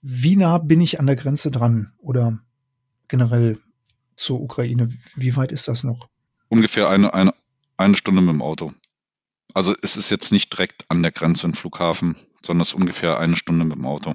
Wie 0.00 0.36
nah 0.36 0.58
bin 0.58 0.80
ich 0.80 1.00
an 1.00 1.06
der 1.06 1.16
Grenze 1.16 1.50
dran 1.50 1.92
oder 1.98 2.38
generell 3.08 3.58
zur 4.14 4.40
Ukraine? 4.40 4.90
Wie 5.16 5.34
weit 5.34 5.50
ist 5.50 5.66
das 5.66 5.82
noch? 5.82 6.08
Ungefähr 6.48 6.88
eine, 6.88 7.14
eine, 7.14 7.34
eine 7.76 7.96
Stunde 7.96 8.22
mit 8.22 8.32
dem 8.32 8.40
Auto. 8.40 8.72
Also 9.54 9.74
es 9.82 9.96
ist 9.96 10.10
jetzt 10.10 10.30
nicht 10.30 10.52
direkt 10.52 10.84
an 10.88 11.02
der 11.02 11.10
Grenze 11.10 11.48
im 11.48 11.54
Flughafen, 11.54 12.14
sondern 12.46 12.62
es 12.62 12.68
ist 12.68 12.74
ungefähr 12.74 13.18
eine 13.18 13.34
Stunde 13.34 13.64
mit 13.64 13.76
dem 13.76 13.86
Auto. 13.86 14.14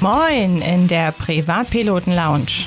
Moin 0.00 0.62
in 0.62 0.88
der 0.88 1.12
Privatpiloten 1.12 2.14
Lounge. 2.14 2.66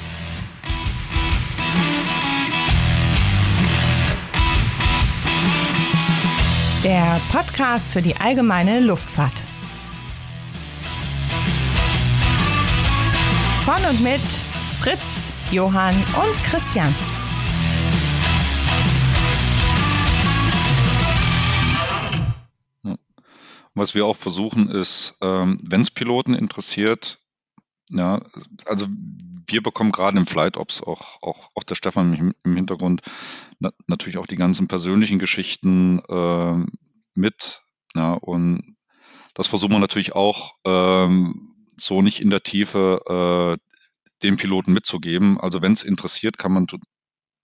Der 6.83 7.19
Podcast 7.29 7.89
für 7.89 8.01
die 8.01 8.15
allgemeine 8.15 8.79
Luftfahrt. 8.79 9.43
Von 13.65 13.83
und 13.83 14.01
mit 14.01 14.21
Fritz, 14.79 15.27
Johann 15.51 15.93
und 15.93 16.43
Christian. 16.45 16.95
Was 23.73 23.93
wir 23.93 24.05
auch 24.05 24.15
versuchen 24.15 24.69
ist, 24.69 25.17
ähm, 25.21 25.57
wenn 25.61 25.81
es 25.81 25.91
Piloten 25.91 26.33
interessiert, 26.33 27.19
ja, 27.89 28.21
also 28.65 28.87
wir 29.49 29.61
bekommen 29.61 29.91
gerade 29.91 30.17
im 30.17 30.25
Flight 30.25 30.57
Ops 30.57 30.81
auch, 30.81 31.21
auch, 31.21 31.49
auch 31.55 31.63
der 31.63 31.75
Stefan 31.75 32.33
im, 32.43 32.55
Hintergrund 32.55 33.01
na, 33.59 33.71
natürlich 33.87 34.17
auch 34.17 34.27
die 34.27 34.35
ganzen 34.35 34.67
persönlichen 34.67 35.19
Geschichten 35.19 35.99
äh, 36.07 36.65
mit. 37.13 37.61
Ja, 37.95 38.13
und 38.13 38.75
das 39.33 39.47
versuchen 39.47 39.73
wir 39.73 39.79
natürlich 39.79 40.15
auch 40.15 40.53
ähm, 40.65 41.55
so 41.77 42.01
nicht 42.01 42.21
in 42.21 42.29
der 42.29 42.43
Tiefe 42.43 43.57
äh, 43.57 43.69
den 44.23 44.37
Piloten 44.37 44.73
mitzugeben. 44.73 45.39
Also 45.39 45.61
wenn 45.61 45.73
es 45.73 45.83
interessiert, 45.83 46.37
kann 46.37 46.51
man 46.51 46.67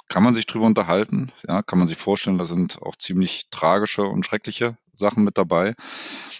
kann 0.07 0.23
man 0.23 0.33
sich 0.33 0.45
drüber 0.45 0.65
unterhalten. 0.65 1.31
Ja, 1.47 1.63
kann 1.63 1.79
man 1.79 1.87
sich 1.87 1.97
vorstellen, 1.97 2.37
da 2.37 2.45
sind 2.45 2.81
auch 2.81 2.95
ziemlich 2.95 3.49
tragische 3.49 4.03
und 4.03 4.25
schreckliche 4.25 4.77
Sachen 4.93 5.23
mit 5.23 5.37
dabei. 5.37 5.73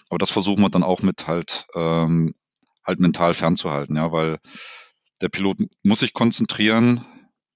Aber 0.08 0.18
das 0.18 0.30
versuchen 0.30 0.62
wir 0.62 0.70
dann 0.70 0.84
auch 0.84 1.02
mit 1.02 1.26
halt 1.26 1.66
ähm, 1.74 2.34
halt 2.84 3.00
mental 3.00 3.34
fernzuhalten, 3.34 3.96
ja, 3.96 4.12
weil 4.12 4.38
der 5.20 5.28
Pilot 5.28 5.58
muss 5.82 6.00
sich 6.00 6.12
konzentrieren 6.12 7.04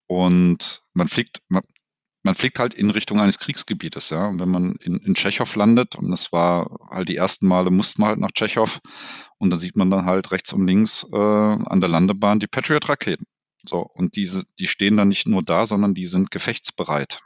und 0.06 0.82
man 0.94 1.08
fliegt, 1.08 1.40
man, 1.48 1.62
man 2.22 2.34
fliegt 2.34 2.58
halt 2.58 2.74
in 2.74 2.90
Richtung 2.90 3.20
eines 3.20 3.38
Kriegsgebietes, 3.38 4.10
ja. 4.10 4.26
Und 4.26 4.40
wenn 4.40 4.50
man 4.50 4.74
in, 4.76 4.98
in 4.98 5.14
Tschechow 5.14 5.54
landet, 5.56 5.96
und 5.96 6.10
das 6.10 6.32
war 6.32 6.78
halt 6.90 7.08
die 7.08 7.16
ersten 7.16 7.46
Male, 7.46 7.70
musste 7.70 8.00
man 8.00 8.10
halt 8.10 8.18
nach 8.18 8.32
Tschechow, 8.32 8.80
und 9.38 9.50
da 9.50 9.56
sieht 9.56 9.76
man 9.76 9.90
dann 9.90 10.04
halt 10.04 10.30
rechts 10.32 10.52
und 10.52 10.66
links 10.66 11.06
äh, 11.12 11.16
an 11.16 11.80
der 11.80 11.88
Landebahn 11.88 12.40
die 12.40 12.46
Patriot-Raketen. 12.46 13.26
So, 13.64 13.80
und 13.82 14.16
diese, 14.16 14.44
die 14.58 14.66
stehen 14.66 14.96
dann 14.96 15.08
nicht 15.08 15.26
nur 15.28 15.42
da, 15.42 15.66
sondern 15.66 15.94
die 15.94 16.06
sind 16.06 16.30
gefechtsbereit. 16.30 17.20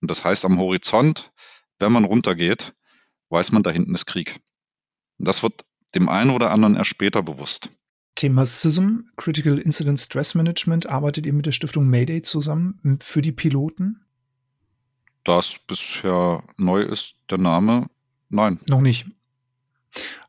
Und 0.00 0.10
das 0.10 0.24
heißt, 0.24 0.44
am 0.44 0.58
Horizont, 0.58 1.32
wenn 1.78 1.92
man 1.92 2.04
runtergeht, 2.04 2.74
weiß 3.30 3.52
man, 3.52 3.62
da 3.62 3.70
hinten 3.70 3.94
ist 3.94 4.06
Krieg. 4.06 4.40
Und 5.18 5.28
das 5.28 5.42
wird 5.42 5.64
dem 5.94 6.08
einen 6.08 6.30
oder 6.30 6.50
anderen 6.50 6.76
erst 6.76 6.90
später 6.90 7.22
bewusst. 7.22 7.70
Thema 8.14 8.46
SISM, 8.46 9.06
Critical 9.16 9.58
Incident 9.58 10.00
Stress 10.00 10.34
Management, 10.34 10.86
arbeitet 10.88 11.26
ihr 11.26 11.32
mit 11.32 11.46
der 11.46 11.52
Stiftung 11.52 11.88
Mayday 11.88 12.22
zusammen 12.22 12.98
für 13.02 13.22
die 13.22 13.32
Piloten? 13.32 14.04
Das 15.24 15.58
bisher 15.66 16.42
neu 16.56 16.82
ist, 16.82 17.14
der 17.30 17.38
Name, 17.38 17.86
nein. 18.28 18.60
Noch 18.68 18.80
nicht. 18.80 19.06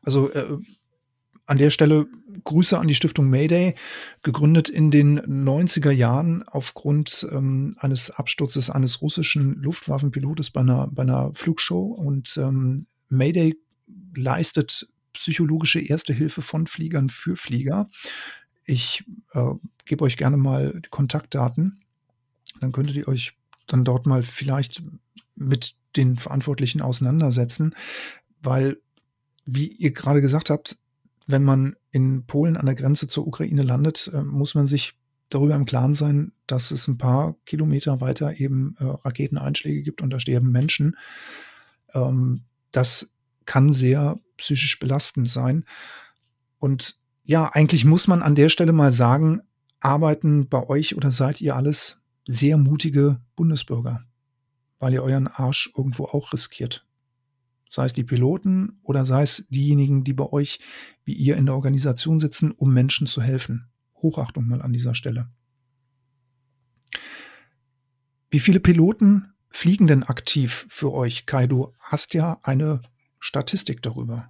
Also 0.02 0.30
äh, 0.32 0.58
an 1.46 1.58
der 1.58 1.70
Stelle 1.70 2.06
Grüße 2.44 2.78
an 2.78 2.88
die 2.88 2.94
Stiftung 2.94 3.28
Mayday, 3.28 3.74
gegründet 4.22 4.68
in 4.68 4.90
den 4.90 5.20
90er 5.20 5.90
Jahren 5.90 6.42
aufgrund 6.44 7.26
ähm, 7.30 7.76
eines 7.78 8.10
Absturzes 8.10 8.70
eines 8.70 9.02
russischen 9.02 9.54
Luftwaffenpilotes 9.62 10.50
bei 10.50 10.60
einer, 10.60 10.88
bei 10.88 11.02
einer 11.02 11.32
Flugshow. 11.34 11.84
Und 11.84 12.36
ähm, 12.36 12.86
Mayday 13.08 13.56
leistet 14.14 14.88
psychologische 15.16 15.80
Erste 15.80 16.12
Hilfe 16.12 16.42
von 16.42 16.66
Fliegern 16.66 17.08
für 17.08 17.36
Flieger. 17.36 17.88
Ich 18.64 19.04
äh, 19.32 19.52
gebe 19.84 20.04
euch 20.04 20.16
gerne 20.16 20.36
mal 20.36 20.80
die 20.84 20.88
Kontaktdaten. 20.88 21.80
Dann 22.60 22.72
könntet 22.72 22.96
ihr 22.96 23.08
euch 23.08 23.32
dann 23.66 23.84
dort 23.84 24.06
mal 24.06 24.22
vielleicht 24.22 24.82
mit 25.34 25.74
den 25.96 26.16
Verantwortlichen 26.16 26.82
auseinandersetzen, 26.82 27.74
weil, 28.42 28.78
wie 29.44 29.68
ihr 29.68 29.92
gerade 29.92 30.20
gesagt 30.20 30.50
habt, 30.50 30.78
wenn 31.26 31.42
man 31.42 31.76
in 31.90 32.26
Polen 32.26 32.56
an 32.56 32.66
der 32.66 32.74
Grenze 32.74 33.08
zur 33.08 33.26
Ukraine 33.26 33.62
landet, 33.62 34.10
äh, 34.12 34.22
muss 34.22 34.54
man 34.54 34.66
sich 34.66 34.94
darüber 35.28 35.54
im 35.54 35.66
Klaren 35.66 35.94
sein, 35.94 36.32
dass 36.46 36.70
es 36.70 36.86
ein 36.86 36.98
paar 36.98 37.34
Kilometer 37.46 38.00
weiter 38.00 38.38
eben 38.38 38.76
äh, 38.78 38.84
Raketeneinschläge 38.84 39.82
gibt 39.82 40.02
und 40.02 40.10
da 40.10 40.20
sterben 40.20 40.52
Menschen. 40.52 40.96
Ähm, 41.94 42.42
das 42.70 43.12
kann 43.44 43.72
sehr 43.72 44.20
psychisch 44.36 44.78
belastend 44.78 45.28
sein. 45.28 45.64
Und 46.58 46.98
ja, 47.24 47.50
eigentlich 47.52 47.84
muss 47.84 48.06
man 48.06 48.22
an 48.22 48.34
der 48.34 48.48
Stelle 48.48 48.72
mal 48.72 48.92
sagen, 48.92 49.42
arbeiten 49.80 50.48
bei 50.48 50.66
euch 50.68 50.96
oder 50.96 51.10
seid 51.10 51.40
ihr 51.40 51.56
alles 51.56 52.00
sehr 52.26 52.56
mutige 52.56 53.20
Bundesbürger, 53.36 54.04
weil 54.78 54.94
ihr 54.94 55.02
euren 55.02 55.28
Arsch 55.28 55.70
irgendwo 55.76 56.04
auch 56.04 56.32
riskiert. 56.32 56.86
Sei 57.68 57.84
es 57.84 57.92
die 57.92 58.04
Piloten 58.04 58.78
oder 58.82 59.04
sei 59.06 59.22
es 59.22 59.48
diejenigen, 59.48 60.04
die 60.04 60.12
bei 60.12 60.24
euch 60.24 60.60
wie 61.04 61.14
ihr 61.14 61.36
in 61.36 61.46
der 61.46 61.54
Organisation 61.54 62.20
sitzen, 62.20 62.52
um 62.52 62.72
Menschen 62.72 63.06
zu 63.06 63.22
helfen. 63.22 63.68
Hochachtung 63.96 64.46
mal 64.46 64.62
an 64.62 64.72
dieser 64.72 64.94
Stelle. 64.94 65.28
Wie 68.30 68.40
viele 68.40 68.60
Piloten 68.60 69.32
fliegen 69.50 69.86
denn 69.86 70.02
aktiv 70.02 70.66
für 70.68 70.92
euch? 70.92 71.26
Kai, 71.26 71.46
du 71.46 71.72
hast 71.80 72.14
ja 72.14 72.38
eine 72.42 72.82
Statistik 73.18 73.82
darüber. 73.82 74.28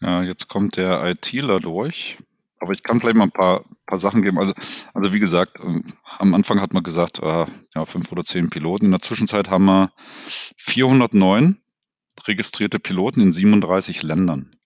Ja, 0.00 0.22
jetzt 0.22 0.48
kommt 0.48 0.76
der 0.76 1.04
ITler 1.04 1.60
durch. 1.60 2.18
Aber 2.58 2.72
ich 2.72 2.82
kann 2.82 3.00
vielleicht 3.00 3.16
mal 3.16 3.24
ein 3.24 3.32
paar, 3.32 3.64
paar 3.86 4.00
Sachen 4.00 4.22
geben. 4.22 4.38
Also, 4.38 4.54
also 4.94 5.12
wie 5.12 5.20
gesagt, 5.20 5.58
ähm, 5.62 5.84
am 6.18 6.34
Anfang 6.34 6.60
hat 6.60 6.72
man 6.72 6.82
gesagt, 6.82 7.18
äh, 7.18 7.46
ja, 7.74 7.84
fünf 7.84 8.10
oder 8.12 8.24
zehn 8.24 8.48
Piloten. 8.48 8.86
In 8.86 8.90
der 8.92 9.00
Zwischenzeit 9.00 9.50
haben 9.50 9.66
wir 9.66 9.92
409 10.56 11.60
registrierte 12.26 12.78
Piloten 12.78 13.20
in 13.20 13.32
37 13.32 14.02
Ländern. 14.02 14.56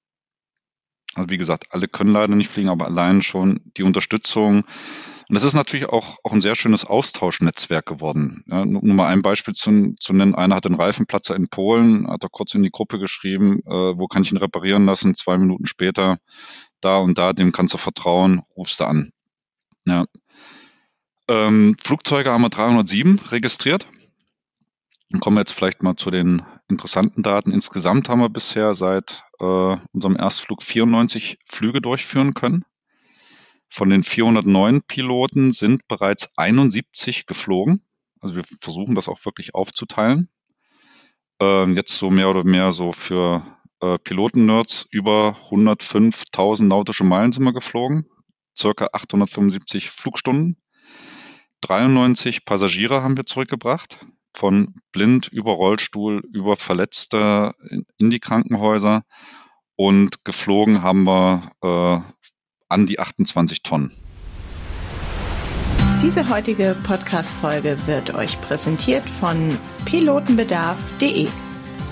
Also 1.14 1.30
wie 1.30 1.38
gesagt, 1.38 1.72
alle 1.72 1.88
können 1.88 2.12
leider 2.12 2.36
nicht 2.36 2.50
fliegen, 2.50 2.68
aber 2.68 2.86
allein 2.86 3.22
schon 3.22 3.60
die 3.76 3.82
Unterstützung. 3.82 4.64
Und 5.30 5.34
das 5.34 5.44
ist 5.44 5.54
natürlich 5.54 5.88
auch, 5.88 6.18
auch 6.24 6.32
ein 6.32 6.40
sehr 6.40 6.56
schönes 6.56 6.84
Austauschnetzwerk 6.84 7.86
geworden. 7.86 8.42
Ja, 8.48 8.64
nur 8.64 8.82
mal 8.82 9.06
ein 9.06 9.22
Beispiel 9.22 9.54
zu, 9.54 9.94
zu 9.94 10.12
nennen. 10.12 10.34
Einer 10.34 10.56
hat 10.56 10.66
einen 10.66 10.74
Reifenplatzer 10.74 11.36
in 11.36 11.46
Polen, 11.46 12.10
hat 12.10 12.24
er 12.24 12.30
kurz 12.30 12.52
in 12.56 12.64
die 12.64 12.72
Gruppe 12.72 12.98
geschrieben, 12.98 13.60
äh, 13.64 13.70
wo 13.70 14.08
kann 14.08 14.24
ich 14.24 14.32
ihn 14.32 14.38
reparieren 14.38 14.86
lassen? 14.86 15.14
Zwei 15.14 15.38
Minuten 15.38 15.66
später, 15.66 16.18
da 16.80 16.96
und 16.96 17.16
da, 17.16 17.32
dem 17.32 17.52
kannst 17.52 17.74
du 17.74 17.78
vertrauen, 17.78 18.42
rufst 18.56 18.80
du 18.80 18.86
an. 18.86 19.12
Ja. 19.84 20.06
Ähm, 21.28 21.76
Flugzeuge 21.80 22.32
haben 22.32 22.42
wir 22.42 22.50
307 22.50 23.20
registriert. 23.30 23.86
Dann 25.10 25.20
kommen 25.20 25.36
wir 25.36 25.42
jetzt 25.42 25.52
vielleicht 25.52 25.84
mal 25.84 25.94
zu 25.94 26.10
den 26.10 26.42
interessanten 26.66 27.22
Daten. 27.22 27.52
Insgesamt 27.52 28.08
haben 28.08 28.20
wir 28.20 28.30
bisher 28.30 28.74
seit 28.74 29.22
äh, 29.38 29.76
unserem 29.92 30.16
Erstflug 30.16 30.64
94 30.64 31.38
Flüge 31.46 31.80
durchführen 31.80 32.34
können. 32.34 32.64
Von 33.70 33.90
den 33.90 34.02
409 34.02 34.82
Piloten 34.82 35.52
sind 35.52 35.86
bereits 35.86 36.36
71 36.36 37.26
geflogen. 37.26 37.86
Also 38.20 38.36
wir 38.36 38.42
versuchen 38.60 38.94
das 38.94 39.08
auch 39.08 39.24
wirklich 39.24 39.54
aufzuteilen. 39.54 40.28
Äh, 41.40 41.70
jetzt 41.70 41.96
so 41.96 42.10
mehr 42.10 42.28
oder 42.28 42.44
mehr 42.44 42.72
so 42.72 42.92
für 42.92 43.44
äh, 43.80 43.98
Piloten-Nerds 43.98 44.88
über 44.90 45.36
105.000 45.50 46.64
nautische 46.64 47.04
Meilen 47.04 47.32
sind 47.32 47.44
wir 47.44 47.52
geflogen. 47.52 48.06
Circa 48.56 48.88
875 48.92 49.90
Flugstunden. 49.90 50.60
93 51.62 52.44
Passagiere 52.44 53.02
haben 53.02 53.16
wir 53.16 53.26
zurückgebracht 53.26 54.00
von 54.34 54.74
blind 54.92 55.28
über 55.28 55.52
Rollstuhl, 55.52 56.22
über 56.32 56.56
Verletzte 56.56 57.52
in 57.98 58.10
die 58.10 58.20
Krankenhäuser 58.20 59.04
und 59.76 60.24
geflogen 60.24 60.82
haben 60.82 61.04
wir 61.04 61.42
äh, 61.62 62.00
an 62.70 62.86
die 62.86 62.98
28 62.98 63.62
Tonnen. 63.62 63.92
Diese 66.02 66.30
heutige 66.30 66.74
Podcast-Folge 66.82 67.76
wird 67.86 68.14
euch 68.14 68.40
präsentiert 68.40 69.06
von 69.08 69.58
pilotenbedarf.de. 69.84 71.28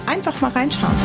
Einfach 0.07 0.41
mal 0.41 0.51
reinschauen. 0.53 0.97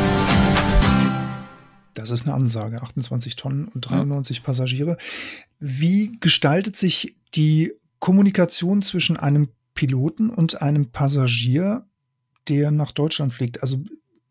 Das 1.93 2.11
ist 2.11 2.25
eine 2.25 2.33
Ansage. 2.33 2.81
28 2.81 3.35
Tonnen 3.35 3.67
und 3.67 3.81
93 3.81 4.37
ja. 4.37 4.43
Passagiere. 4.43 4.97
Wie 5.59 6.17
gestaltet 6.21 6.77
sich 6.77 7.17
die 7.35 7.73
Kommunikation 7.99 8.81
zwischen 8.81 9.17
einem 9.17 9.49
Piloten 9.73 10.29
und 10.29 10.61
einem 10.61 10.91
Passagier, 10.91 11.85
der 12.47 12.71
nach 12.71 12.91
Deutschland 12.91 13.33
fliegt. 13.33 13.61
Also 13.61 13.83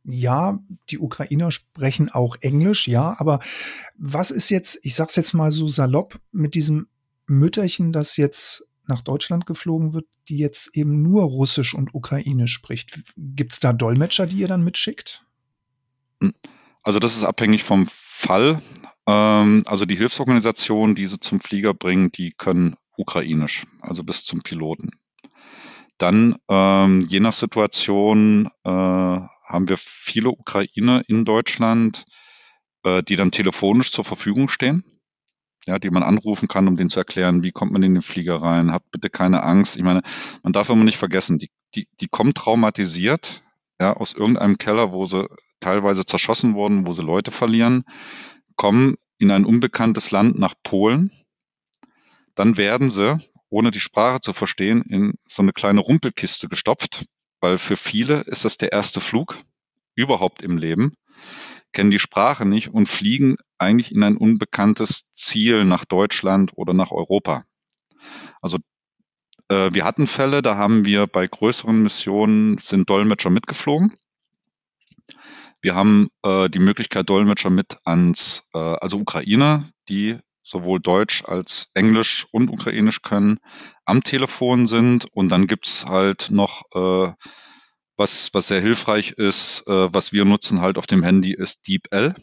ja, 0.04 0.58
die 0.90 0.98
Ukrainer 0.98 1.52
sprechen 1.52 2.10
auch 2.10 2.36
Englisch, 2.40 2.88
ja, 2.88 3.14
aber 3.18 3.40
was 3.96 4.30
ist 4.30 4.50
jetzt, 4.50 4.80
ich 4.82 4.94
sag's 4.94 5.16
jetzt 5.16 5.32
mal 5.32 5.52
so 5.52 5.68
salopp, 5.68 6.20
mit 6.32 6.54
diesem 6.54 6.88
Mütterchen, 7.26 7.92
das 7.92 8.16
jetzt 8.16 8.66
nach 8.86 9.00
Deutschland 9.00 9.46
geflogen 9.46 9.92
wird, 9.92 10.06
die 10.28 10.38
jetzt 10.38 10.76
eben 10.76 11.02
nur 11.02 11.22
Russisch 11.22 11.74
und 11.74 11.94
Ukrainisch 11.94 12.52
spricht? 12.52 13.02
Gibt's 13.16 13.60
da 13.60 13.72
Dolmetscher, 13.72 14.26
die 14.26 14.38
ihr 14.38 14.48
dann 14.48 14.64
mitschickt? 14.64 15.24
Also 16.82 16.98
das 16.98 17.16
ist 17.16 17.24
abhängig 17.24 17.62
vom 17.62 17.86
Fall. 17.88 18.60
Ähm, 19.06 19.62
also 19.66 19.84
die 19.84 19.96
Hilfsorganisationen, 19.96 20.94
die 20.94 21.06
sie 21.06 21.20
zum 21.20 21.40
Flieger 21.40 21.74
bringen, 21.74 22.10
die 22.12 22.32
können 22.32 22.76
Ukrainisch, 22.96 23.64
also 23.80 24.04
bis 24.04 24.24
zum 24.24 24.42
Piloten. 24.42 24.90
Dann, 25.98 26.36
ähm, 26.48 27.02
je 27.08 27.20
nach 27.20 27.32
Situation, 27.32 28.48
äh, 28.64 29.20
haben 29.52 29.68
wir 29.68 29.76
viele 29.76 30.30
Ukrainer 30.30 31.02
in 31.06 31.24
Deutschland, 31.24 32.04
äh, 32.84 33.02
die 33.02 33.16
dann 33.16 33.30
telefonisch 33.30 33.92
zur 33.92 34.04
Verfügung 34.04 34.48
stehen, 34.48 34.84
ja, 35.66 35.78
die 35.78 35.90
man 35.90 36.02
anrufen 36.02 36.48
kann, 36.48 36.68
um 36.68 36.76
denen 36.76 36.90
zu 36.90 36.98
erklären, 36.98 37.42
wie 37.42 37.52
kommt 37.52 37.72
man 37.72 37.82
in 37.82 37.94
den 37.94 38.02
Flieger 38.02 38.36
rein, 38.36 38.72
habt 38.72 38.90
bitte 38.90 39.10
keine 39.10 39.42
Angst. 39.42 39.76
Ich 39.76 39.82
meine, 39.82 40.02
man 40.42 40.52
darf 40.52 40.70
immer 40.70 40.84
nicht 40.84 40.98
vergessen, 40.98 41.38
die, 41.38 41.50
die, 41.74 41.88
die 42.00 42.08
kommen 42.08 42.34
traumatisiert, 42.34 43.42
ja, 43.80 43.94
aus 43.94 44.14
irgendeinem 44.14 44.58
Keller, 44.58 44.92
wo 44.92 45.06
sie 45.06 45.28
teilweise 45.60 46.04
zerschossen 46.04 46.54
wurden, 46.54 46.86
wo 46.86 46.92
sie 46.92 47.02
Leute 47.02 47.30
verlieren, 47.30 47.84
kommen 48.56 48.96
in 49.18 49.30
ein 49.30 49.44
unbekanntes 49.44 50.10
Land 50.10 50.38
nach 50.38 50.54
Polen, 50.62 51.10
dann 52.34 52.56
werden 52.56 52.90
sie 52.90 53.18
ohne 53.50 53.70
die 53.70 53.80
Sprache 53.80 54.20
zu 54.20 54.32
verstehen, 54.32 54.82
in 54.88 55.14
so 55.26 55.42
eine 55.42 55.52
kleine 55.52 55.80
Rumpelkiste 55.80 56.48
gestopft, 56.48 57.04
weil 57.42 57.58
für 57.58 57.76
viele 57.76 58.20
ist 58.22 58.46
das 58.46 58.56
der 58.56 58.72
erste 58.72 59.00
Flug 59.00 59.36
überhaupt 59.94 60.40
im 60.40 60.56
Leben, 60.56 60.94
kennen 61.72 61.90
die 61.90 61.98
Sprache 61.98 62.46
nicht 62.46 62.68
und 62.72 62.88
fliegen 62.88 63.36
eigentlich 63.58 63.92
in 63.92 64.02
ein 64.02 64.16
unbekanntes 64.16 65.10
Ziel 65.12 65.64
nach 65.64 65.84
Deutschland 65.84 66.52
oder 66.54 66.72
nach 66.72 66.92
Europa. 66.92 67.44
Also 68.40 68.58
äh, 69.48 69.70
wir 69.72 69.84
hatten 69.84 70.06
Fälle, 70.06 70.40
da 70.40 70.56
haben 70.56 70.84
wir 70.84 71.06
bei 71.06 71.26
größeren 71.26 71.82
Missionen 71.82 72.58
sind 72.58 72.88
Dolmetscher 72.88 73.30
mitgeflogen. 73.30 73.92
Wir 75.60 75.74
haben 75.74 76.08
äh, 76.22 76.48
die 76.48 76.58
Möglichkeit, 76.58 77.08
Dolmetscher 77.08 77.50
mit 77.50 77.76
ans, 77.84 78.48
äh, 78.54 78.58
also 78.58 78.98
Ukrainer, 78.98 79.70
die 79.88 80.18
sowohl 80.42 80.80
Deutsch 80.80 81.24
als 81.24 81.70
Englisch 81.74 82.26
und 82.32 82.50
Ukrainisch 82.50 83.02
können, 83.02 83.38
am 83.84 84.02
Telefon 84.02 84.66
sind. 84.66 85.06
Und 85.12 85.28
dann 85.28 85.46
gibt's 85.46 85.86
halt 85.86 86.30
noch, 86.30 86.62
äh, 86.74 87.12
was, 87.96 88.32
was 88.34 88.48
sehr 88.48 88.60
hilfreich 88.60 89.12
ist, 89.12 89.66
äh, 89.66 89.92
was 89.92 90.12
wir 90.12 90.24
nutzen 90.24 90.60
halt 90.60 90.78
auf 90.78 90.86
dem 90.86 91.02
Handy, 91.02 91.32
ist 91.32 91.68
DeepL. 91.68 92.14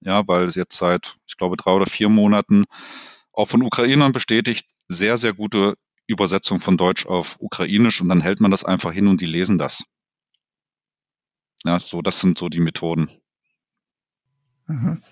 Ja, 0.00 0.26
weil 0.28 0.44
es 0.44 0.54
jetzt 0.54 0.76
seit, 0.76 1.16
ich 1.26 1.36
glaube, 1.36 1.56
drei 1.56 1.72
oder 1.72 1.86
vier 1.86 2.08
Monaten 2.08 2.64
auch 3.32 3.46
von 3.46 3.62
Ukrainern 3.62 4.12
bestätigt, 4.12 4.66
sehr, 4.88 5.16
sehr 5.16 5.34
gute 5.34 5.76
Übersetzung 6.06 6.60
von 6.60 6.76
Deutsch 6.76 7.06
auf 7.06 7.36
Ukrainisch 7.40 8.00
und 8.00 8.08
dann 8.08 8.20
hält 8.20 8.40
man 8.40 8.50
das 8.50 8.64
einfach 8.64 8.92
hin 8.92 9.08
und 9.08 9.20
die 9.20 9.26
lesen 9.26 9.58
das. 9.58 9.84
Ja, 11.64 11.80
so, 11.80 12.00
das 12.00 12.20
sind 12.20 12.38
so 12.38 12.48
die 12.48 12.60
Methoden. 12.60 13.10
Mhm. 14.66 15.02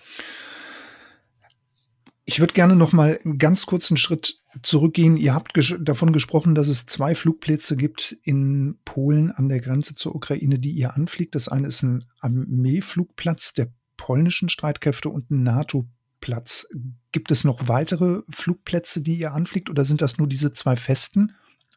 Ich 2.27 2.39
würde 2.39 2.53
gerne 2.53 2.75
noch 2.75 2.91
mal 2.91 3.19
einen 3.23 3.37
ganz 3.37 3.67
kurzen 3.67 3.97
Schritt 3.97 4.41
zurückgehen. 4.63 5.15
Ihr 5.15 5.35
habt 5.35 5.53
ges 5.53 5.75
davon 5.79 6.11
gesprochen, 6.11 6.55
dass 6.55 6.67
es 6.67 6.87
zwei 6.87 7.13
Flugplätze 7.13 7.77
gibt 7.77 8.17
in 8.23 8.79
Polen 8.83 9.31
an 9.31 9.47
der 9.47 9.61
Grenze 9.61 9.93
zur 9.93 10.15
Ukraine, 10.15 10.57
die 10.57 10.71
ihr 10.71 10.95
anfliegt. 10.95 11.35
Das 11.35 11.49
eine 11.49 11.67
ist 11.67 11.83
ein 11.83 12.05
Armeeflugplatz 12.21 13.53
der 13.53 13.71
polnischen 13.95 14.49
Streitkräfte 14.49 15.09
und 15.09 15.29
ein 15.29 15.43
NATO-Platz. 15.43 16.67
Gibt 17.11 17.29
es 17.29 17.43
noch 17.43 17.67
weitere 17.67 18.21
Flugplätze, 18.31 19.01
die 19.01 19.15
ihr 19.15 19.33
anfliegt 19.33 19.69
oder 19.69 19.85
sind 19.85 20.01
das 20.01 20.17
nur 20.17 20.27
diese 20.27 20.51
zwei 20.51 20.75
festen? 20.75 21.35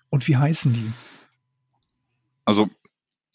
Und 0.08 0.26
wie 0.28 0.36
heißen 0.36 0.72
die? 0.72 0.92
Also 2.46 2.70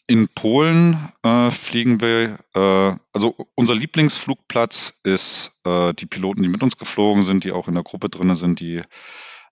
in 0.06 0.28
Polen 0.28 1.12
äh, 1.22 1.50
fliegen 1.50 2.00
wir, 2.00 2.38
äh, 2.54 2.98
also 3.12 3.34
unser 3.54 3.74
Lieblingsflugplatz 3.74 5.00
ist 5.02 5.58
äh, 5.64 5.94
die 5.94 6.06
Piloten, 6.06 6.42
die 6.42 6.48
mit 6.48 6.62
uns 6.62 6.76
geflogen 6.76 7.22
sind, 7.22 7.44
die 7.44 7.52
auch 7.52 7.68
in 7.68 7.74
der 7.74 7.82
Gruppe 7.82 8.10
drin 8.10 8.34
sind, 8.34 8.60
die, 8.60 8.82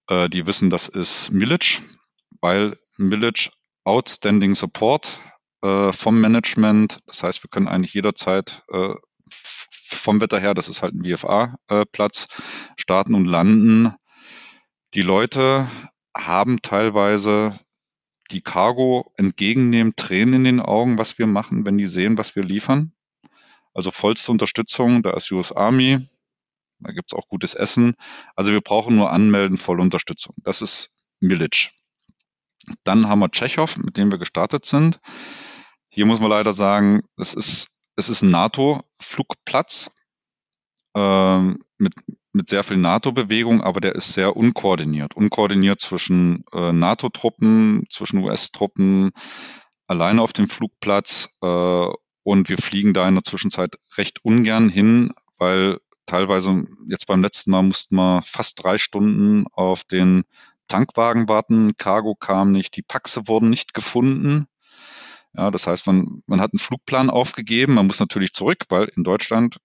äh, 0.08 0.28
die 0.28 0.46
wissen, 0.46 0.68
das 0.68 0.88
ist 0.88 1.30
Milic, 1.30 1.80
weil 2.40 2.76
Milic 2.98 3.50
Outstanding 3.84 4.54
Support 4.54 5.18
äh, 5.62 5.92
vom 5.92 6.20
Management, 6.20 6.98
das 7.06 7.22
heißt, 7.22 7.42
wir 7.42 7.48
können 7.50 7.68
eigentlich 7.68 7.94
jederzeit 7.94 8.62
äh, 8.70 8.94
vom 9.30 10.20
Wetter 10.20 10.38
her, 10.38 10.54
das 10.54 10.68
ist 10.68 10.82
halt 10.82 10.94
ein 10.94 11.04
VFA-Platz, 11.04 12.28
starten 12.76 13.14
und 13.14 13.24
landen. 13.24 13.94
Die 14.94 15.02
Leute 15.02 15.68
haben 16.16 16.60
teilweise 16.60 17.58
die 18.32 18.40
Cargo 18.40 19.12
entgegennehmen, 19.16 19.94
Tränen 19.96 20.34
in 20.34 20.44
den 20.44 20.60
Augen, 20.60 20.98
was 20.98 21.18
wir 21.18 21.26
machen, 21.26 21.66
wenn 21.66 21.78
die 21.78 21.86
sehen, 21.86 22.18
was 22.18 22.34
wir 22.34 22.42
liefern. 22.42 22.92
Also 23.74 23.90
vollste 23.90 24.32
Unterstützung, 24.32 25.02
da 25.02 25.12
ist 25.12 25.30
US 25.32 25.52
Army, 25.52 26.06
da 26.80 26.92
gibt's 26.92 27.14
auch 27.14 27.28
gutes 27.28 27.54
Essen. 27.54 27.94
Also 28.34 28.52
wir 28.52 28.60
brauchen 28.60 28.96
nur 28.96 29.12
anmelden, 29.12 29.56
volle 29.56 29.82
Unterstützung. 29.82 30.34
Das 30.42 30.62
ist 30.62 30.90
Milic. 31.20 31.70
Dann 32.84 33.08
haben 33.08 33.20
wir 33.20 33.30
Tschechow, 33.30 33.76
mit 33.78 33.96
dem 33.96 34.10
wir 34.10 34.18
gestartet 34.18 34.64
sind. 34.66 35.00
Hier 35.88 36.06
muss 36.06 36.20
man 36.20 36.30
leider 36.30 36.52
sagen, 36.52 37.02
es 37.16 37.34
ist, 37.34 37.68
es 37.96 38.08
ist 38.08 38.22
ein 38.22 38.30
NATO-Flugplatz 38.30 39.94
ähm, 40.94 41.64
mit, 41.78 41.94
mit 42.32 42.48
sehr 42.48 42.64
viel 42.64 42.78
NATO-Bewegung, 42.78 43.62
aber 43.62 43.80
der 43.80 43.94
ist 43.94 44.12
sehr 44.12 44.36
unkoordiniert. 44.36 45.14
Unkoordiniert 45.14 45.80
zwischen 45.80 46.44
äh, 46.52 46.72
NATO-Truppen, 46.72 47.84
zwischen 47.90 48.18
US-Truppen, 48.18 49.10
alleine 49.86 50.22
auf 50.22 50.32
dem 50.32 50.48
Flugplatz. 50.48 51.36
Äh, 51.42 51.86
und 52.24 52.48
wir 52.48 52.58
fliegen 52.58 52.94
da 52.94 53.08
in 53.08 53.14
der 53.14 53.24
Zwischenzeit 53.24 53.76
recht 53.96 54.24
ungern 54.24 54.68
hin, 54.68 55.12
weil 55.38 55.78
teilweise 56.06 56.64
jetzt 56.88 57.06
beim 57.06 57.22
letzten 57.22 57.50
Mal 57.50 57.62
mussten 57.62 57.96
wir 57.96 58.22
fast 58.22 58.62
drei 58.62 58.78
Stunden 58.78 59.46
auf 59.52 59.84
den 59.84 60.22
Tankwagen 60.68 61.28
warten. 61.28 61.72
Cargo 61.76 62.14
kam 62.14 62.52
nicht, 62.52 62.76
die 62.76 62.82
Paxe 62.82 63.28
wurden 63.28 63.50
nicht 63.50 63.74
gefunden. 63.74 64.46
Ja, 65.34 65.50
das 65.50 65.66
heißt, 65.66 65.86
man, 65.86 66.22
man 66.26 66.40
hat 66.40 66.52
einen 66.52 66.58
Flugplan 66.58 67.10
aufgegeben. 67.10 67.74
Man 67.74 67.86
muss 67.86 68.00
natürlich 68.00 68.32
zurück, 68.34 68.64
weil 68.68 68.90
in 68.96 69.02
Deutschland 69.02 69.58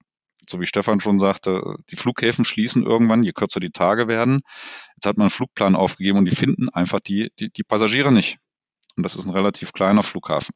so 0.50 0.62
wie 0.62 0.66
Stefan 0.66 1.00
schon 1.00 1.20
sagte, 1.20 1.75
die 1.89 1.96
Flughäfen 1.96 2.46
schließen 2.46 2.84
irgendwann, 2.84 3.24
je 3.24 3.34
kürzer 3.34 3.60
die 3.60 3.72
Tage 3.72 4.08
werden. 4.08 4.42
Jetzt 4.96 5.06
hat 5.06 5.18
man 5.18 5.25
einen 5.25 5.32
Flugplan 5.32 5.75
aufgegeben 5.75 6.20
und 6.20 6.25
die 6.25 6.36
finden 6.36 6.70
einfach 6.70 7.00
die, 7.00 7.32
die, 7.39 7.51
die 7.51 7.63
Passagiere 7.63 8.12
nicht. 8.12 8.39
Und 8.96 9.04
das 9.04 9.16
ist 9.16 9.25
ein 9.25 9.34
relativ 9.34 9.74
kleiner 9.74 10.04
Flughafen. 10.04 10.56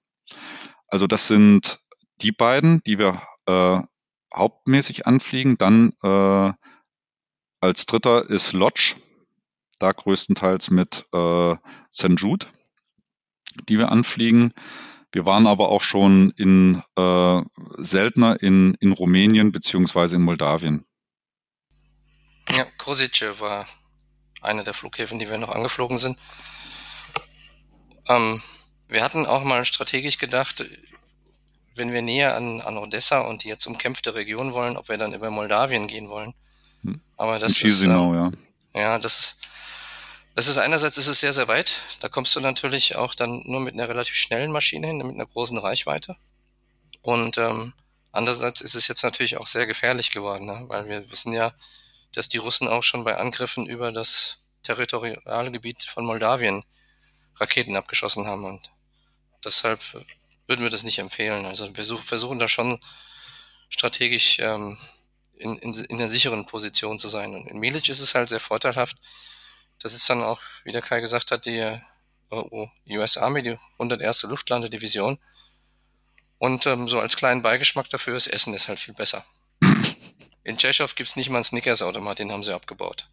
Also 0.88 1.08
das 1.08 1.28
sind 1.28 1.80
die 2.22 2.32
beiden, 2.32 2.82
die 2.84 2.98
wir 2.98 3.22
äh, 3.46 3.82
hauptmäßig 4.34 5.08
anfliegen. 5.08 5.58
Dann 5.58 5.94
äh, 6.04 6.54
als 7.60 7.86
dritter 7.86 8.30
ist 8.30 8.54
Lodge, 8.54 8.96
da 9.80 9.92
größtenteils 9.92 10.72
mit 10.72 11.06
äh, 11.14 11.56
St. 11.94 12.20
Jude, 12.20 12.48
die 13.68 13.78
wir 13.78 13.92
anfliegen. 13.92 14.54
Wir 15.12 15.26
waren 15.26 15.48
aber 15.48 15.70
auch 15.70 15.82
schon 15.82 16.32
in 16.38 16.82
äh, 16.96 17.42
seltener 17.78 18.42
in, 18.42 18.76
in 18.80 18.94
Rumänien 18.94 19.52
beziehungsweise 19.52 20.16
in 20.16 20.22
Moldawien. 20.22 20.86
Ja, 22.50 22.66
Kosice 22.78 23.40
war 23.40 23.68
einer 24.42 24.64
der 24.64 24.74
Flughäfen, 24.74 25.20
die 25.20 25.30
wir 25.30 25.38
noch 25.38 25.50
angeflogen 25.50 25.98
sind. 25.98 26.18
Ähm, 28.08 28.42
wir 28.88 29.04
hatten 29.04 29.26
auch 29.26 29.44
mal 29.44 29.64
strategisch 29.66 30.18
gedacht, 30.18 30.66
wenn 31.76 31.94
wir 31.94 32.02
näher 32.02 32.36
an, 32.36 32.62
an 32.62 32.78
Odessa 32.78 33.22
und 33.22 33.44
die 33.44 33.48
jetzt 33.48 33.66
umkämpfte 33.66 34.16
Region 34.16 34.54
wollen, 34.54 34.78
ob 34.78 34.90
wir 34.90 34.98
dann 34.98 35.14
über 35.14 35.30
Moldawien 35.30 35.88
gehen 35.88 36.10
wollen. 36.10 36.34
Hm. 36.84 37.02
Aber 37.18 37.40
das 37.40 37.62
ist, 37.62 37.84
äh, 37.84 37.88
ja. 37.88 38.32
ja, 38.74 39.00
das 39.00 39.20
ist 39.20 39.51
das 40.36 40.48
ist 40.48 40.58
einerseits 40.58 40.98
ist 40.98 41.08
es 41.08 41.20
sehr, 41.20 41.34
sehr 41.34 41.48
weit. 41.48 41.80
Da 42.00 42.10
kommst 42.10 42.36
du 42.36 42.40
natürlich 42.40 42.96
auch 42.96 43.16
dann 43.16 43.44
nur 43.46 43.60
mit 43.60 43.74
einer 43.74 43.90
relativ 43.90 44.16
schnellen 44.16 44.52
Maschine 44.52 44.88
hin, 44.88 44.98
mit 44.98 45.16
einer 45.16 45.26
großen 45.26 45.58
Reichweite. 45.58 46.16
Und 47.02 47.38
ähm, 47.38 47.74
andererseits 48.12 48.62
ist 48.62 48.76
es 48.76 48.88
jetzt 48.88 49.04
natürlich 49.04 49.38
auch 49.38 49.48
sehr 49.48 49.68
gefährlich 49.68 50.12
geworden, 50.12 50.46
ne? 50.46 50.64
weil 50.68 50.88
wir 50.88 51.12
wissen 51.12 51.34
ja, 51.34 51.54
dass 52.14 52.30
die 52.30 52.38
Russen 52.38 52.68
auch 52.68 52.84
schon 52.84 53.04
bei 53.04 53.18
Angriffen 53.18 53.66
über 53.68 53.92
das 53.92 54.38
territoriale 54.64 55.52
Gebiet 55.52 55.84
von 55.84 56.06
Moldawien 56.06 56.64
Raketen 57.40 57.76
abgeschossen 57.76 58.28
haben. 58.28 58.46
Und 58.46 58.72
deshalb 59.44 59.82
würden 60.46 60.62
wir 60.62 60.70
das 60.70 60.84
nicht 60.84 61.00
empfehlen. 61.00 61.46
Also 61.46 61.76
wir 61.76 61.86
versuchen 61.98 62.40
da 62.40 62.48
schon 62.48 62.80
strategisch 63.70 64.38
ähm, 64.40 64.78
in, 65.36 65.58
in, 65.58 65.74
in 65.74 65.98
einer 65.98 66.08
sicheren 66.08 66.46
Position 66.46 67.00
zu 67.00 67.08
sein. 67.08 67.34
Und 67.34 67.48
in 67.48 67.58
Milic 67.58 67.90
ist 67.90 68.00
es 68.00 68.14
halt 68.14 68.30
sehr 68.30 68.40
vorteilhaft, 68.40 68.98
das 69.82 69.94
ist 69.94 70.10
dann 70.10 70.24
auch, 70.24 70.42
wie 70.64 70.72
der 70.72 70.82
Kai 70.82 71.02
gesagt 71.02 71.32
hat, 71.32 71.46
die 71.46 71.78
US 72.88 73.18
Army, 73.18 73.42
die 73.42 73.58
101. 73.74 74.24
Luftlandedivision. 74.24 75.20
Und 76.38 76.66
ähm, 76.66 76.88
so 76.88 77.00
als 77.00 77.16
kleinen 77.16 77.42
Beigeschmack 77.42 77.90
dafür, 77.90 78.14
das 78.14 78.28
Essen 78.28 78.54
ist 78.54 78.68
halt 78.68 78.80
viel 78.80 78.94
besser. 78.94 79.26
In 80.44 80.58
Tschechow 80.58 80.96
gibt's 80.96 81.16
nicht 81.16 81.30
mal 81.30 81.38
einen 81.38 81.44
Snickers-Automat, 81.44 82.20
den 82.20 82.32
haben 82.32 82.44
sie 82.44 82.54
abgebaut. 82.54 83.08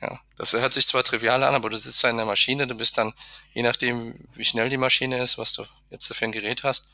Ja, 0.00 0.20
das 0.36 0.52
hört 0.52 0.72
sich 0.72 0.86
zwar 0.86 1.02
trivial 1.02 1.42
an, 1.42 1.54
aber 1.54 1.70
du 1.70 1.76
sitzt 1.76 2.04
da 2.04 2.10
in 2.10 2.16
der 2.16 2.26
Maschine, 2.26 2.66
du 2.66 2.74
bist 2.74 2.98
dann, 2.98 3.12
je 3.54 3.62
nachdem, 3.62 4.14
wie 4.34 4.44
schnell 4.44 4.68
die 4.68 4.76
Maschine 4.76 5.20
ist, 5.20 5.38
was 5.38 5.54
du 5.54 5.64
jetzt 5.90 6.12
für 6.14 6.24
ein 6.24 6.32
Gerät 6.32 6.62
hast, 6.62 6.88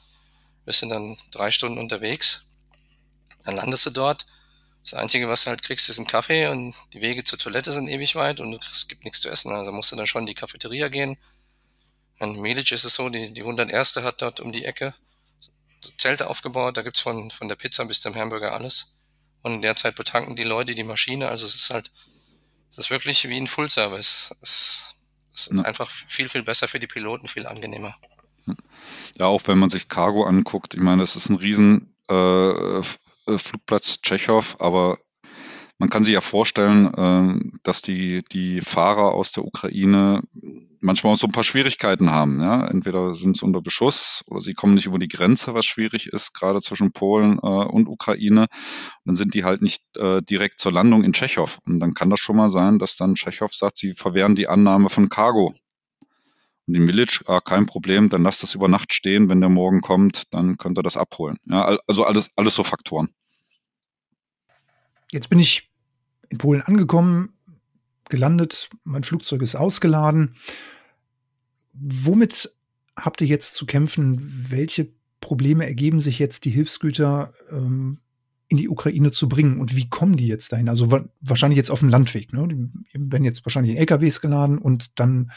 bist 0.65 0.83
du 0.83 0.87
dann 0.87 1.19
drei 1.31 1.51
Stunden 1.51 1.79
unterwegs. 1.79 2.47
Dann 3.45 3.57
landest 3.57 3.87
du 3.87 3.91
dort. 3.91 4.27
Das 4.83 4.95
Einzige, 4.95 5.29
was 5.29 5.45
du 5.45 5.51
halt 5.51 5.63
kriegst, 5.63 5.89
ist 5.89 5.99
ein 5.99 6.07
Kaffee 6.07 6.49
und 6.49 6.75
die 6.93 7.03
Wege 7.03 7.23
zur 7.25 7.39
Toilette 7.39 7.73
sind 7.73 7.89
ewig 7.89 8.15
weit 8.15 8.41
und 8.41 8.55
es 8.55 8.89
gibt 8.89 9.05
nichts 9.05 9.21
zu 9.21 9.29
essen. 9.29 9.53
Also 9.53 9.73
musst 9.73 9.93
du 9.93 9.97
dann 9.97 10.07
schon 10.07 10.23
in 10.23 10.27
die 10.27 10.35
Cafeteria 10.35 10.89
gehen. 10.89 11.19
In 12.19 12.41
Medic 12.41 12.73
ist 12.73 12.85
es 12.85 12.95
so, 12.95 13.09
die, 13.09 13.33
die 13.33 13.43
101. 13.43 13.97
hat 13.97 14.23
dort 14.23 14.41
um 14.41 14.53
die 14.53 14.65
Ecke 14.65 14.95
Zelte 15.97 16.29
aufgebaut. 16.29 16.77
Da 16.77 16.83
gibt's 16.83 17.01
von, 17.01 17.31
von 17.31 17.49
der 17.49 17.57
Pizza 17.57 17.85
bis 17.85 18.01
zum 18.01 18.15
Hamburger 18.15 18.53
alles. 18.53 18.99
Und 19.43 19.55
in 19.55 19.63
der 19.63 19.77
Zeit 19.77 19.95
betanken 19.95 20.37
die 20.37 20.45
Leute 20.45 20.75
die 20.75 20.85
Maschine. 20.85 21.29
Also 21.29 21.47
es 21.47 21.55
ist 21.55 21.71
halt, 21.71 21.91
es 22.71 22.79
ist 22.79 22.91
wirklich 22.91 23.29
wie 23.29 23.39
ein 23.39 23.47
Full-Service. 23.47 24.35
Es 24.43 24.95
ist 25.35 25.53
ja. 25.53 25.63
einfach 25.63 25.91
viel, 25.91 26.29
viel 26.29 26.43
besser 26.43 26.69
für 26.69 26.79
die 26.79 26.87
Piloten, 26.87 27.29
viel 27.29 27.47
angenehmer. 27.47 27.97
Ja, 29.19 29.27
auch 29.27 29.43
wenn 29.47 29.59
man 29.59 29.71
sich 29.71 29.89
Cargo 29.89 30.25
anguckt, 30.25 30.75
ich 30.75 30.81
meine, 30.81 31.03
das 31.03 31.17
ist 31.17 31.29
ein 31.29 31.37
riesen 31.37 31.95
äh, 32.09 32.83
Flugplatz 33.39 34.01
Tschechow, 34.01 34.57
aber 34.59 34.99
man 35.81 35.89
kann 35.89 36.05
sich 36.05 36.13
ja 36.13 36.21
vorstellen, 36.21 36.93
äh, 36.93 37.59
dass 37.63 37.81
die, 37.81 38.23
die 38.31 38.61
Fahrer 38.61 39.15
aus 39.15 39.33
der 39.33 39.47
Ukraine 39.47 40.21
manchmal 40.83 41.15
auch 41.15 41.19
so 41.19 41.27
ein 41.27 41.33
paar 41.33 41.43
Schwierigkeiten 41.43 42.11
haben. 42.11 42.39
Ja? 42.43 42.67
Entweder 42.67 43.15
sind 43.15 43.39
sie 43.39 43.47
unter 43.47 43.63
Beschuss 43.63 44.23
oder 44.27 44.43
sie 44.43 44.53
kommen 44.53 44.75
nicht 44.75 44.85
über 44.85 44.99
die 44.99 45.09
Grenze, 45.09 45.55
was 45.55 45.65
schwierig 45.65 46.09
ist, 46.09 46.35
gerade 46.35 46.61
zwischen 46.61 46.93
Polen 46.93 47.39
äh, 47.39 47.47
und 47.47 47.89
Ukraine. 47.89 48.49
dann 49.07 49.17
sind 49.17 49.33
die 49.33 49.45
halt 49.45 49.63
nicht 49.63 49.83
äh, 49.97 50.21
direkt 50.21 50.61
zur 50.61 50.73
Landung 50.73 51.03
in 51.03 51.15
Tschechow. 51.15 51.59
Und 51.65 51.79
dann 51.79 51.95
kann 51.95 52.11
das 52.11 52.21
schon 52.21 52.37
mal 52.37 52.51
sein, 52.51 52.79
dass 52.79 52.97
dann 52.97 53.15
Tschechow 53.15 53.51
sagt, 53.51 53.79
sie 53.79 53.95
verwehren 53.95 54.35
die 54.35 54.49
Annahme 54.49 54.91
von 54.91 55.09
Cargo. 55.09 55.55
Und 56.67 56.75
die 56.75 56.87
Village, 56.87 57.23
ah, 57.25 57.41
kein 57.41 57.65
Problem, 57.65 58.11
dann 58.11 58.23
lasst 58.23 58.43
das 58.43 58.55
über 58.55 58.69
Nacht 58.69 58.93
stehen, 58.93 59.31
wenn 59.31 59.41
der 59.41 59.49
morgen 59.49 59.81
kommt, 59.81 60.25
dann 60.35 60.59
könnt 60.59 60.79
ihr 60.79 60.83
das 60.83 60.99
abholen. 60.99 61.39
Ja, 61.47 61.79
also 61.87 62.05
alles, 62.05 62.33
alles 62.37 62.55
so 62.55 62.65
Faktoren. 62.65 63.09
Jetzt 65.11 65.29
bin 65.29 65.39
ich 65.39 65.71
in 66.29 66.39
Polen 66.39 66.63
angekommen, 66.63 67.35
gelandet, 68.09 68.71
mein 68.85 69.05
Flugzeug 69.05 69.43
ist 69.43 69.57
ausgeladen. 69.57 70.37
Womit 71.73 72.55
habt 72.97 73.21
ihr 73.21 73.27
jetzt 73.27 73.55
zu 73.55 73.67
kämpfen? 73.67 74.47
Welche 74.51 74.93
Probleme 75.21 75.67
ergeben 75.67 76.01
sich 76.01 76.19
jetzt, 76.19 76.45
die 76.45 76.51
Hilfsgüter 76.51 77.33
ähm, 77.51 78.01
in 78.49 78.57
die 78.57 78.69
Ukraine 78.69 79.13
zu 79.13 79.29
bringen? 79.29 79.61
Und 79.61 79.77
wie 79.77 79.89
kommen 79.89 80.17
die 80.17 80.27
jetzt 80.27 80.53
dahin? 80.53 80.69
Also 80.69 80.91
wa 80.91 81.05
wahrscheinlich 81.21 81.57
jetzt 81.57 81.71
auf 81.71 81.81
dem 81.81 81.89
Landweg. 81.89 82.33
Ne? 82.33 82.49
Die 82.49 83.11
werden 83.11 83.25
jetzt 83.25 83.45
wahrscheinlich 83.45 83.73
in 83.73 83.79
LKWs 83.79 84.21
geladen 84.21 84.59
und 84.59 84.99
dann 84.99 85.31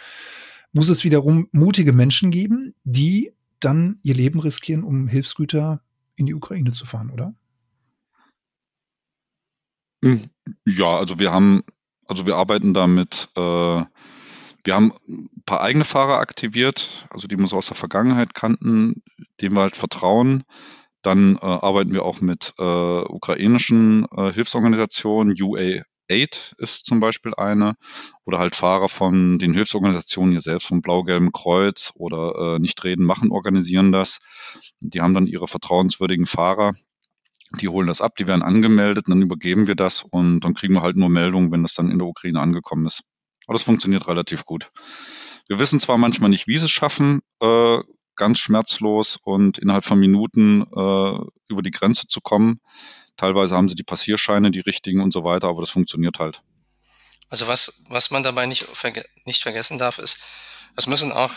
muss 0.72 0.90
es 0.90 1.04
wiederum 1.04 1.48
mutige 1.52 1.94
Menschen 1.94 2.32
geben, 2.32 2.74
die 2.84 3.32
dann 3.60 4.00
ihr 4.04 4.16
Leben 4.16 4.40
riskieren, 4.40 4.84
um 4.84 5.08
Hilfsgüter 5.08 5.82
in 6.16 6.26
die 6.26 6.34
Ukraine 6.34 6.72
zu 6.72 6.86
fahren, 6.86 7.12
oder? 7.12 7.36
Ja, 10.66 10.98
also 10.98 11.20
wir 11.20 11.32
haben, 11.32 11.64
also 12.08 12.26
wir 12.26 12.36
arbeiten 12.36 12.74
damit, 12.74 13.30
äh, 13.36 13.84
wir 14.66 14.76
haben 14.76 14.94
ein 15.08 15.30
paar 15.46 15.62
eigene 15.62 15.86
Fahrer 15.86 16.20
aktiviert, 16.20 17.08
also 17.10 17.28
die 17.28 17.38
wir 17.38 17.48
so 17.48 17.58
aus 17.58 17.68
der 17.68 17.76
Vergangenheit 17.76 18.34
kannten, 18.34 19.04
denen 19.42 19.56
wir 19.56 19.62
halt 19.62 19.76
vertrauen. 19.76 20.44
Dann 21.02 21.36
äh, 21.36 21.40
arbeiten 21.46 21.94
wir 21.94 22.04
auch 22.04 22.22
mit 22.22 22.54
äh, 22.60 22.64
ukrainischen 22.64 24.06
äh, 24.16 24.32
Hilfsorganisationen. 24.32 25.36
UA8 25.36 26.54
ist 26.58 26.86
zum 26.86 27.02
Beispiel 27.02 27.34
eine. 27.36 27.76
Oder 28.24 28.40
halt 28.40 28.56
Fahrer 28.56 28.88
von 28.88 29.38
den 29.38 29.54
Hilfsorganisationen 29.54 30.32
hier 30.32 30.40
selbst, 30.40 30.68
vom 30.68 30.82
Blau-Gelben 30.82 31.34
Kreuz 31.34 31.92
oder 31.96 32.56
äh, 32.56 32.60
Nicht 32.60 32.82
reden, 32.86 33.06
machen, 33.06 33.32
organisieren 33.32 33.92
das. 33.92 34.20
Die 34.80 35.02
haben 35.02 35.14
dann 35.14 35.28
ihre 35.28 35.50
vertrauenswürdigen 35.50 36.26
Fahrer, 36.26 36.74
die 37.60 37.68
holen 37.68 37.88
das 37.88 38.02
ab, 38.02 38.16
die 38.16 38.28
werden 38.28 38.42
angemeldet, 38.42 39.06
dann 39.08 39.22
übergeben 39.22 39.68
wir 39.68 39.76
das 39.76 40.04
und 40.04 40.42
dann 40.42 40.54
kriegen 40.54 40.74
wir 40.74 40.82
halt 40.82 40.96
nur 40.96 41.10
Meldungen, 41.10 41.52
wenn 41.52 41.64
das 41.64 41.74
dann 41.74 41.92
in 41.92 42.00
der 42.00 42.08
Ukraine 42.08 42.42
angekommen 42.42 42.86
ist. 42.86 43.02
Aber 43.46 43.54
das 43.54 43.64
funktioniert 43.64 44.08
relativ 44.08 44.46
gut. 44.46 44.72
Wir 45.48 45.60
wissen 45.60 45.80
zwar 45.80 45.98
manchmal 45.98 46.30
nicht, 46.30 46.48
wie 46.48 46.58
sie 46.58 46.66
es 46.66 46.72
schaffen, 46.72 47.22
äh, 47.42 47.80
ganz 48.16 48.40
schmerzlos 48.40 49.20
und 49.24 49.58
innerhalb 49.58 49.84
von 49.84 50.00
Minuten 50.00 50.62
äh, 50.62 51.20
über 51.48 51.62
die 51.62 51.72
Grenze 51.72 52.08
zu 52.08 52.22
kommen. 52.22 52.60
Teilweise 53.18 53.56
haben 53.56 53.68
sie 53.68 53.76
die 53.76 53.84
Passierscheine, 53.84 54.52
die 54.52 54.62
richtigen 54.62 55.02
und 55.02 55.12
so 55.12 55.24
weiter, 55.24 55.50
aber 55.50 55.62
das 55.62 55.72
funktioniert 55.72 56.20
halt. 56.20 56.42
Also 57.30 57.48
was, 57.48 57.84
was 57.90 58.12
man 58.12 58.24
dabei 58.24 58.46
nicht, 58.46 58.64
verge 58.64 59.06
nicht 59.26 59.42
vergessen 59.42 59.78
darf, 59.78 59.98
ist, 59.98 60.20
es 60.76 60.88
müssen 60.88 61.12
auch 61.12 61.32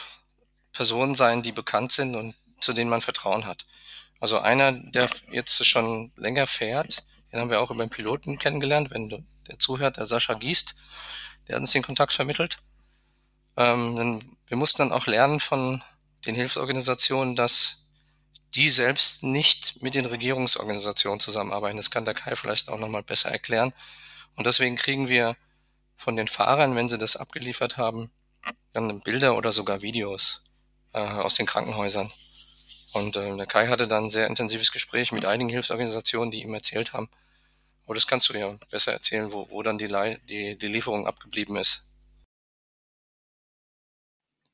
Personen 0.73 1.15
sein, 1.15 1.43
die 1.43 1.53
bekannt 1.53 1.93
sind 1.93 2.15
und 2.15 2.35
zu 2.61 2.73
denen 2.73 2.91
man 2.91 3.01
Vertrauen 3.01 3.47
hat. 3.47 3.67
Also 4.21 4.39
einer, 4.39 4.73
der 4.73 5.11
jetzt 5.31 5.65
schon 5.67 6.13
länger 6.17 6.47
fährt, 6.47 7.05
den 7.33 7.41
haben 7.41 7.51
wir 7.51 7.61
auch 7.61 7.71
über 7.71 7.85
den 7.85 7.91
Piloten 7.91 8.39
kennengelernt, 8.39 8.91
wenn 8.91 9.09
der 9.09 9.59
zuhört, 9.59 9.97
der 9.99 10.07
Sascha 10.07 10.35
Giest, 10.35 10.75
der 11.47 11.57
hat 11.57 11.61
uns 11.61 11.73
den 11.73 11.83
Kontakt 11.83 12.13
vermittelt. 12.13 12.59
Ähm, 13.57 14.37
wir 14.47 14.57
mussten 14.57 14.79
dann 14.79 14.93
auch 14.93 15.07
lernen 15.07 15.41
von 15.41 15.83
den 16.25 16.35
Hilfsorganisationen, 16.35 17.37
dass 17.37 17.87
die 18.55 18.71
selbst 18.71 19.23
nicht 19.23 19.83
mit 19.83 19.95
den 19.95 20.07
Regierungsorganisationen 20.07 21.21
zusammenarbeiten. 21.21 21.77
Das 21.77 21.91
kann 21.91 22.05
der 22.05 22.15
Kai 22.15 22.37
vielleicht 22.37 22.69
auch 22.69 22.79
nochmal 22.79 23.03
besser 23.03 23.31
erklären. 23.31 23.73
Und 24.37 24.47
deswegen 24.47 24.77
kriegen 24.77 25.09
wir 25.09 25.37
von 25.97 26.17
den 26.17 26.29
Fahrern, 26.29 26.75
wenn 26.75 26.89
sie 26.89 26.99
das 26.99 27.17
abgeliefert 27.17 27.77
haben, 27.77 28.11
dann 28.73 29.01
Bilder 29.01 29.37
oder 29.37 29.53
sogar 29.53 29.83
Videos 29.83 30.43
äh, 30.93 31.01
aus 31.01 31.35
den 31.35 31.47
Krankenhäusern. 31.47 32.11
Und 32.97 33.15
äh, 33.17 33.37
der 33.37 33.47
Kai 33.47 33.69
hatte 33.69 33.87
dann 33.87 34.05
ein 34.05 34.11
sehr 34.11 34.27
intensives 34.27 34.73
Gespräch 34.73 35.13
mit 35.13 35.27
einigen 35.27 35.51
Hilfsorganisationen, 35.51 36.31
die 36.31 36.41
ihm 36.41 36.55
erzählt 36.55 36.95
haben. 36.95 37.11
Aber 37.85 37.95
das 37.95 38.07
kannst 38.07 38.27
du 38.29 38.33
dir 38.33 38.59
besser 38.71 38.93
erzählen, 38.93 39.31
wo, 39.33 39.51
wo 39.51 39.63
dann 39.63 39.77
die, 39.77 39.89
die, 40.29 40.57
die 40.57 40.67
Lieferung 40.67 41.07
abgeblieben 41.07 41.57
ist. 41.57 41.93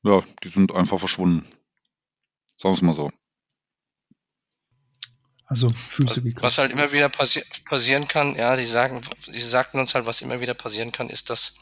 Ja, 0.03 0.21
die 0.43 0.49
sind 0.49 0.73
einfach 0.73 0.99
verschwunden. 0.99 1.47
Sagen 2.57 2.73
wir 2.73 2.75
es 2.75 2.81
mal 2.81 2.93
so. 2.93 3.11
Also 5.45 5.71
Füße 5.71 6.21
also, 6.21 6.43
Was 6.43 6.57
halt 6.57 6.71
immer 6.71 6.91
wieder 6.91 7.07
passi 7.07 7.43
passieren 7.63 8.09
kann, 8.09 8.35
ja, 8.35 8.57
die 8.57 8.65
sagen, 8.65 9.01
sie 9.21 9.39
sagten 9.39 9.79
uns 9.79 9.95
halt, 9.95 10.05
was 10.05 10.21
immer 10.21 10.41
wieder 10.41 10.53
passieren 10.53 10.91
kann, 10.91 11.09
ist, 11.09 11.29
dass 11.29 11.55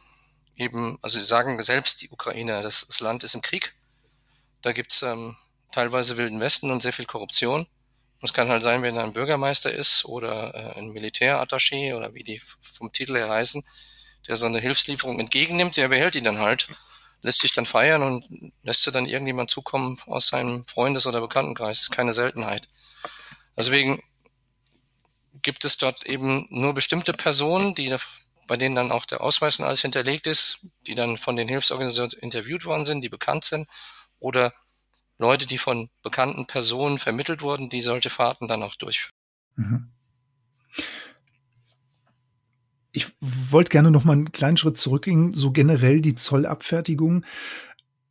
eben, 0.56 0.98
also 1.04 1.20
sie 1.20 1.26
sagen 1.26 1.62
selbst, 1.62 2.02
die 2.02 2.10
Ukraine, 2.10 2.64
das, 2.64 2.88
das 2.88 3.02
Land 3.02 3.24
ist 3.24 3.36
im 3.36 3.44
Krieg. 3.44 3.76
Da 4.64 4.72
gibt's 4.72 5.04
ähm, 5.04 5.36
teilweise 5.72 6.18
Wilden 6.18 6.40
Westen 6.40 6.72
und 6.72 6.82
sehr 6.82 6.94
viel 6.94 7.06
Korruption. 7.06 7.62
Und 7.62 8.30
es 8.30 8.34
kann 8.34 8.50
halt 8.50 8.64
sein, 8.64 8.84
wenn 8.84 8.96
er 8.96 9.04
ein 9.04 9.14
Bürgermeister 9.14 9.72
ist 9.72 10.06
oder 10.06 10.54
äh, 10.54 10.80
ein 10.80 10.92
Militärattaché 10.92 11.96
oder 11.96 12.14
wie 12.14 12.24
die 12.24 12.40
vom 12.62 12.92
Titel 12.92 13.16
her 13.16 13.30
heißen, 13.30 13.64
der 14.28 14.36
so 14.36 14.46
eine 14.46 14.60
Hilfslieferung 14.60 15.20
entgegennimmt, 15.20 15.78
der 15.78 15.88
behält 15.88 16.14
die 16.14 16.22
dann 16.22 16.38
halt, 16.38 16.68
lässt 17.24 17.40
sich 17.40 17.52
dann 17.52 17.66
feiern 17.66 18.04
und 18.04 18.52
lässt 18.64 18.84
sie 18.84 18.92
dann 18.92 19.08
irgendjemand 19.08 19.50
zukommen 19.50 20.00
aus 20.06 20.28
seinem 20.28 20.66
Freundes- 20.68 21.08
oder 21.08 21.22
Bekanntenkreis. 21.22 21.80
Das 21.80 21.84
ist 21.84 21.92
keine 21.92 22.14
Seltenheit. 22.14 22.70
Deswegen 23.58 24.04
gibt 25.42 25.66
es 25.66 25.78
dort 25.78 26.06
eben 26.06 26.46
nur 26.50 26.74
bestimmte 26.74 27.14
Personen, 27.14 27.74
die, 27.74 27.96
bei 28.48 28.58
denen 28.58 28.76
dann 28.76 28.92
auch 28.92 29.06
der 29.06 29.22
Ausweis 29.22 29.60
und 29.60 29.66
alles 29.66 29.82
hinterlegt 29.82 30.28
ist, 30.28 30.60
die 30.86 30.96
dann 30.96 31.18
von 31.18 31.36
den 31.36 31.48
Hilfsorganisationen 31.48 32.22
interviewt 32.22 32.66
worden 32.66 32.86
sind, 32.86 33.02
die 33.02 33.10
bekannt 33.10 33.46
sind 33.46 33.68
oder 34.20 34.54
Leute, 35.22 35.48
die 35.48 35.60
von 35.60 35.90
bekannten 36.02 36.48
Personen 36.48 36.98
vermittelt 36.98 37.42
wurden, 37.42 37.70
die 37.70 37.82
solche 37.82 38.10
Fahrten 38.10 38.48
dann 38.48 38.64
auch 38.64 38.76
durchführen. 38.76 39.14
Mhm. 39.56 39.92
Ich 42.92 43.08
wollte 43.22 43.70
gerne 43.70 43.92
noch 43.92 44.04
mal 44.04 44.14
einen 44.14 44.32
kleinen 44.34 44.58
Schritt 44.58 44.78
zurückgehen, 44.78 45.32
so 45.32 45.52
generell 45.52 46.02
die 46.02 46.16
Zollabfertigung. 46.16 47.24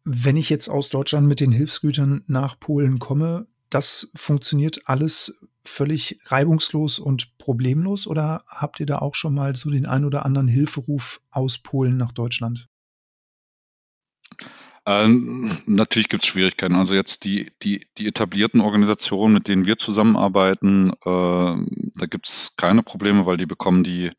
Wenn 0.05 0.37
ich 0.37 0.49
jetzt 0.49 0.69
aus 0.71 0.89
Deutschland 0.89 1.27
mit 1.27 1.41
den 1.41 1.53
Hilfsgütern 1.53 2.25
nach 2.29 2.59
Polen 2.59 2.99
komme, 2.99 3.47
das 3.69 4.11
funktioniert 4.15 4.83
alles 4.87 5.47
völlig 5.65 6.19
reibungslos 6.27 6.99
und 6.99 7.37
problemlos 7.39 8.07
oder 8.07 8.45
habt 8.47 8.81
ihr 8.81 8.87
da 8.87 8.99
auch 9.01 9.15
schon 9.15 9.35
mal 9.35 9.55
so 9.55 9.69
den 9.69 9.85
ein 9.85 10.05
oder 10.05 10.25
anderen 10.25 10.49
Hilferuf 10.49 11.21
aus 11.31 11.59
Polen 11.59 11.97
nach 11.97 12.13
Deutschland? 12.13 12.69
Ähm, 14.87 15.57
natürlich 15.67 16.09
gibt 16.09 16.23
es 16.23 16.29
Schwierigkeiten. 16.29 16.75
Also 16.75 16.95
jetzt 16.95 17.25
die, 17.25 17.53
die, 17.63 17.87
die 17.99 18.07
etablierten 18.07 18.61
Organisationen, 18.61 19.35
mit 19.35 19.49
denen 19.49 19.67
wir 19.67 19.77
zusammenarbeiten, 19.77 20.91
äh, 20.91 20.95
da 21.05 22.07
gibt 22.09 22.29
es 22.29 22.57
keine 22.57 22.83
Probleme, 22.83 23.27
weil 23.27 23.37
die 23.37 23.47
bekommen 23.47 23.85
die, 23.85 24.11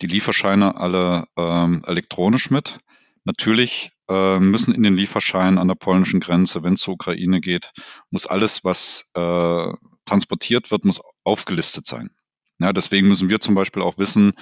die 0.00 0.06
Lieferscheine 0.06 0.76
alle 0.76 1.26
ähm, 1.36 1.82
elektronisch 1.86 2.50
mit. 2.50 2.78
Natürlich 3.24 3.90
äh, 4.08 4.38
müssen 4.38 4.74
in 4.74 4.82
den 4.82 4.96
Lieferscheinen 4.96 5.58
an 5.58 5.68
der 5.68 5.76
polnischen 5.76 6.20
Grenze, 6.20 6.62
wenn 6.62 6.74
es 6.74 6.80
zur 6.80 6.94
Ukraine 6.94 7.40
geht, 7.40 7.72
muss 8.10 8.26
alles, 8.26 8.64
was 8.64 9.10
äh, 9.14 9.72
transportiert 10.04 10.70
wird, 10.70 10.84
muss 10.84 11.00
aufgelistet 11.24 11.86
sein. 11.86 12.10
Ja, 12.62 12.72
deswegen 12.72 13.08
müssen 13.08 13.28
wir 13.28 13.40
zum 13.40 13.54
Beispiel 13.54 13.82
auch 13.82 13.98
wissen, 13.98 14.32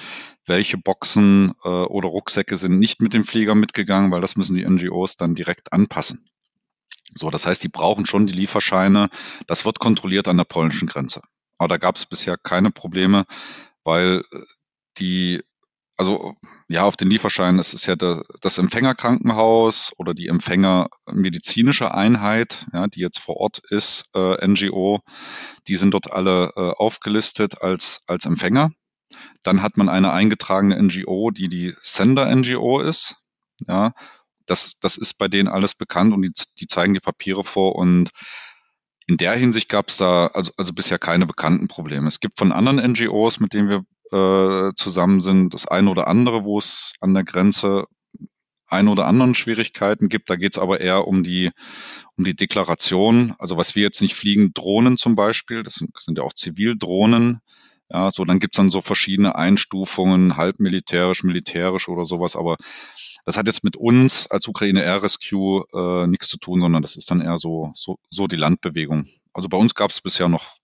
welche 0.46 0.78
Boxen 0.78 1.52
äh, 1.64 1.68
oder 1.68 2.08
Rucksäcke 2.08 2.56
sind 2.56 2.78
nicht 2.78 3.00
mit 3.00 3.14
dem 3.14 3.24
Flieger 3.24 3.54
mitgegangen, 3.54 4.10
weil 4.10 4.20
das 4.20 4.36
müssen 4.36 4.54
die 4.54 4.68
NGOs 4.68 5.16
dann 5.16 5.34
direkt 5.34 5.72
anpassen. 5.72 6.28
So, 7.14 7.30
das 7.30 7.46
heißt, 7.46 7.62
die 7.62 7.68
brauchen 7.68 8.06
schon 8.06 8.26
die 8.26 8.34
Lieferscheine. 8.34 9.08
Das 9.46 9.64
wird 9.64 9.78
kontrolliert 9.78 10.28
an 10.28 10.36
der 10.36 10.44
polnischen 10.44 10.86
Grenze. 10.86 11.22
Aber 11.58 11.68
da 11.68 11.76
gab 11.76 11.96
es 11.96 12.06
bisher 12.06 12.36
keine 12.36 12.70
Probleme, 12.70 13.24
weil 13.84 14.22
äh, 14.32 14.38
die 14.98 15.42
also 16.00 16.34
ja, 16.66 16.84
auf 16.84 16.96
den 16.96 17.10
Lieferschein, 17.10 17.58
es 17.58 17.74
ist 17.74 17.84
ja 17.84 17.94
der, 17.94 18.24
das 18.40 18.56
Empfängerkrankenhaus 18.56 19.92
oder 19.98 20.14
die 20.14 20.28
Empfängermedizinische 20.28 21.92
Einheit, 21.92 22.64
ja, 22.72 22.86
die 22.86 23.00
jetzt 23.00 23.18
vor 23.18 23.36
Ort 23.36 23.60
ist, 23.68 24.08
äh, 24.14 24.46
NGO, 24.46 25.00
die 25.68 25.76
sind 25.76 25.92
dort 25.92 26.10
alle 26.10 26.54
äh, 26.56 26.70
aufgelistet 26.70 27.60
als, 27.60 28.02
als 28.06 28.24
Empfänger. 28.24 28.70
Dann 29.42 29.60
hat 29.60 29.76
man 29.76 29.90
eine 29.90 30.10
eingetragene 30.10 30.82
NGO, 30.82 31.32
die 31.32 31.50
die 31.50 31.74
Sender-NGO 31.82 32.80
ist. 32.80 33.16
Ja, 33.68 33.92
das, 34.46 34.78
das 34.80 34.96
ist 34.96 35.18
bei 35.18 35.28
denen 35.28 35.50
alles 35.50 35.74
bekannt 35.74 36.14
und 36.14 36.22
die, 36.22 36.32
die 36.58 36.66
zeigen 36.66 36.94
die 36.94 37.00
Papiere 37.00 37.44
vor 37.44 37.76
und 37.76 38.08
in 39.06 39.18
der 39.18 39.34
Hinsicht 39.34 39.68
gab 39.68 39.90
es 39.90 39.98
da 39.98 40.28
also, 40.28 40.50
also 40.56 40.72
bisher 40.72 40.98
keine 40.98 41.26
bekannten 41.26 41.68
Probleme. 41.68 42.08
Es 42.08 42.20
gibt 42.20 42.38
von 42.38 42.52
anderen 42.52 42.92
NGOs, 42.92 43.38
mit 43.38 43.52
denen 43.52 43.68
wir 43.68 43.84
äh, 44.12 44.72
zusammen 44.74 45.20
sind, 45.20 45.54
das 45.54 45.66
eine 45.66 45.90
oder 45.90 46.08
andere, 46.08 46.44
wo 46.44 46.58
es 46.58 46.94
an 47.00 47.14
der 47.14 47.24
Grenze 47.24 47.86
ein 48.66 48.88
oder 48.88 49.06
anderen 49.06 49.34
Schwierigkeiten 49.34 50.08
gibt. 50.08 50.30
Da 50.30 50.36
geht 50.36 50.52
es 50.52 50.58
aber 50.58 50.80
eher 50.80 51.06
um 51.06 51.22
die, 51.22 51.50
um 52.16 52.24
die 52.24 52.36
Deklaration. 52.36 53.34
Also 53.38 53.56
was 53.56 53.74
wir 53.74 53.82
jetzt 53.82 54.00
nicht 54.00 54.14
fliegen, 54.14 54.52
Drohnen 54.54 54.96
zum 54.96 55.16
Beispiel, 55.16 55.62
das 55.62 55.74
sind, 55.74 55.90
sind 55.98 56.18
ja 56.18 56.24
auch 56.24 56.32
Zivildrohnen. 56.32 57.40
Ja, 57.92 58.10
so 58.12 58.24
dann 58.24 58.38
gibt's 58.38 58.56
dann 58.56 58.70
so 58.70 58.82
verschiedene 58.82 59.34
Einstufungen, 59.34 60.36
halb 60.36 60.60
militärisch, 60.60 61.24
militärisch 61.24 61.88
oder 61.88 62.04
sowas, 62.04 62.36
aber 62.36 62.56
das 63.24 63.36
hat 63.36 63.48
jetzt 63.48 63.64
mit 63.64 63.76
uns 63.76 64.28
als 64.28 64.46
Ukraine 64.46 64.84
Air 64.84 65.02
Rescue 65.02 65.64
äh, 65.74 66.06
nichts 66.06 66.28
zu 66.28 66.38
tun, 66.38 66.60
sondern 66.60 66.82
das 66.82 66.96
ist 66.96 67.10
dann 67.10 67.20
eher 67.20 67.38
so, 67.38 67.72
so, 67.74 67.98
so 68.08 68.28
die 68.28 68.36
Landbewegung. 68.36 69.06
Also 69.32 69.48
bei 69.48 69.56
uns 69.56 69.74
gab 69.74 69.90
es 69.90 70.00
bisher 70.00 70.28
noch 70.28 70.56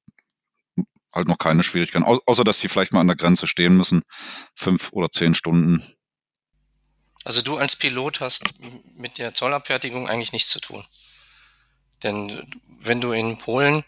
halt 1.16 1.28
noch 1.28 1.38
keine 1.38 1.62
Schwierigkeiten, 1.62 2.04
Au 2.04 2.20
außer 2.26 2.44
dass 2.44 2.60
sie 2.60 2.68
vielleicht 2.68 2.92
mal 2.92 3.00
an 3.00 3.08
der 3.08 3.16
Grenze 3.16 3.46
stehen 3.46 3.76
müssen, 3.76 4.02
fünf 4.54 4.92
oder 4.92 5.10
zehn 5.10 5.34
Stunden. 5.34 5.82
Also 7.24 7.42
du 7.42 7.56
als 7.56 7.74
Pilot 7.74 8.20
hast 8.20 8.54
mit 8.94 9.18
der 9.18 9.34
Zollabfertigung 9.34 10.08
eigentlich 10.08 10.32
nichts 10.32 10.50
zu 10.50 10.60
tun. 10.60 10.84
Denn 12.02 12.46
wenn 12.78 13.00
du 13.00 13.10
in 13.10 13.38
Polen 13.38 13.84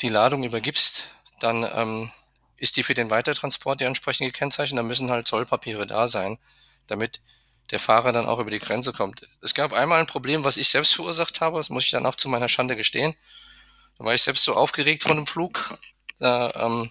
die 0.00 0.08
Ladung 0.08 0.44
übergibst, 0.44 1.04
dann 1.40 1.68
ähm, 1.70 2.10
ist 2.56 2.76
die 2.76 2.82
für 2.82 2.94
den 2.94 3.10
Weitertransport 3.10 3.80
ja 3.80 3.86
entsprechend 3.86 4.32
gekennzeichnet. 4.32 4.78
Da 4.78 4.82
müssen 4.82 5.10
halt 5.10 5.26
Zollpapiere 5.26 5.86
da 5.86 6.08
sein, 6.08 6.38
damit 6.86 7.20
der 7.70 7.80
Fahrer 7.80 8.12
dann 8.12 8.26
auch 8.26 8.38
über 8.38 8.50
die 8.50 8.58
Grenze 8.58 8.92
kommt. 8.92 9.26
Es 9.42 9.54
gab 9.54 9.72
einmal 9.72 10.00
ein 10.00 10.06
Problem, 10.06 10.44
was 10.44 10.56
ich 10.56 10.68
selbst 10.68 10.94
verursacht 10.94 11.40
habe, 11.40 11.58
das 11.58 11.68
muss 11.68 11.84
ich 11.84 11.90
dann 11.90 12.06
auch 12.06 12.16
zu 12.16 12.28
meiner 12.28 12.48
Schande 12.48 12.76
gestehen. 12.76 13.14
Da 13.98 14.04
war 14.04 14.14
ich 14.14 14.22
selbst 14.22 14.44
so 14.44 14.54
aufgeregt 14.54 15.02
von 15.02 15.16
dem 15.16 15.26
Flug, 15.26 15.76
da 16.18 16.52
ähm, 16.54 16.90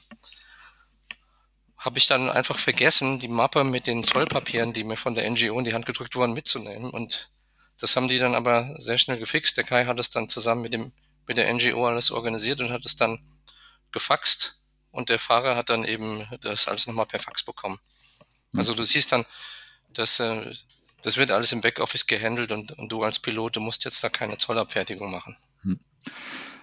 habe 1.78 1.98
ich 1.98 2.08
dann 2.08 2.30
einfach 2.30 2.58
vergessen, 2.58 3.20
die 3.20 3.28
Mappe 3.28 3.64
mit 3.64 3.88
den 3.88 4.04
Zollpapieren, 4.04 4.74
die 4.74 4.84
mir 4.84 4.98
von 4.98 5.16
der 5.16 5.30
NGO 5.30 5.60
in 5.60 5.66
die 5.66 5.74
Hand 5.74 5.86
gedrückt 5.86 6.16
wurden, 6.16 6.34
mitzunehmen. 6.34 6.90
Und 6.90 7.30
das 7.80 7.96
haben 7.96 8.08
die 8.08 8.18
dann 8.18 8.36
aber 8.36 8.76
sehr 8.80 8.98
schnell 8.98 9.20
gefixt. 9.20 9.58
Der 9.58 9.64
Kai 9.64 9.86
hat 9.86 10.00
es 10.00 10.10
dann 10.10 10.30
zusammen 10.30 10.62
mit 10.62 10.74
dem 10.74 10.92
mit 11.28 11.38
der 11.38 11.54
NGO 11.54 11.86
alles 11.86 12.10
organisiert 12.10 12.62
und 12.62 12.72
hat 12.72 12.86
es 12.86 12.96
dann 12.96 13.20
gefaxt 13.92 14.64
und 14.92 15.10
der 15.10 15.20
Fahrer 15.20 15.56
hat 15.56 15.70
dann 15.70 15.84
eben 15.84 16.26
das 16.42 16.68
alles 16.68 16.88
nochmal 16.88 17.06
per 17.06 17.20
Fax 17.20 17.44
bekommen. 17.44 17.80
Hm. 18.52 18.60
Also 18.60 18.74
du 18.74 18.84
siehst 18.84 19.12
dann, 19.12 19.26
dass 19.90 20.20
äh, 20.20 20.56
das 21.04 21.18
wird 21.18 21.32
alles 21.32 21.52
im 21.52 21.62
Backoffice 21.62 22.08
gehandelt 22.08 22.52
und, 22.52 22.72
und 22.72 22.90
du 22.92 23.04
als 23.04 23.20
Pilot, 23.20 23.58
du 23.58 23.60
musst 23.60 23.86
jetzt 23.86 24.04
da 24.04 24.10
keine 24.10 24.38
Zollabfertigung 24.38 25.12
machen. 25.12 25.38
Hm. 25.62 25.80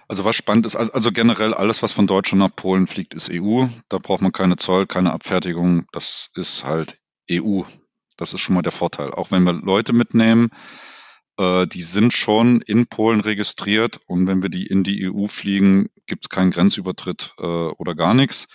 Also 0.07 0.23
was 0.23 0.35
spannend 0.35 0.65
ist, 0.65 0.75
also 0.75 1.11
generell 1.11 1.53
alles, 1.53 1.81
was 1.81 1.93
von 1.93 2.05
Deutschland 2.07 2.39
nach 2.39 2.55
Polen 2.55 2.87
fliegt, 2.87 3.13
ist 3.15 3.31
EU. 3.31 3.65
Da 3.89 3.97
braucht 3.97 4.21
man 4.21 4.31
keine 4.31 4.55
Zoll, 4.55 4.85
keine 4.85 5.11
Abfertigung. 5.11 5.87
Das 5.91 6.29
ist 6.35 6.63
halt 6.63 6.97
EU. 7.31 7.63
Das 8.17 8.33
ist 8.33 8.41
schon 8.41 8.55
mal 8.55 8.61
der 8.61 8.71
Vorteil. 8.71 9.11
Auch 9.11 9.31
wenn 9.31 9.43
wir 9.43 9.53
Leute 9.53 9.93
mitnehmen, 9.93 10.49
äh, 11.37 11.65
die 11.67 11.81
sind 11.81 12.13
schon 12.13 12.61
in 12.61 12.87
Polen 12.87 13.19
registriert 13.19 13.99
und 14.05 14.27
wenn 14.27 14.41
wir 14.41 14.49
die 14.49 14.67
in 14.67 14.83
die 14.83 15.09
EU 15.09 15.25
fliegen, 15.25 15.89
gibt 16.05 16.25
es 16.25 16.29
keinen 16.29 16.51
Grenzübertritt 16.51 17.33
äh, 17.39 17.43
oder 17.43 17.95
gar 17.95 18.13
nichts. 18.13 18.47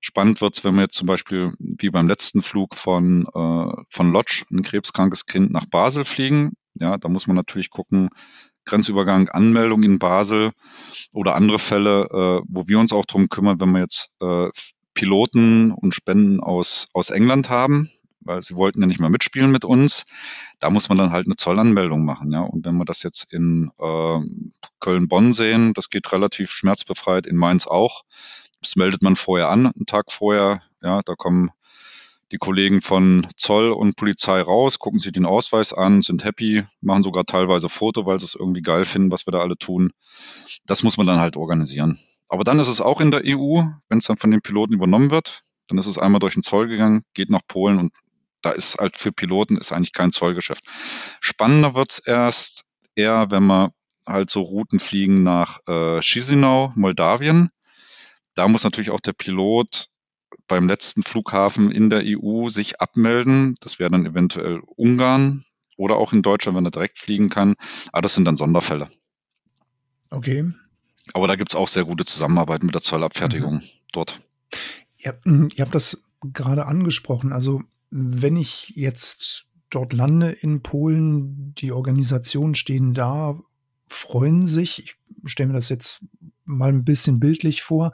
Spannend 0.00 0.40
wird's, 0.40 0.64
wenn 0.64 0.74
wir 0.74 0.82
jetzt 0.82 0.96
zum 0.96 1.06
Beispiel 1.06 1.54
wie 1.58 1.90
beim 1.90 2.08
letzten 2.08 2.42
Flug 2.42 2.74
von, 2.74 3.26
äh, 3.26 3.82
von 3.88 4.12
Lodge, 4.12 4.44
ein 4.50 4.62
krebskrankes 4.62 5.26
Kind 5.26 5.50
nach 5.50 5.66
Basel 5.66 6.04
fliegen. 6.04 6.52
Ja, 6.74 6.98
da 6.98 7.08
muss 7.08 7.26
man 7.26 7.36
natürlich 7.36 7.70
gucken, 7.70 8.10
Grenzübergang 8.64 9.28
Anmeldung 9.28 9.82
in 9.82 9.98
Basel 9.98 10.52
oder 11.12 11.34
andere 11.34 11.58
Fälle, 11.58 12.04
äh, 12.04 12.46
wo 12.48 12.66
wir 12.66 12.78
uns 12.78 12.92
auch 12.92 13.04
drum 13.04 13.28
kümmern, 13.28 13.60
wenn 13.60 13.72
wir 13.72 13.80
jetzt 13.80 14.10
äh, 14.20 14.48
Piloten 14.94 15.72
und 15.72 15.94
Spenden 15.94 16.40
aus, 16.40 16.88
aus 16.92 17.10
England 17.10 17.50
haben, 17.50 17.90
weil 18.20 18.42
sie 18.42 18.54
wollten 18.54 18.80
ja 18.80 18.86
nicht 18.86 19.00
mehr 19.00 19.10
mitspielen 19.10 19.50
mit 19.50 19.64
uns. 19.64 20.06
Da 20.60 20.70
muss 20.70 20.88
man 20.88 20.98
dann 20.98 21.10
halt 21.10 21.26
eine 21.26 21.36
Zollanmeldung 21.36 22.04
machen, 22.04 22.32
ja. 22.32 22.40
Und 22.40 22.64
wenn 22.64 22.76
wir 22.76 22.84
das 22.84 23.02
jetzt 23.02 23.32
in 23.32 23.70
äh, 23.78 24.20
Köln-Bonn 24.80 25.32
sehen, 25.32 25.74
das 25.74 25.90
geht 25.90 26.10
relativ 26.12 26.50
schmerzbefreit, 26.50 27.26
in 27.26 27.36
Mainz 27.36 27.66
auch. 27.66 28.02
Das 28.62 28.76
meldet 28.76 29.02
man 29.02 29.16
vorher 29.16 29.50
an, 29.50 29.66
einen 29.66 29.86
Tag 29.86 30.10
vorher, 30.10 30.62
ja, 30.80 31.02
da 31.02 31.14
kommen 31.14 31.50
die 32.34 32.38
Kollegen 32.38 32.82
von 32.82 33.28
Zoll 33.36 33.70
und 33.70 33.94
Polizei 33.94 34.40
raus, 34.40 34.80
gucken 34.80 34.98
sich 34.98 35.12
den 35.12 35.24
Ausweis 35.24 35.72
an, 35.72 36.02
sind 36.02 36.24
happy, 36.24 36.64
machen 36.80 37.04
sogar 37.04 37.24
teilweise 37.24 37.68
Foto, 37.68 38.06
weil 38.06 38.18
sie 38.18 38.24
es 38.24 38.34
irgendwie 38.34 38.60
geil 38.60 38.86
finden, 38.86 39.12
was 39.12 39.24
wir 39.24 39.30
da 39.30 39.38
alle 39.38 39.56
tun. 39.56 39.92
Das 40.66 40.82
muss 40.82 40.96
man 40.96 41.06
dann 41.06 41.20
halt 41.20 41.36
organisieren. 41.36 42.00
Aber 42.28 42.42
dann 42.42 42.58
ist 42.58 42.66
es 42.66 42.80
auch 42.80 43.00
in 43.00 43.12
der 43.12 43.22
EU, 43.24 43.62
wenn 43.88 43.98
es 43.98 44.06
dann 44.06 44.16
von 44.16 44.32
den 44.32 44.40
Piloten 44.42 44.74
übernommen 44.74 45.12
wird, 45.12 45.44
dann 45.68 45.78
ist 45.78 45.86
es 45.86 45.96
einmal 45.96 46.18
durch 46.18 46.34
den 46.34 46.42
Zoll 46.42 46.66
gegangen, 46.66 47.04
geht 47.14 47.30
nach 47.30 47.46
Polen 47.46 47.78
und 47.78 47.92
da 48.42 48.50
ist 48.50 48.78
halt 48.78 48.96
für 48.96 49.12
Piloten 49.12 49.56
ist 49.56 49.70
eigentlich 49.70 49.92
kein 49.92 50.10
Zollgeschäft. 50.10 50.64
Spannender 51.20 51.76
wird's 51.76 52.00
erst 52.00 52.64
eher, 52.96 53.30
wenn 53.30 53.46
wir 53.46 53.70
halt 54.04 54.28
so 54.28 54.42
Routen 54.42 54.80
fliegen 54.80 55.22
nach 55.22 55.60
äh, 55.68 56.00
Chisinau, 56.00 56.72
Moldawien. 56.74 57.50
Da 58.34 58.48
muss 58.48 58.64
natürlich 58.64 58.90
auch 58.90 58.98
der 58.98 59.12
Pilot 59.12 59.86
beim 60.46 60.68
letzten 60.68 61.02
Flughafen 61.02 61.70
in 61.70 61.90
der 61.90 62.02
EU 62.04 62.48
sich 62.48 62.80
abmelden. 62.80 63.54
Das 63.60 63.78
wäre 63.78 63.90
dann 63.90 64.06
eventuell 64.06 64.60
Ungarn 64.76 65.44
oder 65.76 65.96
auch 65.96 66.12
in 66.12 66.22
Deutschland, 66.22 66.56
wenn 66.56 66.64
er 66.64 66.70
direkt 66.70 66.98
fliegen 66.98 67.28
kann. 67.28 67.54
Aber 67.92 68.02
das 68.02 68.14
sind 68.14 68.24
dann 68.24 68.36
Sonderfälle. 68.36 68.88
Okay. 70.10 70.52
Aber 71.12 71.28
da 71.28 71.36
gibt 71.36 71.52
es 71.52 71.56
auch 71.56 71.68
sehr 71.68 71.84
gute 71.84 72.04
Zusammenarbeit 72.04 72.62
mit 72.62 72.74
der 72.74 72.82
Zollabfertigung 72.82 73.56
mhm. 73.56 73.62
dort. 73.92 74.20
Ja, 74.98 75.12
hm, 75.24 75.50
ihr 75.54 75.64
habt 75.64 75.74
das 75.74 76.02
gerade 76.32 76.66
angesprochen. 76.66 77.32
Also 77.32 77.62
wenn 77.90 78.36
ich 78.36 78.72
jetzt 78.74 79.46
dort 79.70 79.92
lande 79.92 80.30
in 80.30 80.62
Polen, 80.62 81.54
die 81.58 81.72
Organisationen 81.72 82.54
stehen 82.54 82.94
da, 82.94 83.38
freuen 83.88 84.46
sich. 84.46 84.96
Ich 85.24 85.30
stelle 85.30 85.48
mir 85.48 85.54
das 85.54 85.68
jetzt 85.68 86.04
mal 86.44 86.70
ein 86.70 86.84
bisschen 86.84 87.20
bildlich 87.20 87.62
vor 87.62 87.92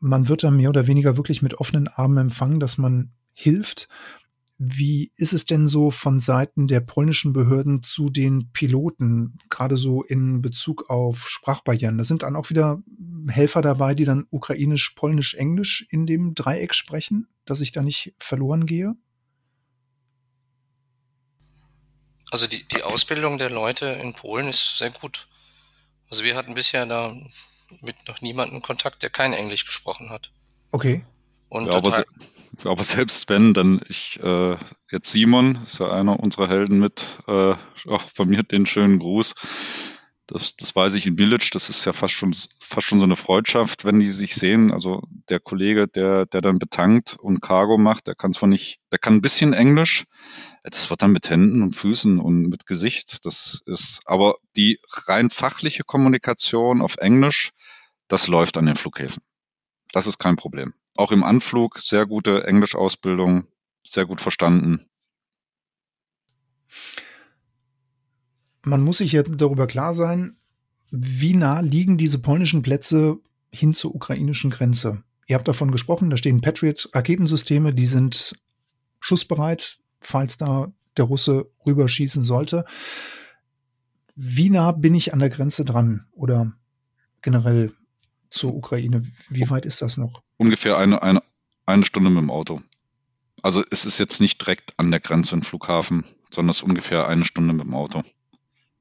man 0.00 0.28
wird 0.28 0.42
da 0.42 0.50
mehr 0.50 0.70
oder 0.70 0.86
weniger 0.86 1.16
wirklich 1.16 1.42
mit 1.42 1.54
offenen 1.54 1.88
Armen 1.88 2.18
empfangen, 2.18 2.60
dass 2.60 2.78
man 2.78 3.12
hilft. 3.32 3.88
Wie 4.58 5.12
ist 5.14 5.32
es 5.32 5.46
denn 5.46 5.68
so 5.68 5.92
von 5.92 6.18
Seiten 6.18 6.66
der 6.66 6.80
polnischen 6.80 7.32
Behörden 7.32 7.84
zu 7.84 8.10
den 8.10 8.50
Piloten, 8.52 9.38
gerade 9.50 9.76
so 9.76 10.02
in 10.02 10.42
Bezug 10.42 10.90
auf 10.90 11.28
Sprachbarrieren? 11.28 11.96
Da 11.96 12.04
sind 12.04 12.24
dann 12.24 12.34
auch 12.34 12.50
wieder 12.50 12.82
Helfer 13.28 13.62
dabei, 13.62 13.94
die 13.94 14.04
dann 14.04 14.26
ukrainisch, 14.30 14.90
polnisch, 14.96 15.34
englisch 15.34 15.86
in 15.90 16.06
dem 16.06 16.34
Dreieck 16.34 16.74
sprechen, 16.74 17.28
dass 17.44 17.60
ich 17.60 17.70
da 17.70 17.82
nicht 17.82 18.14
verloren 18.18 18.66
gehe? 18.66 18.96
Also 22.30 22.46
die, 22.46 22.66
die 22.66 22.82
Ausbildung 22.82 23.38
der 23.38 23.50
Leute 23.50 23.86
in 23.86 24.12
Polen 24.12 24.48
ist 24.48 24.78
sehr 24.78 24.90
gut. 24.90 25.28
Also 26.10 26.24
wir 26.24 26.34
hatten 26.34 26.54
bisher 26.54 26.84
da 26.86 27.14
mit 27.82 27.96
noch 28.06 28.20
niemandem 28.20 28.62
Kontakt, 28.62 29.02
der 29.02 29.10
kein 29.10 29.32
Englisch 29.32 29.66
gesprochen 29.66 30.10
hat. 30.10 30.30
Okay. 30.70 31.04
Und 31.48 31.66
ja, 31.66 31.74
aber, 31.74 31.90
se 31.90 32.04
aber, 32.64 32.84
selbst 32.84 33.28
wenn, 33.28 33.54
dann 33.54 33.80
ich, 33.88 34.20
äh, 34.22 34.56
jetzt 34.90 35.10
Simon, 35.12 35.60
ist 35.64 35.80
ja 35.80 35.90
einer 35.90 36.20
unserer 36.20 36.48
Helden 36.48 36.78
mit, 36.78 37.06
äh, 37.26 37.54
auch 37.86 38.02
von 38.02 38.28
mir 38.28 38.42
den 38.42 38.66
schönen 38.66 38.98
Gruß. 38.98 39.34
Das, 40.26 40.56
das 40.56 40.76
weiß 40.76 40.94
ich 40.94 41.06
in 41.06 41.16
Village, 41.16 41.48
das 41.54 41.70
ist 41.70 41.86
ja 41.86 41.94
fast 41.94 42.12
schon, 42.12 42.34
fast 42.60 42.86
schon 42.86 42.98
so 42.98 43.04
eine 43.04 43.16
Freundschaft, 43.16 43.86
wenn 43.86 43.98
die 43.98 44.10
sich 44.10 44.34
sehen. 44.34 44.70
Also 44.72 45.02
der 45.30 45.40
Kollege, 45.40 45.88
der, 45.88 46.26
der 46.26 46.42
dann 46.42 46.58
betankt 46.58 47.16
und 47.18 47.40
Cargo 47.40 47.78
macht, 47.78 48.08
der 48.08 48.14
kann 48.14 48.34
zwar 48.34 48.48
nicht, 48.48 48.80
der 48.92 48.98
kann 48.98 49.14
ein 49.14 49.22
bisschen 49.22 49.54
Englisch, 49.54 50.04
das 50.70 50.90
wird 50.90 51.02
dann 51.02 51.12
mit 51.12 51.30
Händen 51.30 51.62
und 51.62 51.74
Füßen 51.74 52.18
und 52.18 52.48
mit 52.48 52.66
Gesicht. 52.66 53.24
Das 53.24 53.62
ist, 53.66 54.00
aber 54.06 54.36
die 54.56 54.78
rein 55.06 55.30
fachliche 55.30 55.84
Kommunikation 55.84 56.82
auf 56.82 56.96
Englisch, 56.96 57.50
das 58.08 58.28
läuft 58.28 58.58
an 58.58 58.66
den 58.66 58.76
Flughäfen. 58.76 59.22
Das 59.92 60.06
ist 60.06 60.18
kein 60.18 60.36
Problem. 60.36 60.74
Auch 60.96 61.12
im 61.12 61.24
Anflug 61.24 61.78
sehr 61.78 62.06
gute 62.06 62.44
Englischausbildung, 62.44 63.46
sehr 63.84 64.06
gut 64.06 64.20
verstanden. 64.20 64.86
Man 68.62 68.82
muss 68.82 68.98
sich 68.98 69.12
ja 69.12 69.22
darüber 69.22 69.66
klar 69.66 69.94
sein, 69.94 70.36
wie 70.90 71.34
nah 71.34 71.60
liegen 71.60 71.98
diese 71.98 72.18
polnischen 72.18 72.62
Plätze 72.62 73.18
hin 73.50 73.74
zur 73.74 73.94
ukrainischen 73.94 74.50
Grenze. 74.50 75.02
Ihr 75.26 75.36
habt 75.36 75.48
davon 75.48 75.70
gesprochen, 75.70 76.10
da 76.10 76.16
stehen 76.16 76.40
Patriot-Raketensysteme, 76.40 77.72
die 77.72 77.86
sind 77.86 78.38
schussbereit, 79.00 79.78
falls 80.00 80.36
da 80.36 80.72
der 80.96 81.04
Russe 81.04 81.46
rüberschießen 81.64 82.24
sollte. 82.24 82.64
Wie 84.14 84.50
nah 84.50 84.72
bin 84.72 84.94
ich 84.94 85.12
an 85.12 85.20
der 85.20 85.30
Grenze 85.30 85.64
dran 85.64 86.06
oder 86.12 86.52
generell 87.22 87.72
zur 88.30 88.54
Ukraine? 88.54 89.02
Wie 89.28 89.48
weit 89.48 89.64
ist 89.64 89.80
das 89.80 89.96
noch? 89.96 90.22
Ungefähr 90.36 90.76
eine, 90.76 91.02
eine, 91.02 91.22
eine 91.66 91.84
Stunde 91.84 92.10
mit 92.10 92.22
dem 92.22 92.30
Auto. 92.30 92.62
Also 93.42 93.62
es 93.70 93.84
ist 93.84 93.98
jetzt 93.98 94.20
nicht 94.20 94.40
direkt 94.40 94.74
an 94.76 94.90
der 94.90 95.00
Grenze 95.00 95.36
im 95.36 95.42
Flughafen, 95.42 96.04
sondern 96.30 96.50
es 96.50 96.58
ist 96.58 96.62
ungefähr 96.64 97.06
eine 97.06 97.24
Stunde 97.24 97.52
mit 97.54 97.64
dem 97.64 97.74
Auto. 97.74 98.02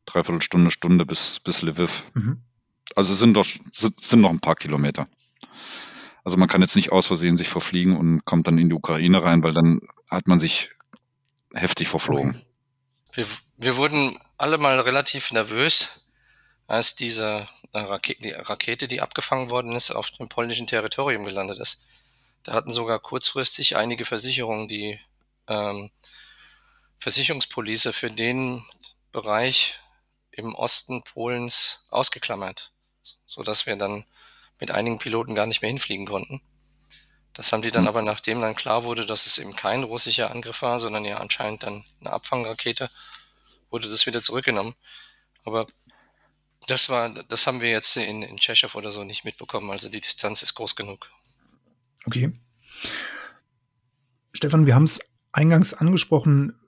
Dreiviertel 0.05 0.41
Stunde, 0.41 0.71
Stunde 0.71 1.05
bis, 1.05 1.39
bis 1.39 1.61
Lviv. 1.61 2.05
Mhm. 2.15 2.41
Also 2.95 3.13
es 3.13 3.19
sind 3.19 3.35
doch 3.35 3.45
sind 3.71 4.21
noch 4.21 4.31
ein 4.31 4.39
paar 4.39 4.55
Kilometer. 4.55 5.07
Also 6.23 6.37
man 6.37 6.47
kann 6.47 6.61
jetzt 6.61 6.75
nicht 6.75 6.91
aus 6.91 7.05
Versehen 7.05 7.37
sich 7.37 7.47
verfliegen 7.47 7.95
und 7.95 8.25
kommt 8.25 8.47
dann 8.47 8.57
in 8.57 8.69
die 8.69 8.75
Ukraine 8.75 9.23
rein, 9.23 9.43
weil 9.43 9.53
dann 9.53 9.81
hat 10.09 10.27
man 10.27 10.39
sich 10.39 10.71
heftig 11.57 11.87
verflogen. 11.87 12.41
Wir, 13.13 13.25
wir 13.57 13.77
wurden 13.77 14.19
alle 14.37 14.57
mal 14.57 14.79
relativ 14.79 15.31
nervös, 15.31 16.09
als 16.67 16.95
diese 16.95 17.47
äh, 17.73 17.79
Rakete, 17.79 18.21
die 18.21 18.31
Rakete, 18.31 18.87
die 18.87 19.01
abgefangen 19.01 19.49
worden 19.49 19.73
ist, 19.73 19.91
auf 19.91 20.11
dem 20.11 20.29
polnischen 20.29 20.67
Territorium 20.67 21.25
gelandet 21.25 21.59
ist. 21.59 21.83
Da 22.43 22.53
hatten 22.53 22.71
sogar 22.71 22.99
kurzfristig 22.99 23.75
einige 23.75 24.05
Versicherungen 24.05 24.67
die 24.67 24.99
ähm, 25.47 25.91
Versicherungspolice 26.99 27.93
für 27.93 28.09
den 28.09 28.63
Bereich 29.11 29.79
im 30.31 30.53
Osten 30.55 31.03
Polens 31.03 31.85
ausgeklammert, 31.89 32.71
so 33.25 33.43
dass 33.43 33.65
wir 33.65 33.75
dann 33.75 34.05
mit 34.59 34.71
einigen 34.71 34.97
Piloten 34.97 35.35
gar 35.35 35.45
nicht 35.45 35.61
mehr 35.61 35.69
hinfliegen 35.69 36.05
konnten. 36.05 36.41
Das 37.37 37.53
haben 37.53 37.61
die 37.61 37.69
dann 37.69 37.83
mhm. 37.83 37.89
aber, 37.89 38.01
nachdem 38.01 38.41
dann 38.41 38.55
klar 38.55 38.83
wurde, 38.83 39.05
dass 39.05 39.27
es 39.27 39.37
eben 39.37 39.55
kein 39.55 39.83
russischer 39.83 40.31
Angriff 40.31 40.63
war, 40.63 40.79
sondern 40.79 41.05
ja 41.05 41.19
anscheinend 41.19 41.63
dann 41.63 41.85
eine 41.99 42.11
Abfangrakete, 42.11 42.89
wurde 43.69 43.87
das 43.89 44.07
wieder 44.07 44.23
zurückgenommen. 44.23 44.73
Aber 45.43 45.67
das 46.67 46.89
war, 46.89 47.09
das 47.09 47.45
haben 47.45 47.61
wir 47.61 47.69
jetzt 47.69 47.95
in, 47.95 48.23
in 48.23 48.37
Tschechow 48.37 48.73
oder 48.73 48.91
so 48.91 49.03
nicht 49.03 49.23
mitbekommen. 49.23 49.69
Also 49.69 49.87
die 49.87 50.01
Distanz 50.01 50.41
ist 50.41 50.55
groß 50.55 50.75
genug. 50.75 51.11
Okay. 52.05 52.31
Stefan, 54.33 54.65
wir 54.65 54.73
haben 54.73 54.85
es 54.85 54.99
eingangs 55.31 55.75
angesprochen. 55.75 56.59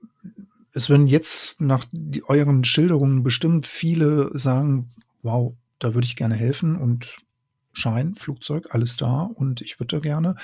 Es 0.71 0.87
werden 0.87 1.07
jetzt 1.07 1.59
nach 1.59 1.85
euren 2.27 2.63
Schilderungen 2.63 3.23
bestimmt 3.23 3.65
viele 3.65 4.29
sagen, 4.37 4.91
wow, 5.23 5.55
da 5.79 5.95
würde 5.95 6.05
ich 6.05 6.15
gerne 6.15 6.35
helfen 6.35 6.75
und 6.77 7.17
Schein, 7.79 8.15
Flugzeug, 8.15 8.67
alles 8.71 8.97
da 8.97 9.21
und 9.21 9.61
ich 9.61 9.79
würde 9.79 10.01
gerne. 10.01 10.35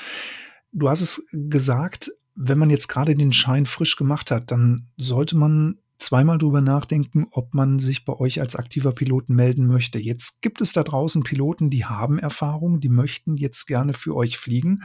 Du 0.72 0.90
hast 0.90 1.02
es 1.02 1.26
gesagt, 1.32 2.12
wenn 2.36 2.58
man 2.58 2.70
jetzt 2.70 2.88
gerade 2.88 3.16
den 3.16 3.34
Schein 3.34 3.66
frisch 3.66 3.96
gemacht 3.96 4.32
hat, 4.32 4.52
dann 4.52 4.88
sollte 4.98 5.38
man 5.38 5.80
zweimal 5.98 6.38
drüber 6.38 6.62
nachdenken, 6.62 7.26
ob 7.32 7.54
man 7.54 7.80
sich 7.80 8.04
bei 8.06 8.14
euch 8.14 8.42
als 8.42 8.56
aktiver 8.56 8.92
Piloten 8.92 9.34
melden 9.34 9.68
möchte. 9.68 10.00
Jetzt 10.00 10.42
gibt 10.42 10.62
es 10.62 10.74
da 10.74 10.84
draußen 10.84 11.24
Piloten, 11.24 11.70
die 11.70 11.86
haben 11.86 12.20
Erfahrung, 12.20 12.82
die 12.82 12.90
möchten 12.90 13.38
jetzt 13.38 13.66
gerne 13.66 13.94
für 13.94 14.16
euch 14.16 14.38
fliegen. 14.38 14.84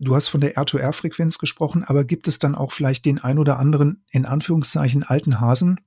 Du 0.00 0.16
hast 0.16 0.28
von 0.28 0.40
der 0.40 0.56
R2R-Frequenz 0.56 1.38
gesprochen, 1.38 1.84
aber 1.84 2.04
gibt 2.04 2.26
es 2.26 2.40
dann 2.40 2.56
auch 2.56 2.72
vielleicht 2.72 3.04
den 3.04 3.20
ein 3.20 3.38
oder 3.38 3.60
anderen, 3.60 4.04
in 4.10 4.26
Anführungszeichen, 4.26 5.04
alten 5.04 5.40
Hasen, 5.40 5.80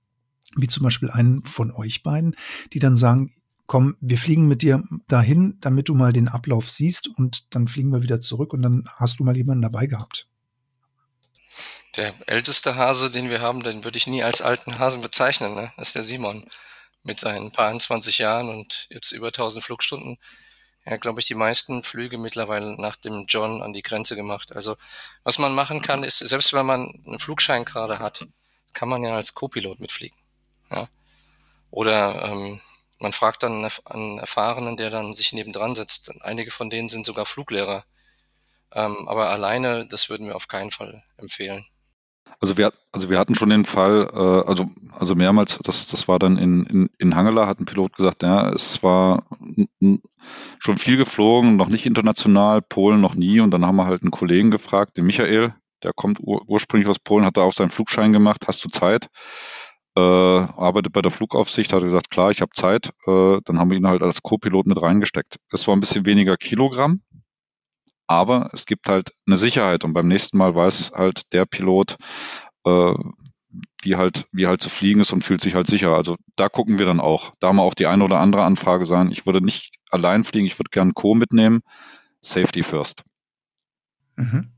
wie 0.56 0.68
zum 0.68 0.84
Beispiel 0.84 1.10
einen 1.10 1.44
von 1.44 1.72
euch 1.72 2.02
beiden, 2.02 2.36
die 2.72 2.80
dann 2.80 2.96
sagen, 2.96 3.35
komm, 3.68 3.98
wir 4.00 4.18
fliegen 4.18 4.48
mit 4.48 4.62
dir 4.62 4.84
dahin, 5.08 5.58
damit 5.62 5.90
du 5.90 5.96
mal 5.96 6.14
den 6.14 6.28
Ablauf 6.28 6.70
siehst 6.70 7.08
und 7.08 7.56
dann 7.56 7.68
fliegen 7.68 7.92
wir 7.92 8.04
wieder 8.04 8.22
zurück 8.22 8.54
und 8.54 8.62
dann 8.62 8.86
hast 8.98 9.20
du 9.20 9.24
mal 9.24 9.36
jemanden 9.36 9.64
dabei 9.64 9.88
gehabt. 9.88 10.28
Der 11.96 12.14
älteste 12.28 12.76
Hase, 12.76 13.10
den 13.10 13.30
wir 13.30 13.42
haben, 13.42 13.64
den 13.64 13.84
würde 13.84 13.98
ich 13.98 14.08
nie 14.08 14.24
als 14.24 14.42
alten 14.42 14.80
Hasen 14.80 15.02
bezeichnen, 15.02 15.56
ne? 15.56 15.72
Das 15.78 15.90
ist 15.90 15.96
der 15.96 16.04
Simon. 16.04 16.46
Mit 17.04 17.20
seinen 17.20 17.52
paar 17.52 17.78
20 17.78 18.18
Jahren 18.18 18.50
und 18.50 18.88
jetzt 18.90 19.12
über 19.12 19.28
1000 19.28 19.64
Flugstunden. 19.64 20.18
Er 20.82 20.94
hat, 20.94 21.02
glaube 21.02 21.20
ich, 21.20 21.28
die 21.28 21.36
meisten 21.36 21.84
Flüge 21.84 22.18
mittlerweile 22.18 22.80
nach 22.82 22.96
dem 22.96 23.26
John 23.28 23.62
an 23.62 23.74
die 23.74 23.84
Grenze 23.84 24.16
gemacht. 24.16 24.56
Also, 24.56 24.76
was 25.24 25.38
man 25.38 25.54
machen 25.54 25.84
kann, 25.84 26.04
ist, 26.04 26.18
selbst 26.18 26.54
wenn 26.54 26.66
man 26.66 27.04
einen 27.06 27.20
Flugschein 27.20 27.64
gerade 27.64 28.00
hat, 28.00 28.26
kann 28.74 28.90
man 28.90 29.04
ja 29.04 29.16
als 29.16 29.36
Co-Pilot 29.36 29.80
mitfliegen. 29.80 30.18
Ja? 30.72 30.88
Oder 31.70 32.24
ähm, 32.26 32.60
man 33.00 33.12
fragt 33.12 33.44
dann 33.44 33.68
einen 33.86 34.20
Erfahrenen, 34.20 34.78
der 34.78 34.90
dann 34.90 35.14
sich 35.14 35.34
nebendran 35.34 35.76
setzt. 35.76 36.12
Einige 36.22 36.52
von 36.52 36.70
denen 36.70 36.90
sind 36.90 37.06
sogar 37.06 37.26
Fluglehrer. 37.26 37.86
Ähm, 38.72 39.08
aber 39.08 39.30
alleine, 39.30 39.88
das 39.88 40.10
würden 40.10 40.28
wir 40.28 40.36
auf 40.36 40.48
keinen 40.48 40.72
Fall 40.72 41.04
empfehlen. 41.18 41.66
Also 42.42 42.58
wir, 42.58 42.74
also 42.92 43.10
wir 43.10 43.18
hatten 43.18 43.36
schon 43.36 43.50
den 43.50 43.66
Fall, 43.66 44.10
äh, 44.14 44.48
also, 44.50 44.68
also 44.98 45.16
mehrmals, 45.16 45.60
das, 45.64 45.88
das 45.88 46.08
war 46.08 46.20
dann 46.20 46.38
in, 46.38 46.66
in, 46.66 46.90
in 46.98 47.16
Hangela, 47.16 47.48
hat 47.48 47.60
ein 47.60 47.66
Pilot 47.66 47.96
gesagt, 47.96 48.24
ja, 48.24 48.50
es 48.50 48.84
war 48.84 49.24
schon 50.60 50.78
viel 50.78 50.98
geflogen, 50.98 51.56
noch 51.56 51.70
nicht 51.70 51.86
international, 51.86 52.62
Polen 52.62 53.00
noch 53.02 53.16
nie. 53.16 53.40
Und 53.40 53.52
dann 53.52 53.66
haben 53.66 53.78
wir 53.78 53.86
halt 53.86 54.02
einen 54.02 54.12
Kollegen 54.12 54.52
gefragt, 54.52 54.98
den 54.98 55.06
Michael, 55.06 55.54
der 55.84 55.94
kommt 55.94 56.20
ur 56.20 56.44
ursprünglich 56.48 56.90
aus 56.90 57.00
Polen, 57.00 57.26
hat 57.26 57.38
da 57.38 57.42
auch 57.42 57.54
seinen 57.54 57.70
Flugschein 57.70 58.12
gemacht, 58.12 58.48
hast 58.48 58.64
du 58.66 58.70
Zeit? 58.70 59.10
Äh, 59.96 60.00
arbeitet 60.00 60.94
bei 60.94 61.02
der 61.02 61.12
Flugaufsicht, 61.12 61.72
hat 61.72 61.84
gesagt, 61.84 62.10
klar, 62.10 62.32
ich 62.32 62.42
habe 62.42 62.52
Zeit. 62.54 62.92
Äh, 63.08 63.40
dann 63.46 63.60
haben 63.60 63.70
wir 63.70 63.78
ihn 63.78 63.88
halt 63.88 64.04
als 64.04 64.22
Co-Pilot 64.22 64.68
mit 64.68 64.82
reingesteckt. 64.82 65.38
Es 65.52 65.68
war 65.68 65.76
ein 65.76 65.80
bisschen 65.80 66.06
weniger 66.06 66.38
Kilogramm, 66.38 67.02
aber 68.08 68.50
es 68.54 68.66
gibt 68.66 68.90
halt 68.90 69.14
eine 69.26 69.38
Sicherheit 69.38 69.84
und 69.84 69.94
beim 69.94 70.08
nächsten 70.08 70.38
Mal 70.38 70.54
weiß 70.54 70.92
halt 70.96 71.34
der 71.34 71.46
Pilot, 71.46 71.98
äh, 72.66 72.94
wie 73.82 73.96
halt, 73.96 74.26
wie 74.32 74.48
halt 74.48 74.62
zu 74.62 74.70
fliegen 74.70 75.00
ist 75.00 75.14
und 75.14 75.24
fühlt 75.24 75.42
sich 75.42 75.56
halt 75.56 75.68
sicher. 75.68 75.92
Also 75.92 76.18
da 76.36 76.50
gucken 76.50 76.78
wir 76.78 76.86
dann 76.86 77.00
auch. 77.00 77.34
Da 77.40 77.48
haben 77.48 77.58
wir 77.58 77.64
auch 77.64 77.74
die 77.74 77.88
eine 77.88 78.04
oder 78.04 78.20
andere 78.20 78.44
Anfrage 78.44 78.86
sein. 78.86 79.12
Ich 79.12 79.26
würde 79.26 79.42
nicht 79.42 79.76
allein 79.90 80.24
fliegen, 80.26 80.46
ich 80.46 80.60
würde 80.60 80.72
gern 80.72 80.94
Co 80.94 81.16
mitnehmen. 81.16 81.62
Safety 82.22 82.64
first. 82.64 83.04
Mhm. 84.16 84.52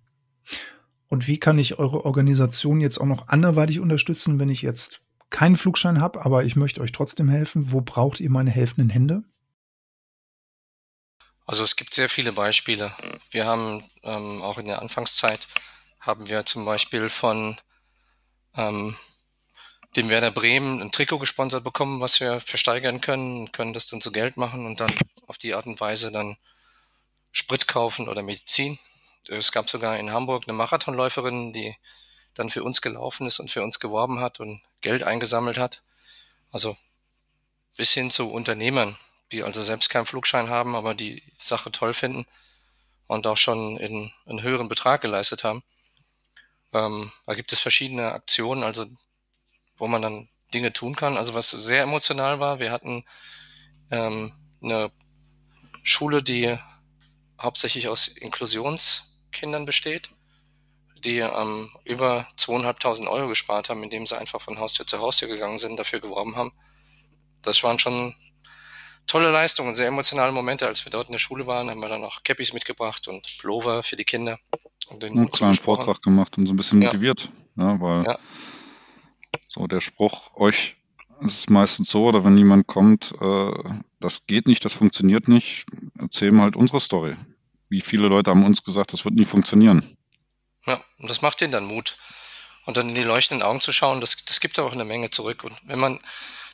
Und 1.09 1.27
wie 1.27 1.37
kann 1.37 1.59
ich 1.59 1.79
eure 1.79 2.05
Organisation 2.05 2.81
jetzt 2.81 2.97
auch 2.97 3.05
noch 3.05 3.27
anderweitig 3.27 3.79
unterstützen, 3.79 4.39
wenn 4.39 4.49
ich 4.49 4.61
jetzt 4.61 5.01
keinen 5.29 5.57
Flugschein 5.57 6.01
habe, 6.01 6.23
aber 6.25 6.43
ich 6.43 6.55
möchte 6.55 6.81
euch 6.81 6.91
trotzdem 6.91 7.29
helfen. 7.29 7.71
Wo 7.71 7.81
braucht 7.81 8.19
ihr 8.19 8.29
meine 8.29 8.51
helfenden 8.51 8.89
Hände? 8.89 9.23
Also 11.45 11.63
es 11.63 11.75
gibt 11.75 11.93
sehr 11.93 12.09
viele 12.09 12.33
Beispiele. 12.33 12.93
Wir 13.31 13.45
haben 13.45 13.83
ähm, 14.03 14.41
auch 14.41 14.57
in 14.57 14.67
der 14.67 14.81
Anfangszeit 14.81 15.47
haben 15.99 16.29
wir 16.29 16.45
zum 16.45 16.65
Beispiel 16.65 17.09
von 17.09 17.57
ähm, 18.55 18.95
dem 19.95 20.09
Werder 20.09 20.31
Bremen 20.31 20.81
ein 20.81 20.91
Trikot 20.91 21.19
gesponsert 21.19 21.63
bekommen, 21.63 22.01
was 22.01 22.19
wir 22.19 22.39
versteigern 22.39 23.01
können, 23.01 23.51
können 23.51 23.73
das 23.73 23.87
dann 23.87 24.01
zu 24.01 24.11
Geld 24.11 24.37
machen 24.37 24.65
und 24.65 24.79
dann 24.79 24.93
auf 25.25 25.37
die 25.37 25.53
Art 25.53 25.65
und 25.65 25.79
Weise 25.79 26.11
dann 26.11 26.37
Sprit 27.31 27.67
kaufen 27.67 28.07
oder 28.07 28.23
Medizin. 28.23 28.77
Es 29.27 29.51
gab 29.51 29.69
sogar 29.69 29.97
in 29.97 30.11
Hamburg 30.11 30.43
eine 30.47 30.57
Marathonläuferin, 30.57 31.53
die 31.53 31.75
dann 32.37 32.49
für 32.49 32.63
uns 32.63 32.81
gelaufen 32.81 33.27
ist 33.27 33.39
und 33.39 33.51
für 33.51 33.63
uns 33.63 33.79
geworben 33.79 34.19
hat 34.19 34.39
und 34.39 34.61
Geld 34.81 35.03
eingesammelt 35.03 35.57
hat. 35.57 35.81
Also 36.51 36.77
bis 37.75 37.93
hin 37.93 38.11
zu 38.11 38.31
Unternehmern, 38.31 38.97
die 39.31 39.43
also 39.43 39.61
selbst 39.61 39.89
keinen 39.89 40.05
Flugschein 40.05 40.49
haben, 40.49 40.75
aber 40.75 40.93
die 40.93 41.23
Sache 41.37 41.71
toll 41.71 41.93
finden 41.93 42.25
und 43.07 43.27
auch 43.27 43.37
schon 43.37 43.77
in 43.77 44.11
einen 44.25 44.41
höheren 44.41 44.69
Betrag 44.69 45.01
geleistet 45.01 45.43
haben. 45.43 45.63
Ähm, 46.73 47.11
da 47.25 47.33
gibt 47.33 47.53
es 47.53 47.59
verschiedene 47.59 48.11
Aktionen, 48.11 48.63
also 48.63 48.85
wo 49.77 49.87
man 49.87 50.01
dann 50.01 50.29
Dinge 50.53 50.73
tun 50.73 50.95
kann. 50.95 51.17
Also 51.17 51.33
was 51.33 51.49
sehr 51.49 51.83
emotional 51.83 52.39
war, 52.39 52.59
wir 52.59 52.71
hatten 52.71 53.05
ähm, 53.91 54.33
eine 54.61 54.91
Schule, 55.83 56.23
die 56.23 56.57
hauptsächlich 57.39 57.87
aus 57.87 58.07
Inklusionskindern 58.07 59.65
besteht 59.65 60.09
die 61.03 61.19
ähm, 61.19 61.69
über 61.83 62.27
zweieinhalbtausend 62.37 63.07
Euro 63.07 63.27
gespart 63.27 63.69
haben, 63.69 63.83
indem 63.83 64.05
sie 64.05 64.17
einfach 64.17 64.41
von 64.41 64.59
Haustür 64.59 64.87
zu 64.87 64.99
Haustür 64.99 65.27
gegangen 65.27 65.57
sind, 65.57 65.79
dafür 65.79 65.99
geworben 65.99 66.35
haben. 66.35 66.51
Das 67.41 67.63
waren 67.63 67.79
schon 67.79 68.15
tolle 69.07 69.31
Leistungen, 69.31 69.73
sehr 69.73 69.87
emotionale 69.87 70.31
Momente. 70.31 70.67
Als 70.67 70.85
wir 70.85 70.91
dort 70.91 71.07
in 71.07 71.13
der 71.13 71.19
Schule 71.19 71.47
waren, 71.47 71.69
haben 71.69 71.79
wir 71.79 71.89
dann 71.89 72.03
auch 72.03 72.23
Cappies 72.23 72.53
mitgebracht 72.53 73.07
und 73.07 73.37
Pullover 73.39 73.83
für 73.83 73.95
die 73.95 74.03
Kinder. 74.03 74.37
einen 75.01 75.31
kleinen 75.31 75.55
Vortrag 75.55 76.01
gemacht 76.01 76.37
und 76.37 76.45
so 76.45 76.53
ein 76.53 76.57
bisschen 76.57 76.81
ja. 76.81 76.87
motiviert. 76.87 77.31
Ja, 77.55 77.79
weil 77.81 78.05
ja. 78.05 78.19
so 79.49 79.67
der 79.67 79.81
Spruch, 79.81 80.35
euch 80.35 80.75
ist 81.21 81.39
es 81.39 81.49
meistens 81.49 81.89
so, 81.89 82.05
oder 82.05 82.23
wenn 82.23 82.37
jemand 82.37 82.67
kommt, 82.67 83.13
äh, 83.19 83.51
das 83.99 84.27
geht 84.27 84.47
nicht, 84.47 84.63
das 84.63 84.73
funktioniert 84.73 85.27
nicht, 85.27 85.65
erzählen 85.97 86.35
wir 86.35 86.43
halt 86.43 86.55
unsere 86.55 86.79
Story. 86.79 87.15
Wie 87.69 87.81
viele 87.81 88.07
Leute 88.07 88.29
haben 88.29 88.45
uns 88.45 88.63
gesagt, 88.63 88.93
das 88.93 89.03
wird 89.03 89.15
nie 89.15 89.25
funktionieren. 89.25 89.96
Ja, 90.67 90.83
und 90.99 91.09
das 91.09 91.21
macht 91.21 91.41
ihnen 91.41 91.51
dann 91.51 91.65
Mut. 91.65 91.97
Und 92.65 92.75
dann 92.77 92.89
in 92.89 92.95
die 92.95 93.03
leuchtenden 93.03 93.47
Augen 93.47 93.61
zu 93.61 93.71
schauen, 93.71 94.01
das, 94.01 94.17
das 94.25 94.41
gibt 94.41 94.59
auch 94.59 94.73
eine 94.73 94.83
Menge 94.83 95.09
zurück. 95.09 95.45
Und 95.45 95.57
wenn 95.63 95.79
man 95.79 96.01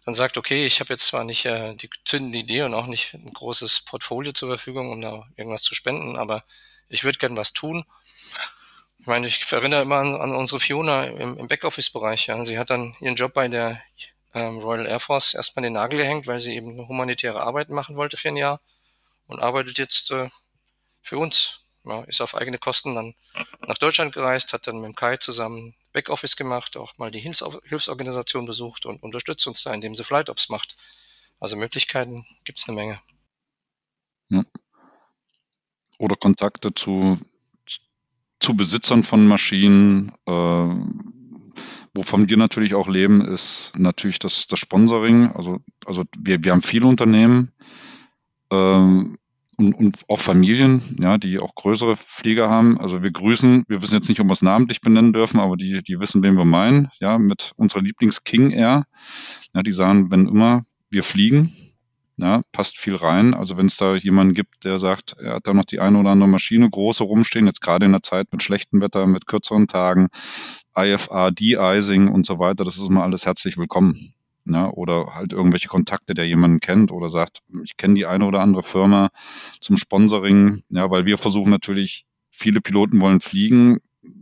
dann 0.06 0.14
sagt, 0.14 0.38
okay, 0.38 0.66
ich 0.66 0.80
habe 0.80 0.94
jetzt 0.94 1.08
zwar 1.08 1.24
nicht 1.24 1.46
äh, 1.46 1.76
die 1.76 1.90
zündende 2.06 2.38
Idee 2.38 2.62
und 2.64 2.76
auch 2.76 2.86
nicht 2.86 3.14
ein 3.16 3.34
großes 3.34 3.82
Portfolio 3.82 4.32
zur 4.32 4.50
Verfügung, 4.50 4.92
um 4.92 5.02
da 5.02 5.28
irgendwas 5.38 5.64
zu 5.64 5.74
spenden, 5.74 6.18
aber 6.18 6.44
ich 6.88 7.04
würde 7.04 7.18
gern 7.18 7.36
was 7.36 7.54
tun. 7.54 7.86
Ich 9.00 9.08
meine, 9.08 9.26
ich 9.28 9.52
erinnere 9.52 9.82
immer 9.82 9.98
an, 9.98 10.16
an 10.16 10.36
unsere 10.36 10.60
Fiona 10.60 11.06
im, 11.06 11.38
im 11.40 11.48
Backoffice-Bereich. 11.48 12.28
Ja. 12.28 12.44
Sie 12.46 12.60
hat 12.60 12.70
dann 12.70 12.96
ihren 13.00 13.16
Job 13.16 13.34
bei 13.34 13.48
der 13.48 13.82
ähm, 14.34 14.60
Royal 14.60 14.86
Air 14.86 15.00
Force 15.00 15.34
erstmal 15.34 15.64
den 15.64 15.74
Nagel 15.74 16.00
gehängt, 16.00 16.28
weil 16.28 16.40
sie 16.40 16.56
eben 16.56 16.88
humanitäre 16.88 17.42
Arbeit 17.42 17.70
machen 17.70 17.96
wollte 17.96 18.18
für 18.18 18.30
ein 18.30 18.38
Jahr 18.38 18.62
und 19.28 19.42
arbeitet 19.42 19.78
jetzt 19.78 20.12
äh, 20.12 20.30
für 21.02 21.18
uns. 21.18 21.63
Ja, 21.86 22.02
ist 22.04 22.22
auf 22.22 22.36
eigene 22.36 22.58
Kosten 22.58 22.96
dann 22.96 23.14
nach 23.68 23.78
Deutschland 23.78 24.14
gereist, 24.14 24.54
hat 24.54 24.68
dann 24.68 24.78
mit 24.78 24.86
dem 24.86 24.96
Kai 24.96 25.18
zusammen 25.18 25.76
Backoffice 25.92 26.38
gemacht, 26.38 26.78
auch 26.78 26.98
mal 26.98 27.12
die 27.12 27.20
Hilfs 27.20 27.44
Hilfsorganisation 27.66 28.46
besucht 28.46 28.86
und 28.86 29.04
unterstützt 29.04 29.46
uns 29.48 29.64
da, 29.64 29.74
indem 29.74 29.94
sie 29.94 30.04
Flight-Ops 30.04 30.50
macht. 30.50 30.78
Also 31.40 31.58
Möglichkeiten 31.58 32.26
gibt's 32.46 32.68
eine 32.68 32.76
Menge. 32.76 33.02
Ja. 34.30 34.44
Oder 35.98 36.16
Kontakte 36.16 36.74
zu, 36.74 37.18
zu 38.40 38.56
Besitzern 38.56 39.04
von 39.04 39.28
Maschinen, 39.28 40.14
äh, 40.26 40.76
wovon 41.94 42.30
wir 42.30 42.38
natürlich 42.38 42.76
auch 42.76 42.88
leben, 42.88 43.22
ist 43.22 43.74
natürlich 43.78 44.20
das, 44.20 44.48
das 44.48 44.60
Sponsoring. 44.60 45.34
Also, 45.34 45.60
also 45.86 46.04
wir, 46.18 46.44
wir 46.44 46.52
haben 46.54 46.62
viele 46.62 46.88
Unternehmen, 46.88 47.52
ähm, 48.52 49.18
und, 49.58 49.74
und 49.74 50.04
auch 50.08 50.20
Familien, 50.20 50.98
ja, 51.00 51.18
die 51.18 51.40
auch 51.40 51.56
größere 51.56 51.96
Flieger 51.96 52.50
haben. 52.50 52.80
Also 52.80 53.04
wir 53.04 53.12
grüßen, 53.12 53.64
wir 53.68 53.82
wissen 53.82 53.96
jetzt 53.96 54.10
nicht, 54.10 54.20
ob 54.20 54.28
wir 54.28 54.34
es 54.34 54.42
namentlich 54.42 54.82
benennen 54.82 55.14
dürfen, 55.14 55.40
aber 55.40 55.56
die, 55.58 55.82
die 55.84 56.00
wissen, 56.00 56.24
wen 56.24 56.36
wir 56.36 56.46
meinen, 56.46 56.90
ja, 57.00 57.18
mit 57.18 57.54
unserer 57.56 57.82
Lieblings-King 57.82 58.52
Air. 58.52 58.86
Ja, 59.54 59.64
die 59.64 59.72
sagen, 59.72 60.12
wenn 60.12 60.28
immer 60.28 60.64
wir 60.90 61.04
fliegen, 61.04 61.56
ja, 62.18 62.42
passt 62.52 62.78
viel 62.78 62.96
rein. 62.96 63.34
Also 63.34 63.58
wenn 63.58 63.68
es 63.68 63.78
da 63.78 63.96
jemanden 63.96 64.34
gibt, 64.34 64.66
der 64.66 64.80
sagt, 64.80 65.16
er 65.20 65.36
hat 65.36 65.48
da 65.48 65.54
noch 65.54 65.66
die 65.66 65.80
eine 65.80 65.98
oder 65.98 66.12
andere 66.12 66.30
Maschine, 66.30 66.70
große 66.70 67.04
rumstehen, 67.04 67.48
jetzt 67.48 67.62
gerade 67.62 67.86
in 67.86 67.92
der 67.92 68.02
Zeit 68.02 68.28
mit 68.32 68.44
schlechtem 68.44 68.82
Wetter, 68.82 69.08
mit 69.08 69.28
kürzeren 69.28 69.68
Tagen, 69.68 70.10
IFA, 70.78 71.32
De-Icing 71.32 72.08
und 72.08 72.26
so 72.26 72.40
weiter, 72.40 72.64
das 72.64 72.78
ist 72.78 72.88
immer 72.88 73.04
alles 73.04 73.26
herzlich 73.26 73.58
willkommen 73.58 74.14
ja, 74.46 74.70
oder 74.70 75.16
halt 75.16 75.34
irgendwelche 75.34 75.68
Kontakte, 75.68 76.14
der 76.14 76.28
jemanden 76.28 76.60
kennt 76.60 76.92
oder 76.92 77.10
sagt, 77.10 77.40
ich 77.64 77.78
kenne 77.78 77.96
die 77.96 78.06
eine 78.06 78.26
oder 78.26 78.42
andere 78.42 78.64
Firma 78.64 79.10
zum 79.62 79.78
Sponsoring, 79.78 80.64
ja, 80.70 80.90
weil 80.90 81.06
wir 81.06 81.18
versuchen 81.18 81.50
natürlich, 81.50 82.06
viele 82.30 82.62
Piloten 82.62 83.00
wollen 83.00 83.20
fliegen, 83.20 83.80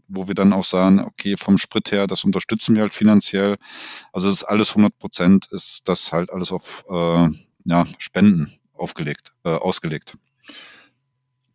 wo 0.08 0.28
wir 0.28 0.36
dann 0.36 0.54
auch 0.54 0.66
sagen, 0.66 1.00
okay, 1.00 1.38
vom 1.38 1.58
Sprit 1.58 1.92
her, 1.92 2.08
das 2.08 2.24
unterstützen 2.24 2.76
wir 2.76 2.84
halt 2.84 2.94
finanziell. 2.94 3.56
Also 4.12 4.28
es 4.28 4.36
ist 4.36 4.44
alles 4.44 4.72
100 4.72 4.98
Prozent, 5.00 5.48
ist 5.52 5.88
das 5.88 6.12
halt 6.12 6.32
alles 6.32 6.52
auf 6.52 6.86
äh, 6.90 7.28
ja, 7.66 7.88
Spenden 7.98 8.54
aufgelegt, 8.74 9.34
äh, 9.44 9.50
ausgelegt. 9.50 10.18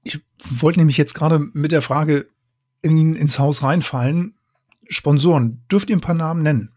Ich 0.02 0.20
wollte 0.38 0.78
nämlich 0.78 0.96
jetzt 0.96 1.14
gerade 1.14 1.38
mit 1.38 1.72
der 1.72 1.82
Frage 1.82 2.28
in, 2.82 3.14
ins 3.14 3.38
Haus 3.38 3.62
reinfallen. 3.62 4.34
Sponsoren, 4.88 5.62
dürft 5.70 5.90
ihr 5.90 5.96
ein 5.96 6.00
paar 6.00 6.14
Namen 6.14 6.42
nennen? 6.42 6.75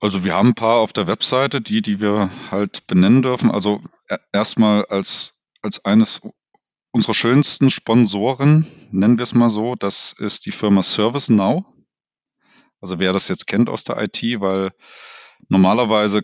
Also 0.00 0.22
wir 0.22 0.34
haben 0.34 0.50
ein 0.50 0.54
paar 0.54 0.76
auf 0.76 0.92
der 0.92 1.06
Webseite, 1.06 1.60
die, 1.60 1.82
die 1.82 2.00
wir 2.00 2.30
halt 2.50 2.86
benennen 2.86 3.22
dürfen. 3.22 3.50
Also 3.50 3.80
erstmal 4.32 4.84
als, 4.86 5.34
als 5.60 5.84
eines 5.84 6.20
unserer 6.92 7.14
schönsten 7.14 7.70
Sponsoren, 7.70 8.66
nennen 8.90 9.18
wir 9.18 9.24
es 9.24 9.34
mal 9.34 9.50
so, 9.50 9.74
das 9.74 10.12
ist 10.12 10.46
die 10.46 10.52
Firma 10.52 10.82
ServiceNow. 10.82 11.64
Also 12.80 12.98
wer 12.98 13.12
das 13.12 13.28
jetzt 13.28 13.46
kennt 13.46 13.68
aus 13.68 13.84
der 13.84 14.00
IT, 14.00 14.22
weil 14.40 14.72
normalerweise 15.48 16.22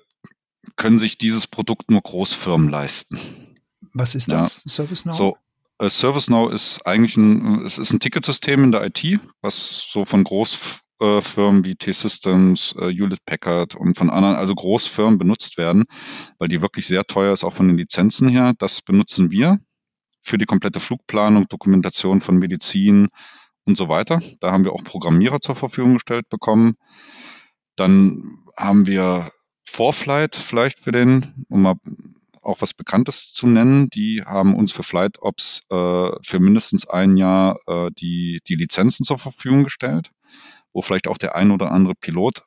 können 0.76 0.98
sich 0.98 1.18
dieses 1.18 1.46
Produkt 1.46 1.90
nur 1.90 2.00
Großfirmen 2.00 2.68
leisten. 2.68 3.18
Was 3.92 4.14
ist 4.14 4.30
das, 4.30 4.62
ja. 4.64 4.70
ServiceNow? 4.70 5.16
So, 5.16 5.36
äh, 5.78 5.90
ServiceNow 5.90 6.52
ist 6.52 6.86
eigentlich 6.86 7.16
ein, 7.16 7.64
es 7.64 7.78
ist 7.78 7.92
ein 7.92 8.00
Ticketsystem 8.00 8.64
in 8.64 8.72
der 8.72 8.84
IT, 8.84 9.20
was 9.40 9.84
so 9.90 10.04
von 10.04 10.24
Groß, 10.24 10.80
äh, 11.00 11.20
Firmen 11.20 11.64
wie 11.64 11.74
T-Systems, 11.74 12.74
äh, 12.78 12.92
Hewlett 12.92 13.24
Packard 13.24 13.74
und 13.74 13.96
von 13.96 14.10
anderen, 14.10 14.36
also 14.36 14.54
Großfirmen 14.54 15.18
benutzt 15.18 15.58
werden, 15.58 15.84
weil 16.38 16.48
die 16.48 16.60
wirklich 16.60 16.86
sehr 16.86 17.04
teuer 17.04 17.32
ist, 17.32 17.44
auch 17.44 17.52
von 17.52 17.68
den 17.68 17.78
Lizenzen 17.78 18.28
her. 18.28 18.52
Das 18.58 18.82
benutzen 18.82 19.30
wir 19.30 19.58
für 20.22 20.38
die 20.38 20.46
komplette 20.46 20.80
Flugplanung, 20.80 21.46
Dokumentation 21.48 22.20
von 22.20 22.38
Medizin 22.38 23.08
und 23.64 23.76
so 23.76 23.88
weiter. 23.88 24.20
Da 24.40 24.52
haben 24.52 24.64
wir 24.64 24.72
auch 24.72 24.84
Programmierer 24.84 25.40
zur 25.40 25.54
Verfügung 25.54 25.94
gestellt 25.94 26.28
bekommen. 26.28 26.74
Dann 27.76 28.44
haben 28.56 28.86
wir 28.86 29.30
Vorflight 29.64 30.36
vielleicht 30.36 30.78
für 30.80 30.92
den, 30.92 31.46
um 31.48 31.62
mal 31.62 31.74
auch 32.42 32.60
was 32.60 32.74
Bekanntes 32.74 33.32
zu 33.32 33.46
nennen. 33.46 33.88
Die 33.90 34.22
haben 34.24 34.54
uns 34.54 34.70
für 34.70 34.82
Flight 34.82 35.18
Ops 35.20 35.64
äh, 35.70 36.10
für 36.22 36.38
mindestens 36.38 36.86
ein 36.86 37.16
Jahr 37.16 37.58
äh, 37.66 37.90
die, 37.98 38.40
die 38.46 38.56
Lizenzen 38.56 39.04
zur 39.04 39.18
Verfügung 39.18 39.64
gestellt 39.64 40.10
wo 40.74 40.82
vielleicht 40.82 41.08
auch 41.08 41.16
der 41.16 41.34
ein 41.34 41.50
oder 41.50 41.72
andere 41.72 41.94
Pilot 41.94 42.42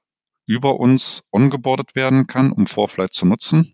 über 0.45 0.79
uns 0.79 1.27
ongeboardet 1.31 1.95
werden 1.95 2.27
kann, 2.27 2.51
um 2.51 2.67
Vorflight 2.67 3.13
zu 3.13 3.25
nutzen. 3.25 3.73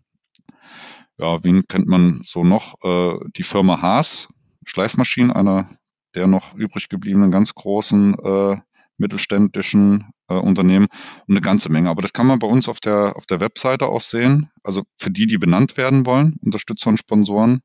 Ja, 1.18 1.44
wen 1.44 1.68
kennt 1.68 1.88
man 1.88 2.22
so 2.24 2.44
noch? 2.44 2.76
Äh, 2.84 3.20
die 3.36 3.44
Firma 3.44 3.82
Haas, 3.82 4.30
Schleifmaschinen, 4.66 5.32
einer 5.32 5.70
der 6.16 6.28
noch 6.28 6.56
übrig 6.56 6.90
gebliebenen 6.90 7.32
ganz 7.32 7.54
großen 7.54 8.16
äh, 8.20 8.58
mittelständischen 8.98 10.12
äh, 10.28 10.36
Unternehmen 10.36 10.88
und 11.28 11.34
eine 11.36 11.42
ganze 11.42 11.72
Menge. 11.72 11.90
Aber 11.90 12.02
das 12.02 12.14
kann 12.14 12.28
man 12.28 12.40
bei 12.40 12.48
uns 12.48 12.70
auf 12.70 12.80
der, 12.80 13.16
auf 13.16 13.26
der 13.26 13.40
Webseite 13.40 13.88
auch 13.88 14.02
sehen. 14.02 14.50
Also 14.64 14.84
für 14.98 15.12
die, 15.12 15.28
die 15.28 15.38
benannt 15.38 15.78
werden 15.78 16.06
wollen, 16.06 16.38
Unterstützer 16.42 16.90
und 16.90 16.98
Sponsoren. 16.98 17.62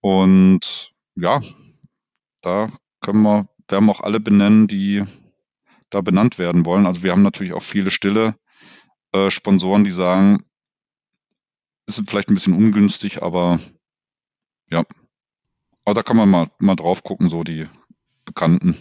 Und 0.00 0.92
ja, 1.14 1.40
da 2.42 2.68
können 3.00 3.22
wir, 3.22 3.48
werden 3.68 3.86
wir 3.86 3.92
auch 3.92 4.02
alle 4.02 4.20
benennen, 4.20 4.68
die 4.68 5.04
da 5.96 6.02
benannt 6.02 6.38
werden 6.38 6.66
wollen. 6.66 6.86
Also 6.86 7.02
wir 7.02 7.10
haben 7.10 7.22
natürlich 7.22 7.54
auch 7.54 7.62
viele 7.62 7.90
stille 7.90 8.34
äh, 9.12 9.30
Sponsoren, 9.30 9.82
die 9.82 9.92
sagen, 9.92 10.44
ist 11.86 12.02
vielleicht 12.06 12.28
ein 12.28 12.34
bisschen 12.34 12.54
ungünstig, 12.54 13.22
aber 13.22 13.58
ja. 14.70 14.84
Aber 15.84 15.94
da 15.94 16.02
kann 16.02 16.16
man 16.16 16.28
mal, 16.28 16.50
mal 16.58 16.76
drauf 16.76 17.02
gucken, 17.02 17.28
so 17.28 17.44
die 17.44 17.64
Bekannten. 18.24 18.76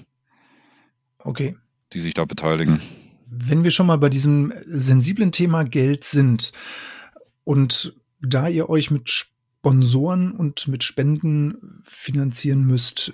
Okay. 1.20 1.56
Die 1.94 2.00
sich 2.00 2.14
da 2.14 2.26
beteiligen. 2.26 2.82
Wenn 3.28 3.64
wir 3.64 3.72
schon 3.72 3.88
mal 3.88 3.98
bei 3.98 4.10
diesem 4.10 4.54
sensiblen 4.66 5.32
Thema 5.32 5.64
Geld 5.64 6.04
sind 6.04 6.52
und 7.44 7.94
da 8.22 8.48
ihr 8.48 8.70
euch 8.70 8.92
mit 8.92 9.10
Sponsoren 9.10 10.32
und 10.32 10.68
mit 10.68 10.84
Spenden 10.84 11.82
finanzieren 11.84 12.66
müsst, 12.66 13.14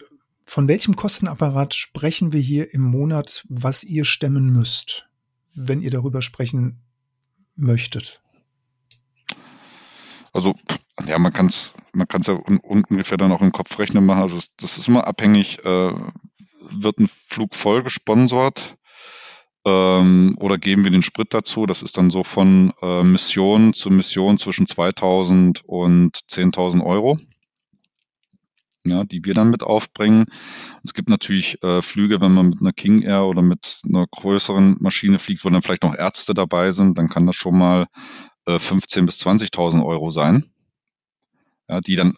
von 0.52 0.68
welchem 0.68 0.98
Kostenapparat 0.98 1.76
sprechen 1.76 2.34
wir 2.34 2.42
hier 2.42 2.74
im 2.74 2.82
Monat, 2.82 3.46
was 3.48 3.86
ihr 3.86 4.04
stemmen 4.04 4.52
müsst, 4.52 5.08
wenn 5.56 5.80
ihr 5.80 5.92
darüber 5.92 6.22
sprechen 6.22 6.82
möchtet? 7.56 8.22
Also, 10.34 10.54
ja, 11.08 11.18
man 11.20 11.32
kann 11.32 11.46
es 11.46 11.74
man 11.94 12.06
kann's 12.06 12.28
ja 12.28 12.34
un 12.34 12.60
ungefähr 12.60 13.18
dann 13.18 13.32
auch 13.32 13.42
im 13.42 13.54
Kopf 13.54 13.80
rechnen 13.80 14.06
machen. 14.06 14.24
Also, 14.24 14.40
das 14.58 14.78
ist 14.78 14.90
immer 14.90 15.08
abhängig, 15.08 15.64
äh, 15.64 15.94
wird 16.70 17.00
ein 17.00 17.08
Flug 17.08 17.56
voll 17.56 17.82
gesponsert 17.82 18.76
ähm, 19.66 20.36
oder 20.38 20.58
geben 20.58 20.84
wir 20.84 20.92
den 20.92 21.02
Sprit 21.02 21.34
dazu? 21.34 21.66
Das 21.66 21.82
ist 21.82 21.98
dann 21.98 22.12
so 22.12 22.24
von 22.24 22.74
äh, 22.82 23.04
Mission 23.04 23.74
zu 23.74 23.90
Mission 23.90 24.38
zwischen 24.38 24.68
2000 24.68 25.64
und 25.64 26.18
10.000 26.30 26.84
Euro 26.84 27.18
ja, 28.86 29.04
die 29.04 29.24
wir 29.24 29.34
dann 29.34 29.50
mit 29.50 29.63
aufbringen. 29.63 30.26
Es 30.84 30.94
gibt 30.94 31.10
natürlich 31.10 31.62
äh, 31.63 31.82
Flüge, 31.82 32.22
wenn 32.22 32.34
man 32.34 32.50
mit 32.50 32.62
einer 32.62 32.74
King 32.74 33.02
Air 33.02 33.26
oder 33.26 33.41
mit 33.41 33.82
einer 33.88 34.08
größeren 34.08 34.78
Maschine 34.80 35.20
fliegt, 35.20 35.46
wo 35.46 35.50
dann 35.50 35.62
vielleicht 35.62 35.84
noch 35.84 35.96
Ärzte 35.96 36.34
dabei 36.34 36.72
sind, 36.72 36.98
dann 36.98 37.10
kann 37.10 37.28
das 37.28 37.36
schon 37.36 37.58
mal 37.58 37.88
äh, 38.46 38.56
15.000 38.56 39.06
bis 39.06 39.22
20.000 39.26 39.86
Euro 39.86 40.10
sein, 40.10 40.46
ja, 41.70 41.80
die 41.82 41.96
dann 41.96 42.15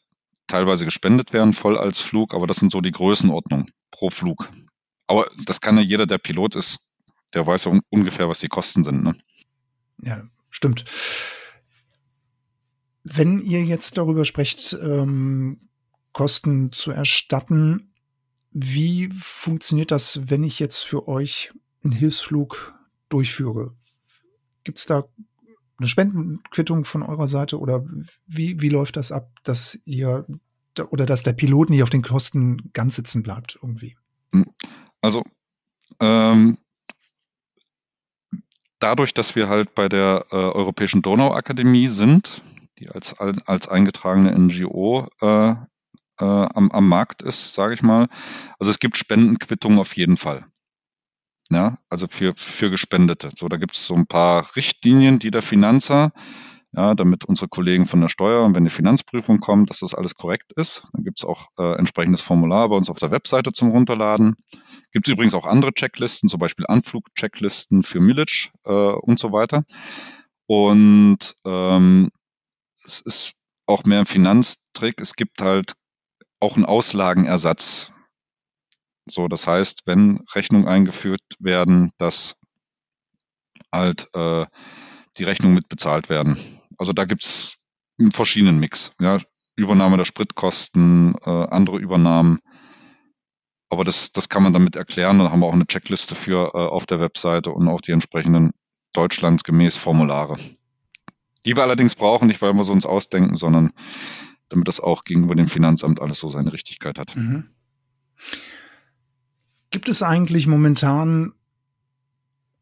teilweise 0.48 0.86
gespendet 0.86 1.34
werden, 1.34 1.54
voll 1.54 1.78
als 1.78 2.00
Flug, 2.00 2.34
aber 2.34 2.48
das 2.48 2.58
sind 2.58 2.72
so 2.72 2.82
die 2.82 2.92
Größenordnung 2.92 3.70
pro 3.92 4.10
Flug. 4.10 4.50
Aber 5.08 5.26
das 5.46 5.62
kann 5.62 5.78
ja 5.78 5.84
jeder, 5.84 6.06
der 6.06 6.18
Pilot 6.18 6.56
ist, 6.56 6.80
der 7.34 7.46
weiß 7.46 7.66
ja 7.66 7.72
un 7.72 7.82
ungefähr, 7.90 8.30
was 8.30 8.40
die 8.40 8.48
Kosten 8.48 8.84
sind. 8.84 9.04
Ne? 9.04 9.16
Ja, 10.02 10.24
stimmt. 10.50 10.86
Wenn 13.04 13.40
ihr 13.40 13.64
jetzt 13.64 13.98
darüber 13.98 14.24
sprecht, 14.24 14.78
ähm, 14.82 15.60
Kosten 16.14 16.72
zu 16.72 16.92
erstatten. 16.92 17.94
Wie 18.52 19.10
funktioniert 19.10 19.92
das, 19.92 20.22
wenn 20.30 20.44
ich 20.44 20.60
jetzt 20.60 20.82
für 20.82 21.08
euch 21.08 21.52
einen 21.84 21.94
Hilfsflug 21.94 22.76
durchführe? 23.10 23.76
Gibt 24.64 24.80
es 24.80 24.86
da 24.86 25.04
eine 25.78 25.88
Spendenquittung 25.88 26.86
von 26.86 27.04
eurer 27.04 27.28
Seite 27.28 27.60
oder 27.60 27.84
wie, 28.26 28.62
wie 28.62 28.70
läuft 28.70 28.96
das 28.96 29.12
ab, 29.12 29.32
dass 29.44 29.80
ihr 29.86 30.26
oder 30.90 31.06
dass 31.06 31.24
der 31.24 31.34
Pilot 31.34 31.70
nicht 31.70 31.84
auf 31.84 31.90
den 31.90 32.02
Kosten 32.02 32.72
ganz 32.74 32.96
sitzen 32.96 33.22
bleibt 33.22 33.58
irgendwie? 33.62 33.96
Also 35.02 35.24
ähm, 36.00 36.58
dadurch, 38.80 39.14
dass 39.14 39.36
wir 39.36 39.50
halt 39.50 39.76
bei 39.76 39.90
der 39.90 40.26
äh, 40.32 40.36
Europäischen 40.36 41.02
Donauakademie 41.02 41.88
sind, 41.88 42.42
die 42.80 42.90
als, 42.90 43.20
als 43.20 43.68
eingetragene 43.68 44.38
NGO 44.38 45.08
äh, 45.22 45.56
äh, 46.24 46.48
am, 46.54 46.72
am 46.72 46.88
Markt 46.88 47.22
ist, 47.22 47.54
sage 47.54 47.74
ich 47.74 47.84
mal. 47.84 48.08
Also 48.58 48.72
es 48.72 48.80
gibt 48.80 48.98
Spendenquittungen 48.98 49.80
auf 49.80 49.96
jeden 49.98 50.18
Fall. 50.18 50.46
Ja, 51.52 51.78
also 51.90 52.08
für, 52.08 52.34
für 52.36 52.72
Gespendete. 52.72 53.32
So, 53.38 53.50
da 53.50 53.58
gibt 53.58 53.76
es 53.76 53.86
so 53.86 53.96
ein 53.96 54.08
paar 54.08 54.56
Richtlinien, 54.56 55.20
die 55.20 55.30
der 55.30 55.42
Finanzer, 55.42 56.14
ja, 56.72 56.96
damit 56.96 57.26
unsere 57.26 57.50
Kollegen 57.50 57.86
von 57.86 58.02
der 58.02 58.08
Steuer 58.08 58.44
und 58.44 58.56
wenn 58.56 58.64
die 58.64 58.72
Finanzprüfung 58.72 59.40
kommt, 59.40 59.70
dass 59.70 59.80
das 59.80 59.94
alles 59.94 60.16
korrekt 60.16 60.54
ist. 60.56 60.88
Dann 60.94 61.04
gibt 61.04 61.20
es 61.20 61.26
auch 61.26 61.48
äh, 61.60 61.78
entsprechendes 61.78 62.22
Formular 62.22 62.70
bei 62.70 62.76
uns 62.76 62.90
auf 62.90 62.98
der 62.98 63.12
Webseite 63.12 63.52
zum 63.52 63.70
Runterladen. 63.70 64.36
Gibt 64.94 65.08
es 65.08 65.14
übrigens 65.14 65.34
auch 65.34 65.46
andere 65.46 65.74
Checklisten, 65.74 66.30
zum 66.30 66.40
Beispiel 66.40 66.66
Anflugchecklisten 66.68 67.84
für 67.84 68.00
Millage 68.00 68.50
äh, 68.64 68.72
und 68.72 69.20
so 69.20 69.34
weiter. 69.34 69.66
Und 70.48 71.36
ähm, 71.46 72.10
es 72.84 73.02
ist 73.02 73.36
auch 73.66 73.84
mehr 73.84 74.00
ein 74.00 74.06
Finanztrick. 74.06 75.02
Es 75.02 75.14
gibt 75.16 75.42
halt 75.42 75.76
auch 76.44 76.58
einen 76.58 76.66
Auslagenersatz. 76.66 77.92
So, 79.06 79.30
das 79.30 79.48
heißt, 79.48 79.84
wenn 79.86 80.26
Rechnungen 80.36 80.68
eingeführt 80.68 81.22
werden, 81.40 81.92
dass 81.98 82.40
halt 83.72 84.10
äh, 84.14 84.46
die 85.18 85.24
Rechnungen 85.24 85.56
mitbezahlt 85.56 86.10
werden. 86.10 86.38
Also 86.78 86.92
da 86.92 87.06
gibt's 87.06 87.56
einen 87.98 88.12
verschiedenen 88.12 88.60
Mix. 88.60 88.94
Ja, 89.00 89.20
Übernahme 89.56 89.96
der 89.98 90.06
Spritkosten, 90.06 91.16
äh, 91.26 91.30
andere 91.30 91.78
Übernahmen. 91.78 92.40
Aber 93.70 93.86
das, 93.86 94.12
das 94.12 94.28
kann 94.28 94.44
man 94.44 94.52
damit 94.52 94.76
erklären. 94.76 95.20
Da 95.20 95.32
haben 95.32 95.40
wir 95.40 95.48
auch 95.48 95.54
eine 95.54 95.66
Checkliste 95.66 96.14
für 96.14 96.54
äh, 96.54 96.58
auf 96.58 96.86
der 96.86 97.00
Webseite 97.00 97.52
und 97.52 97.70
auch 97.70 97.82
die 97.82 97.94
entsprechenden 97.94 98.52
deutschlandgemäß 98.92 99.78
Formulare. 99.78 100.38
Die 101.46 101.56
wir 101.56 101.64
allerdings 101.64 101.96
brauchen, 101.96 102.28
nicht 102.28 102.42
weil 102.42 102.54
wir 102.54 102.64
so 102.66 102.74
uns 102.74 102.86
ausdenken, 102.86 103.38
sondern 103.38 103.72
damit 104.54 104.68
das 104.68 104.80
auch 104.80 105.04
gegenüber 105.04 105.36
dem 105.36 105.48
Finanzamt 105.48 106.00
alles 106.02 106.20
so 106.20 106.30
seine 106.30 106.54
Richtigkeit 106.54 107.00
hat. 107.00 107.16
Mhm. 107.16 107.50
Gibt 109.72 109.90
es 109.90 110.04
eigentlich 110.04 110.46
momentan 110.46 111.34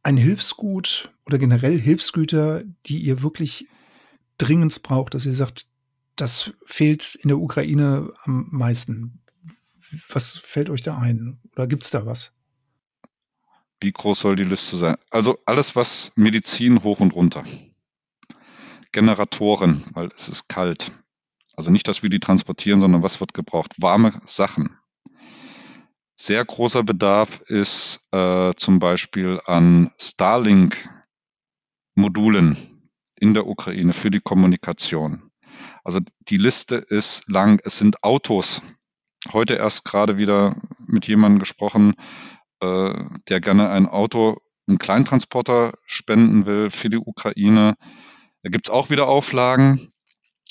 ein 0.04 0.16
Hilfsgut 0.16 1.14
oder 1.26 1.38
generell 1.38 1.78
Hilfsgüter, 1.78 2.64
die 2.86 3.00
ihr 3.00 3.22
wirklich 3.22 3.68
dringend 4.38 4.82
braucht, 4.82 5.14
dass 5.14 5.26
ihr 5.26 5.34
sagt, 5.34 5.68
das 6.16 6.54
fehlt 6.66 7.16
in 7.16 7.28
der 7.28 7.38
Ukraine 7.38 8.14
am 8.24 8.48
meisten? 8.52 9.22
Was 10.10 10.38
fällt 10.38 10.70
euch 10.70 10.82
da 10.82 10.98
ein? 10.98 11.42
Oder 11.52 11.68
gibt 11.68 11.84
es 11.84 11.90
da 11.90 12.06
was? 12.06 12.34
Wie 13.82 13.92
groß 13.92 14.22
soll 14.22 14.38
die 14.38 14.46
Liste 14.46 14.78
sein? 14.78 14.96
Also 15.10 15.40
alles, 15.46 15.76
was 15.76 16.14
Medizin 16.16 16.84
hoch 16.84 17.02
und 17.02 17.14
runter. 17.14 17.44
Generatoren, 18.94 19.84
weil 19.94 20.12
es 20.16 20.30
ist 20.30 20.48
kalt. 20.48 20.92
Also 21.62 21.70
nicht, 21.70 21.88
dass 21.88 22.02
wir 22.02 22.10
die 22.10 22.20
transportieren, 22.20 22.82
sondern 22.82 23.04
was 23.04 23.20
wird 23.20 23.36
gebraucht? 23.36 23.74
Warme 23.78 24.20
Sachen. 24.26 24.80
Sehr 26.16 26.44
großer 26.44 26.82
Bedarf 26.82 27.42
ist 27.42 28.08
äh, 28.12 28.56
zum 28.56 28.80
Beispiel 28.80 29.40
an 29.46 29.92
Starlink-Modulen 30.00 32.58
in 33.16 33.36
der 33.36 33.46
Ukraine 33.46 33.94
für 33.94 34.10
die 34.10 34.22
Kommunikation. 34.22 35.30
Also 35.84 36.00
die 36.30 36.38
Liste 36.38 36.78
ist 36.78 37.30
lang. 37.30 37.62
Es 37.64 37.78
sind 37.78 38.04
Autos. 38.04 38.64
Heute 39.32 39.54
erst 39.54 39.86
gerade 39.86 40.18
wieder 40.18 40.60
mit 40.80 41.08
jemandem 41.08 41.38
gesprochen, 41.38 41.94
äh, 42.60 42.92
der 43.30 43.40
gerne 43.40 43.70
ein 43.70 43.86
Auto, 43.86 44.40
einen 44.68 44.80
Kleintransporter 44.80 45.74
spenden 45.86 46.48
will 46.48 46.72
für 46.72 46.90
die 46.90 46.98
Ukraine 46.98 47.76
da 48.44 48.50
gibt's 48.50 48.72
auch 48.72 48.90
wieder 48.90 49.08
Auflagen. 49.08 49.91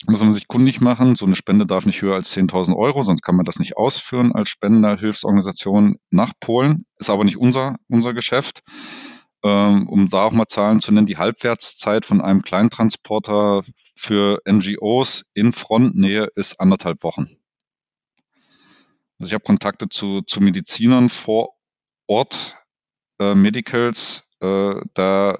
Muss 0.07 0.21
man 0.21 0.33
sich 0.33 0.49
kundig 0.49 0.81
machen. 0.81 1.15
So 1.17 1.27
eine 1.27 1.37
Spende 1.37 1.67
darf 1.67 1.85
nicht 1.85 2.01
höher 2.01 2.15
als 2.15 2.35
10.000 2.35 2.75
Euro, 2.75 3.03
sonst 3.03 3.23
kann 3.23 3.37
man 3.37 3.45
das 3.45 3.59
nicht 3.59 3.77
ausführen 3.77 4.33
als 4.33 4.49
Spender, 4.49 4.97
Hilfsorganisation 4.97 5.99
nach 6.11 6.33
Polen. 6.41 6.85
Ist 6.99 7.11
aber 7.11 7.25
nicht 7.25 7.37
unser, 7.37 7.77
unser 7.89 8.15
Geschäft. 8.15 8.63
Ähm, 9.43 9.89
um 9.89 10.09
da 10.09 10.25
auch 10.25 10.33
mal 10.33 10.47
Zahlen 10.47 10.81
zu 10.81 10.93
nennen, 10.93 11.07
die 11.07 11.17
Halbwertszeit 11.17 12.05
von 12.05 12.21
einem 12.21 12.43
Kleintransporter 12.43 13.63
für 13.97 14.41
NGOs 14.47 15.31
in 15.35 15.53
Frontnähe 15.53 16.29
ist 16.35 16.61
anderthalb 16.61 17.03
Wochen. 17.03 17.37
Also 19.19 19.29
ich 19.29 19.35
habe 19.35 19.45
Kontakte 19.45 19.89
zu, 19.89 20.23
zu 20.23 20.41
Medizinern 20.41 21.09
vor 21.09 21.55
Ort, 22.07 22.57
äh, 23.19 23.35
Medicals, 23.35 24.31
äh, 24.41 24.75
da 24.95 25.39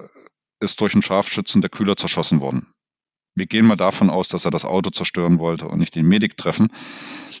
ist 0.59 0.81
durch 0.81 0.93
einen 0.93 1.01
Scharfschützen 1.01 1.61
der 1.61 1.69
Kühler 1.69 1.95
zerschossen 1.97 2.41
worden. 2.41 2.73
Wir 3.41 3.47
gehen 3.47 3.65
mal 3.65 3.75
davon 3.75 4.11
aus, 4.11 4.27
dass 4.27 4.45
er 4.45 4.51
das 4.51 4.65
Auto 4.65 4.91
zerstören 4.91 5.39
wollte 5.39 5.67
und 5.67 5.79
nicht 5.79 5.95
den 5.95 6.05
Medik 6.05 6.37
treffen. 6.37 6.67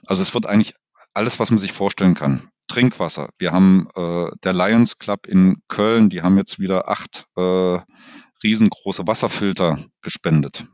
Also 0.07 0.23
es 0.23 0.33
wird 0.33 0.47
eigentlich 0.47 0.73
alles, 1.13 1.39
was 1.39 1.51
man 1.51 1.59
sich 1.59 1.73
vorstellen 1.73 2.15
kann. 2.15 2.49
Trinkwasser. 2.67 3.29
Wir 3.37 3.51
haben 3.51 3.87
äh, 3.95 4.31
der 4.43 4.53
Lions 4.53 4.97
Club 4.97 5.27
in 5.27 5.61
Köln, 5.67 6.09
die 6.09 6.23
haben 6.23 6.39
jetzt 6.39 6.57
wieder 6.57 6.89
acht 6.89 7.27
äh, 7.37 7.77
riesengroße 8.41 9.05
Wasserfilter 9.05 9.85
gespendet. 10.01 10.65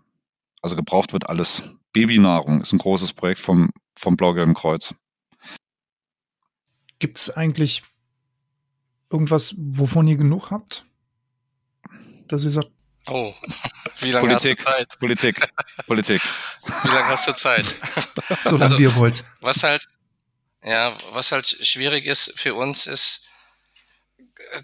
Also 0.61 0.77
gebraucht 0.77 1.11
wird 1.11 1.29
alles. 1.29 1.63
Babynahrung 1.91 2.61
ist 2.61 2.71
ein 2.71 2.79
großes 2.79 3.11
Projekt 3.11 3.41
vom, 3.41 3.71
vom 3.99 4.15
Blau-Gelben 4.15 4.53
Kreuz. 4.53 4.95
Gibt 6.99 7.17
es 7.17 7.29
eigentlich 7.29 7.83
irgendwas, 9.11 9.55
wovon 9.57 10.07
ihr 10.07 10.15
genug 10.15 10.51
habt? 10.51 10.85
dass 12.27 12.41
sie 12.41 12.49
sagt, 12.49 12.71
Oh, 13.07 13.33
wie 13.99 14.11
lange 14.11 14.27
Politik, 14.27 14.59
hast 14.59 14.65
du 14.65 14.71
Zeit? 14.71 14.99
Politik, 14.99 15.53
Politik. 15.85 16.21
Wie 16.83 16.87
lange 16.89 17.07
hast 17.07 17.27
du 17.27 17.33
Zeit? 17.33 17.75
Solange 18.43 18.63
also, 18.63 18.77
ihr 18.77 18.95
wollt. 18.95 19.23
Was 19.41 19.63
halt, 19.63 19.87
ja, 20.63 20.95
was 21.11 21.31
halt 21.31 21.47
schwierig 21.47 22.05
ist 22.05 22.33
für 22.37 22.55
uns 22.55 22.85
ist, 22.85 23.27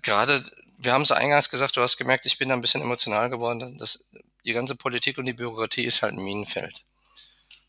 gerade, 0.02 0.44
wir 0.78 0.92
haben 0.92 1.04
es 1.04 1.12
eingangs 1.12 1.50
gesagt, 1.50 1.78
du 1.78 1.82
hast 1.82 1.98
gemerkt, 1.98 2.26
ich 2.26 2.38
bin 2.38 2.50
da 2.50 2.56
ein 2.56 2.62
bisschen 2.62 2.82
emotional 2.82 3.30
geworden, 3.30 3.78
dass 3.78 4.10
die 4.46 4.54
ganze 4.54 4.76
Politik 4.76 5.18
und 5.18 5.26
die 5.26 5.34
Bürokratie 5.34 5.86
ist 5.86 6.02
halt 6.02 6.14
ein 6.14 6.24
Minenfeld. 6.24 6.84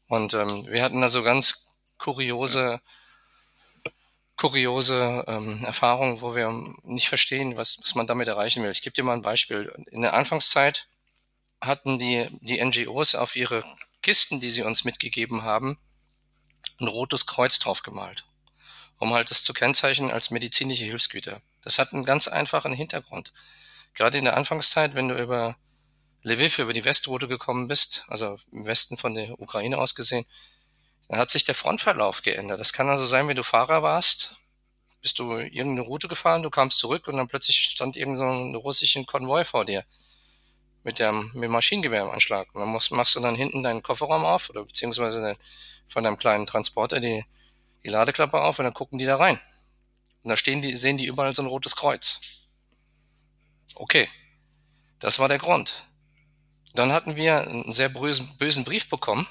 Und 0.08 0.34
ähm, 0.34 0.66
wir 0.66 0.82
hatten 0.82 1.00
da 1.00 1.08
so 1.08 1.22
ganz 1.22 1.78
kuriose 1.98 2.80
kuriose 4.36 5.24
ähm, 5.26 5.64
Erfahrung, 5.64 6.20
wo 6.20 6.34
wir 6.34 6.50
nicht 6.82 7.08
verstehen, 7.08 7.56
was, 7.56 7.78
was 7.82 7.94
man 7.94 8.06
damit 8.06 8.28
erreichen 8.28 8.62
will. 8.62 8.70
Ich 8.70 8.82
gebe 8.82 8.94
dir 8.94 9.04
mal 9.04 9.14
ein 9.14 9.22
Beispiel. 9.22 9.72
In 9.90 10.02
der 10.02 10.14
Anfangszeit 10.14 10.88
hatten 11.60 11.98
die, 11.98 12.26
die 12.40 12.62
NGOs 12.62 13.14
auf 13.14 13.36
ihre 13.36 13.62
Kisten, 14.02 14.40
die 14.40 14.50
sie 14.50 14.62
uns 14.62 14.84
mitgegeben 14.84 15.42
haben, 15.42 15.78
ein 16.80 16.88
rotes 16.88 17.26
Kreuz 17.26 17.58
drauf 17.58 17.82
gemalt, 17.82 18.24
um 18.98 19.12
halt 19.12 19.30
das 19.30 19.44
zu 19.44 19.52
kennzeichnen 19.52 20.10
als 20.10 20.30
medizinische 20.30 20.84
Hilfsgüter. 20.84 21.40
Das 21.62 21.78
hat 21.78 21.92
einen 21.92 22.04
ganz 22.04 22.28
einfachen 22.28 22.72
Hintergrund. 22.72 23.32
Gerade 23.94 24.18
in 24.18 24.24
der 24.24 24.36
Anfangszeit, 24.36 24.94
wenn 24.94 25.08
du 25.08 25.16
über 25.16 25.56
Lviv, 26.22 26.58
über 26.58 26.72
die 26.72 26.84
Westroute 26.84 27.28
gekommen 27.28 27.68
bist, 27.68 28.04
also 28.08 28.38
im 28.50 28.66
Westen 28.66 28.96
von 28.96 29.14
der 29.14 29.38
Ukraine 29.40 29.78
aus 29.78 29.94
gesehen, 29.94 30.26
dann 31.08 31.18
hat 31.18 31.30
sich 31.30 31.44
der 31.44 31.54
Frontverlauf 31.54 32.22
geändert. 32.22 32.60
Das 32.60 32.72
kann 32.72 32.88
also 32.88 33.06
sein, 33.06 33.28
wenn 33.28 33.36
du 33.36 33.44
Fahrer 33.44 33.82
warst, 33.82 34.36
bist 35.02 35.18
du 35.18 35.36
irgendeine 35.36 35.82
Route 35.82 36.08
gefahren, 36.08 36.42
du 36.42 36.50
kamst 36.50 36.78
zurück 36.78 37.08
und 37.08 37.18
dann 37.18 37.28
plötzlich 37.28 37.58
stand 37.58 37.96
irgend 37.96 38.16
so 38.16 38.24
ein 38.24 38.54
russischen 38.54 39.04
Konvoi 39.04 39.44
vor 39.44 39.64
dir 39.66 39.84
mit 40.82 40.98
dem, 40.98 41.30
mit 41.34 41.44
dem 41.44 41.52
Maschinengewehr 41.52 42.02
im 42.02 42.10
Anschlag. 42.10 42.54
Und 42.54 42.60
dann 42.62 42.70
musst, 42.70 42.90
machst 42.90 43.14
du 43.14 43.20
dann 43.20 43.34
hinten 43.34 43.62
deinen 43.62 43.82
Kofferraum 43.82 44.24
auf 44.24 44.48
oder 44.48 44.64
beziehungsweise 44.64 45.20
den, 45.20 45.36
von 45.88 46.04
deinem 46.04 46.16
kleinen 46.16 46.46
Transporter 46.46 47.00
die, 47.00 47.24
die 47.84 47.90
Ladeklappe 47.90 48.40
auf 48.40 48.58
und 48.58 48.64
dann 48.64 48.74
gucken 48.74 48.98
die 48.98 49.04
da 49.04 49.16
rein. 49.16 49.38
Und 50.22 50.30
da 50.30 50.36
stehen 50.38 50.62
die, 50.62 50.74
sehen 50.76 50.96
die 50.96 51.04
überall 51.04 51.34
so 51.34 51.42
ein 51.42 51.48
rotes 51.48 51.76
Kreuz. 51.76 52.48
Okay. 53.74 54.08
Das 55.00 55.18
war 55.18 55.28
der 55.28 55.38
Grund. 55.38 55.84
Dann 56.74 56.92
hatten 56.92 57.16
wir 57.16 57.42
einen 57.42 57.74
sehr 57.74 57.90
bösen, 57.90 58.38
bösen 58.38 58.64
Brief 58.64 58.88
bekommen 58.88 59.28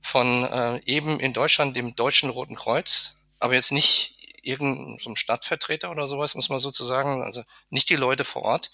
von 0.00 0.44
äh, 0.44 0.80
eben 0.84 1.20
in 1.20 1.32
Deutschland 1.32 1.76
dem 1.76 1.94
Deutschen 1.96 2.30
Roten 2.30 2.54
Kreuz, 2.54 3.16
aber 3.38 3.54
jetzt 3.54 3.72
nicht 3.72 4.18
irgendeinem 4.42 5.16
Stadtvertreter 5.16 5.90
oder 5.90 6.06
sowas, 6.06 6.34
muss 6.34 6.48
man 6.48 6.58
sozusagen, 6.58 7.22
also 7.22 7.44
nicht 7.70 7.90
die 7.90 7.96
Leute 7.96 8.24
vor 8.24 8.42
Ort. 8.42 8.70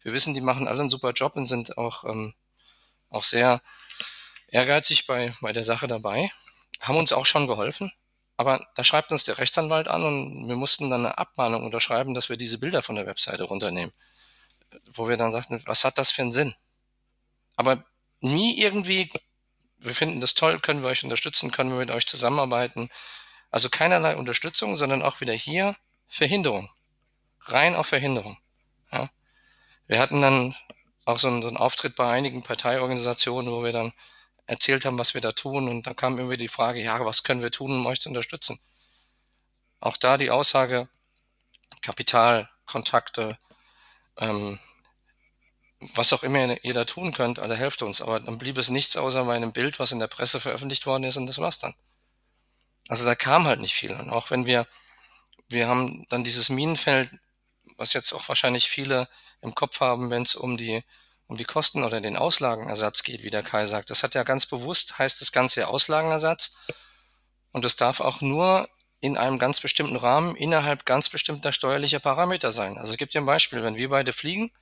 Wir 0.00 0.12
wissen, 0.12 0.34
die 0.34 0.40
machen 0.40 0.66
alle 0.66 0.80
einen 0.80 0.90
super 0.90 1.12
Job 1.12 1.36
und 1.36 1.46
sind 1.46 1.76
auch, 1.76 2.04
ähm, 2.04 2.34
auch 3.10 3.24
sehr 3.24 3.60
ehrgeizig 4.48 5.06
bei, 5.06 5.32
bei 5.40 5.52
der 5.52 5.64
Sache 5.64 5.86
dabei. 5.86 6.30
haben 6.80 6.96
uns 6.96 7.12
auch 7.12 7.26
schon 7.26 7.46
geholfen. 7.46 7.92
Aber 8.36 8.66
da 8.74 8.82
schreibt 8.82 9.12
uns 9.12 9.24
der 9.24 9.38
Rechtsanwalt 9.38 9.88
an 9.88 10.02
und 10.02 10.48
wir 10.48 10.56
mussten 10.56 10.90
dann 10.90 11.06
eine 11.06 11.18
Abmahnung 11.18 11.64
unterschreiben, 11.64 12.14
dass 12.14 12.28
wir 12.28 12.36
diese 12.36 12.58
Bilder 12.58 12.82
von 12.82 12.96
der 12.96 13.06
Webseite 13.06 13.44
runternehmen. 13.44 13.92
Wo 14.86 15.08
wir 15.08 15.16
dann 15.16 15.32
sagten, 15.32 15.62
was 15.66 15.84
hat 15.84 15.98
das 15.98 16.10
für 16.10 16.22
einen 16.22 16.32
Sinn? 16.32 16.54
Aber 17.56 17.84
nie 18.20 18.58
irgendwie, 18.58 19.12
wir 19.84 19.94
finden 19.94 20.20
das 20.20 20.34
toll, 20.34 20.58
können 20.58 20.82
wir 20.82 20.90
euch 20.90 21.04
unterstützen, 21.04 21.50
können 21.50 21.70
wir 21.70 21.78
mit 21.78 21.90
euch 21.90 22.06
zusammenarbeiten. 22.06 22.90
Also 23.50 23.68
keinerlei 23.68 24.16
Unterstützung, 24.16 24.76
sondern 24.76 25.02
auch 25.02 25.20
wieder 25.20 25.34
hier 25.34 25.76
Verhinderung. 26.08 26.70
Rein 27.40 27.74
auf 27.74 27.88
Verhinderung. 27.88 28.38
Ja. 28.90 29.10
Wir 29.86 29.98
hatten 29.98 30.22
dann 30.22 30.56
auch 31.04 31.18
so 31.18 31.28
einen, 31.28 31.42
so 31.42 31.48
einen 31.48 31.56
Auftritt 31.56 31.96
bei 31.96 32.10
einigen 32.10 32.42
Parteiorganisationen, 32.42 33.52
wo 33.52 33.64
wir 33.64 33.72
dann 33.72 33.92
erzählt 34.46 34.84
haben, 34.84 34.98
was 34.98 35.14
wir 35.14 35.20
da 35.20 35.32
tun. 35.32 35.68
Und 35.68 35.86
dann 35.86 35.96
kam 35.96 36.18
immer 36.18 36.36
die 36.36 36.48
Frage, 36.48 36.82
ja, 36.82 37.04
was 37.04 37.24
können 37.24 37.42
wir 37.42 37.50
tun, 37.50 37.72
um 37.72 37.86
euch 37.86 38.00
zu 38.00 38.08
unterstützen? 38.08 38.58
Auch 39.80 39.96
da 39.96 40.16
die 40.16 40.30
Aussage, 40.30 40.88
Kapital, 41.80 42.48
Kontakte, 42.66 43.36
ähm, 44.18 44.58
was 45.94 46.12
auch 46.12 46.22
immer 46.22 46.64
ihr 46.64 46.74
da 46.74 46.84
tun 46.84 47.12
könnt, 47.12 47.38
alle 47.38 47.56
helft 47.56 47.82
uns. 47.82 48.00
Aber 48.00 48.20
dann 48.20 48.38
blieb 48.38 48.58
es 48.58 48.70
nichts 48.70 48.96
außer 48.96 49.24
bei 49.24 49.34
einem 49.34 49.52
Bild, 49.52 49.78
was 49.78 49.92
in 49.92 49.98
der 49.98 50.06
Presse 50.06 50.40
veröffentlicht 50.40 50.86
worden 50.86 51.04
ist 51.04 51.16
und 51.16 51.26
das 51.26 51.38
war's 51.38 51.58
dann. 51.58 51.74
Also 52.88 53.04
da 53.04 53.14
kam 53.14 53.46
halt 53.46 53.60
nicht 53.60 53.74
viel. 53.74 53.92
Und 53.92 54.10
auch 54.10 54.30
wenn 54.30 54.46
wir, 54.46 54.66
wir 55.48 55.68
haben 55.68 56.06
dann 56.08 56.24
dieses 56.24 56.48
Minenfeld, 56.48 57.10
was 57.76 57.92
jetzt 57.92 58.12
auch 58.12 58.28
wahrscheinlich 58.28 58.68
viele 58.68 59.08
im 59.40 59.54
Kopf 59.54 59.80
haben, 59.80 60.10
wenn 60.10 60.22
es 60.22 60.34
um 60.34 60.56
die 60.56 60.84
um 61.32 61.38
die 61.38 61.44
Kosten 61.44 61.82
oder 61.82 62.00
den 62.00 62.16
Auslagenersatz 62.16 63.02
geht, 63.02 63.22
wie 63.22 63.30
der 63.30 63.42
Kai 63.42 63.64
sagt. 63.64 63.88
Das 63.88 64.02
hat 64.02 64.14
ja 64.14 64.22
ganz 64.22 64.44
bewusst, 64.44 64.98
heißt 64.98 65.20
das 65.20 65.32
Ganze 65.32 65.66
Auslagenersatz. 65.66 66.58
Und 67.52 67.64
es 67.64 67.76
darf 67.76 68.00
auch 68.00 68.20
nur 68.20 68.68
in 69.00 69.16
einem 69.16 69.38
ganz 69.38 69.58
bestimmten 69.60 69.96
Rahmen 69.96 70.36
innerhalb 70.36 70.84
ganz 70.84 71.08
bestimmter 71.08 71.52
steuerlicher 71.52 72.00
Parameter 72.00 72.52
sein. 72.52 72.76
Also 72.76 72.92
ich 72.92 72.98
gebe 72.98 73.10
dir 73.10 73.22
ein 73.22 73.26
Beispiel. 73.26 73.62
Wenn 73.62 73.76
wir 73.76 73.88
beide 73.88 74.12
fliegen, 74.12 74.52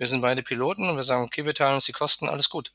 wir 0.00 0.06
sind 0.06 0.22
beide 0.22 0.42
Piloten 0.42 0.88
und 0.88 0.96
wir 0.96 1.02
sagen, 1.02 1.24
okay, 1.24 1.44
wir 1.44 1.52
teilen 1.52 1.74
uns 1.74 1.84
die 1.84 1.92
Kosten, 1.92 2.26
alles 2.26 2.48
gut. 2.48 2.72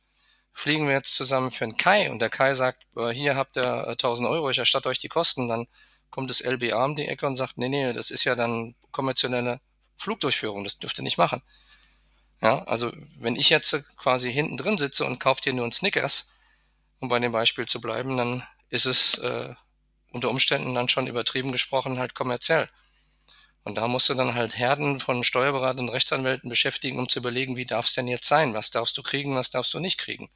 Fliegen 0.53 0.85
wir 0.85 0.93
jetzt 0.93 1.15
zusammen 1.15 1.49
für 1.49 1.63
einen 1.63 1.75
Kai 1.75 2.11
und 2.11 2.19
der 2.19 2.29
Kai 2.29 2.53
sagt, 2.53 2.85
äh, 2.95 3.09
hier 3.09 3.35
habt 3.35 3.57
ihr 3.57 3.87
1000 3.87 4.29
Euro, 4.29 4.51
ich 4.51 4.59
erstatte 4.59 4.89
euch 4.89 4.99
die 4.99 5.07
Kosten, 5.07 5.47
dann 5.47 5.65
kommt 6.11 6.29
das 6.29 6.41
LBA 6.41 6.85
um 6.85 6.95
die 6.95 7.07
Ecke 7.07 7.25
und 7.25 7.35
sagt, 7.35 7.57
nee, 7.57 7.67
nee, 7.67 7.93
das 7.93 8.11
ist 8.11 8.25
ja 8.25 8.35
dann 8.35 8.75
kommerzielle 8.91 9.59
Flugdurchführung, 9.97 10.63
das 10.63 10.77
dürft 10.77 10.99
ihr 10.99 11.03
nicht 11.03 11.17
machen. 11.17 11.41
Ja, 12.41 12.63
also 12.65 12.91
wenn 13.17 13.35
ich 13.35 13.49
jetzt 13.49 13.97
quasi 13.97 14.31
hinten 14.31 14.55
drin 14.55 14.77
sitze 14.77 15.03
und 15.03 15.19
kaufe 15.19 15.41
dir 15.41 15.53
nur 15.53 15.65
einen 15.65 15.73
Snickers, 15.73 16.31
um 16.99 17.09
bei 17.09 17.17
dem 17.17 17.31
Beispiel 17.31 17.65
zu 17.65 17.81
bleiben, 17.81 18.17
dann 18.17 18.43
ist 18.69 18.85
es 18.85 19.17
äh, 19.17 19.55
unter 20.11 20.29
Umständen 20.29 20.75
dann 20.75 20.89
schon 20.89 21.07
übertrieben 21.07 21.51
gesprochen 21.51 21.97
halt 21.97 22.13
kommerziell. 22.13 22.69
Und 23.65 23.75
da 23.75 23.87
musst 23.87 24.07
du 24.09 24.13
dann 24.13 24.35
halt 24.35 24.55
Herden 24.55 24.99
von 24.99 25.23
Steuerberatern 25.23 25.87
und 25.87 25.89
Rechtsanwälten 25.89 26.49
beschäftigen, 26.49 26.99
um 26.99 27.09
zu 27.09 27.17
überlegen, 27.17 27.57
wie 27.57 27.65
darf 27.65 27.87
es 27.87 27.93
denn 27.93 28.07
jetzt 28.07 28.27
sein? 28.27 28.53
Was 28.53 28.69
darfst 28.69 28.95
du 28.95 29.01
kriegen, 29.01 29.35
was 29.35 29.49
darfst 29.49 29.73
du 29.73 29.79
nicht 29.79 29.97
kriegen? 29.97 30.29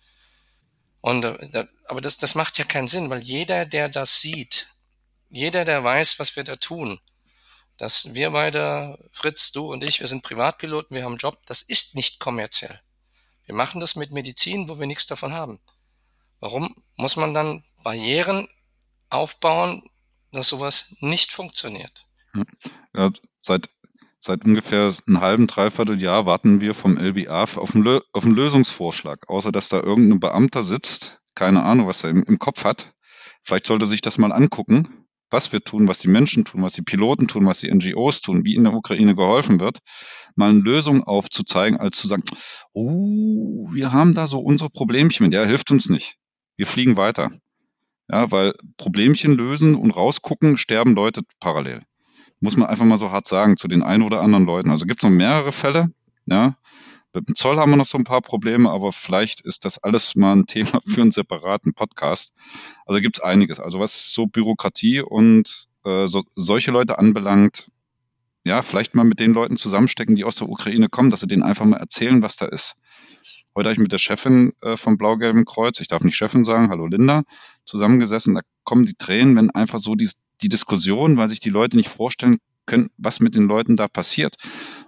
Und 1.00 1.24
äh, 1.24 1.68
aber 1.86 2.02
das, 2.02 2.18
das 2.18 2.34
macht 2.34 2.58
ja 2.58 2.66
keinen 2.66 2.88
Sinn, 2.88 3.12
weil 3.12 3.22
jeder, 3.22 3.68
der 3.68 3.88
das 3.88 4.20
sieht, 4.20 4.68
jeder, 5.30 5.64
der 5.64 5.84
weiß, 5.84 6.18
was 6.18 6.36
wir 6.36 6.44
da 6.44 6.56
tun, 6.56 7.00
dass 7.78 8.16
wir 8.16 8.32
beide, 8.32 8.98
Fritz, 9.12 9.52
du 9.52 9.72
und 9.72 9.84
ich, 9.84 10.00
wir 10.00 10.08
sind 10.08 10.24
Privatpiloten, 10.24 10.96
wir 10.96 11.04
haben 11.04 11.14
einen 11.14 11.20
Job, 11.20 11.38
das 11.46 11.62
ist 11.62 11.94
nicht 11.94 12.20
kommerziell. 12.20 12.82
Wir 13.46 13.54
machen 13.54 13.80
das 13.80 13.96
mit 13.96 14.10
Medizin, 14.10 14.70
wo 14.70 14.80
wir 14.80 14.88
nichts 14.88 15.06
davon 15.06 15.34
haben. 15.34 15.60
Warum 16.40 16.84
muss 16.96 17.16
man 17.16 17.36
dann 17.36 17.64
Barrieren 17.84 18.50
aufbauen, 19.10 19.88
dass 20.32 20.50
sowas 20.50 20.96
nicht 21.00 21.32
funktioniert? 21.32 22.08
Ja, 23.00 23.12
seit, 23.40 23.70
seit 24.20 24.44
ungefähr 24.46 24.94
einem 25.08 25.22
halben, 25.22 25.48
dreiviertel 25.48 26.02
Jahr 26.02 26.26
warten 26.26 26.62
wir 26.62 26.74
vom 26.74 26.98
LBA 26.98 27.44
auf 27.44 27.76
einen, 27.76 28.00
auf 28.12 28.26
einen 28.26 28.36
Lösungsvorschlag, 28.36 29.30
außer 29.30 29.52
dass 29.52 29.70
da 29.70 29.82
irgendein 29.82 30.20
Beamter 30.20 30.64
sitzt, 30.64 31.22
keine 31.34 31.64
Ahnung, 31.64 31.88
was 31.88 32.04
er 32.04 32.10
im, 32.10 32.24
im 32.24 32.40
Kopf 32.40 32.66
hat. 32.66 32.94
Vielleicht 33.42 33.66
sollte 33.66 33.86
sich 33.86 34.02
das 34.02 34.18
mal 34.18 34.34
angucken 34.34 35.08
was 35.32 35.52
wir 35.52 35.62
tun, 35.62 35.88
was 35.88 36.00
die 36.00 36.08
Menschen 36.08 36.46
tun, 36.46 36.64
was 36.64 36.74
die 36.74 36.82
Piloten 36.82 37.28
tun, 37.28 37.46
was 37.46 37.60
die 37.60 37.72
NGOs 37.74 38.22
tun, 38.22 38.46
wie 38.46 38.56
in 38.56 38.64
der 38.64 38.74
Ukraine 38.74 39.16
geholfen 39.16 39.60
wird, 39.60 39.80
mal 40.36 40.50
eine 40.50 40.60
Lösung 40.60 41.04
aufzuzeigen, 41.04 41.80
als 41.80 42.00
zu 42.00 42.08
sagen, 42.08 42.24
oh, 42.74 43.70
wir 43.72 43.92
haben 43.92 44.14
da 44.14 44.28
so 44.28 44.40
unsere 44.40 44.70
Problemchen 44.70 45.26
mit, 45.26 45.34
ja, 45.34 45.44
hilft 45.44 45.72
uns 45.72 45.90
nicht. 45.90 46.16
Wir 46.56 46.66
fliegen 46.66 46.98
weiter. 46.98 47.32
Ja, 48.10 48.32
weil 48.32 48.54
Problemchen 48.78 49.34
lösen 49.34 49.76
und 49.76 49.92
rausgucken, 49.92 50.58
sterben 50.58 50.96
Leute 50.96 51.22
parallel. 51.40 51.82
Muss 52.40 52.56
man 52.56 52.70
einfach 52.70 52.86
mal 52.86 52.98
so 52.98 53.12
hart 53.12 53.28
sagen 53.28 53.58
zu 53.58 53.68
den 53.68 53.84
ein 53.84 54.02
oder 54.02 54.22
anderen 54.22 54.46
Leuten. 54.46 54.72
Also 54.72 54.86
gibt 54.86 55.04
es 55.04 55.10
noch 55.10 55.16
mehrere 55.16 55.52
Fälle, 55.52 55.92
ja, 56.26 56.56
mit 57.14 57.28
dem 57.28 57.36
Zoll 57.36 57.58
haben 57.58 57.72
wir 57.72 57.78
noch 57.78 57.86
so 57.86 57.98
ein 57.98 58.04
paar 58.04 58.22
Probleme, 58.22 58.70
aber 58.70 58.92
vielleicht 58.92 59.42
ist 59.42 59.66
das 59.66 59.84
alles 59.84 60.16
mal 60.16 60.36
ein 60.36 60.46
Thema 60.46 60.80
für 60.86 61.02
einen 61.02 61.12
separaten 61.12 61.74
Podcast. 61.74 62.34
Also 62.86 63.02
gibt 63.02 63.18
es 63.18 63.24
einiges. 63.24 63.60
Also 63.60 63.80
was 63.80 64.14
so 64.14 64.28
Bürokratie 64.28 65.02
und 65.02 65.68
äh, 65.86 66.08
so, 66.08 66.24
solche 66.36 66.72
Leute 66.72 67.00
anbelangt, 67.00 67.72
ja, 68.44 68.62
vielleicht 68.62 68.96
mal 68.96 69.04
mit 69.04 69.20
den 69.20 69.34
Leuten 69.34 69.58
zusammenstecken, 69.58 70.16
die 70.16 70.24
aus 70.24 70.36
der 70.36 70.50
Ukraine 70.50 70.88
kommen, 70.88 71.10
dass 71.10 71.22
sie 71.22 71.28
denen 71.28 71.44
einfach 71.44 71.66
mal 71.66 71.78
erzählen, 71.78 72.22
was 72.22 72.38
da 72.38 72.46
ist. 72.46 72.76
Heute 73.56 73.70
habe 73.70 73.74
ich 73.74 73.80
mit 73.80 73.92
der 73.92 73.98
Chefin 73.98 74.54
äh, 74.62 74.78
vom 74.78 74.98
Blau-Gelben 74.98 75.46
Kreuz, 75.46 75.80
ich 75.82 75.88
darf 75.88 76.04
nicht 76.04 76.16
Chefin 76.16 76.44
sagen, 76.44 76.70
hallo 76.70 76.86
Linda, 76.86 77.24
zusammengesessen. 77.66 78.36
Da 78.36 78.42
kommen 78.64 78.86
die 78.86 78.94
Tränen, 78.94 79.36
wenn 79.36 79.50
einfach 79.50 79.80
so 79.80 79.96
die, 79.96 80.10
die 80.42 80.50
Diskussion, 80.50 81.18
weil 81.18 81.30
sich 81.30 81.40
die 81.40 81.50
Leute 81.50 81.78
nicht 81.78 81.90
vorstellen 81.90 82.40
können, 82.66 82.90
was 82.98 83.20
mit 83.20 83.36
den 83.36 83.48
Leuten 83.48 83.76
da 83.76 83.88
passiert 83.88 84.36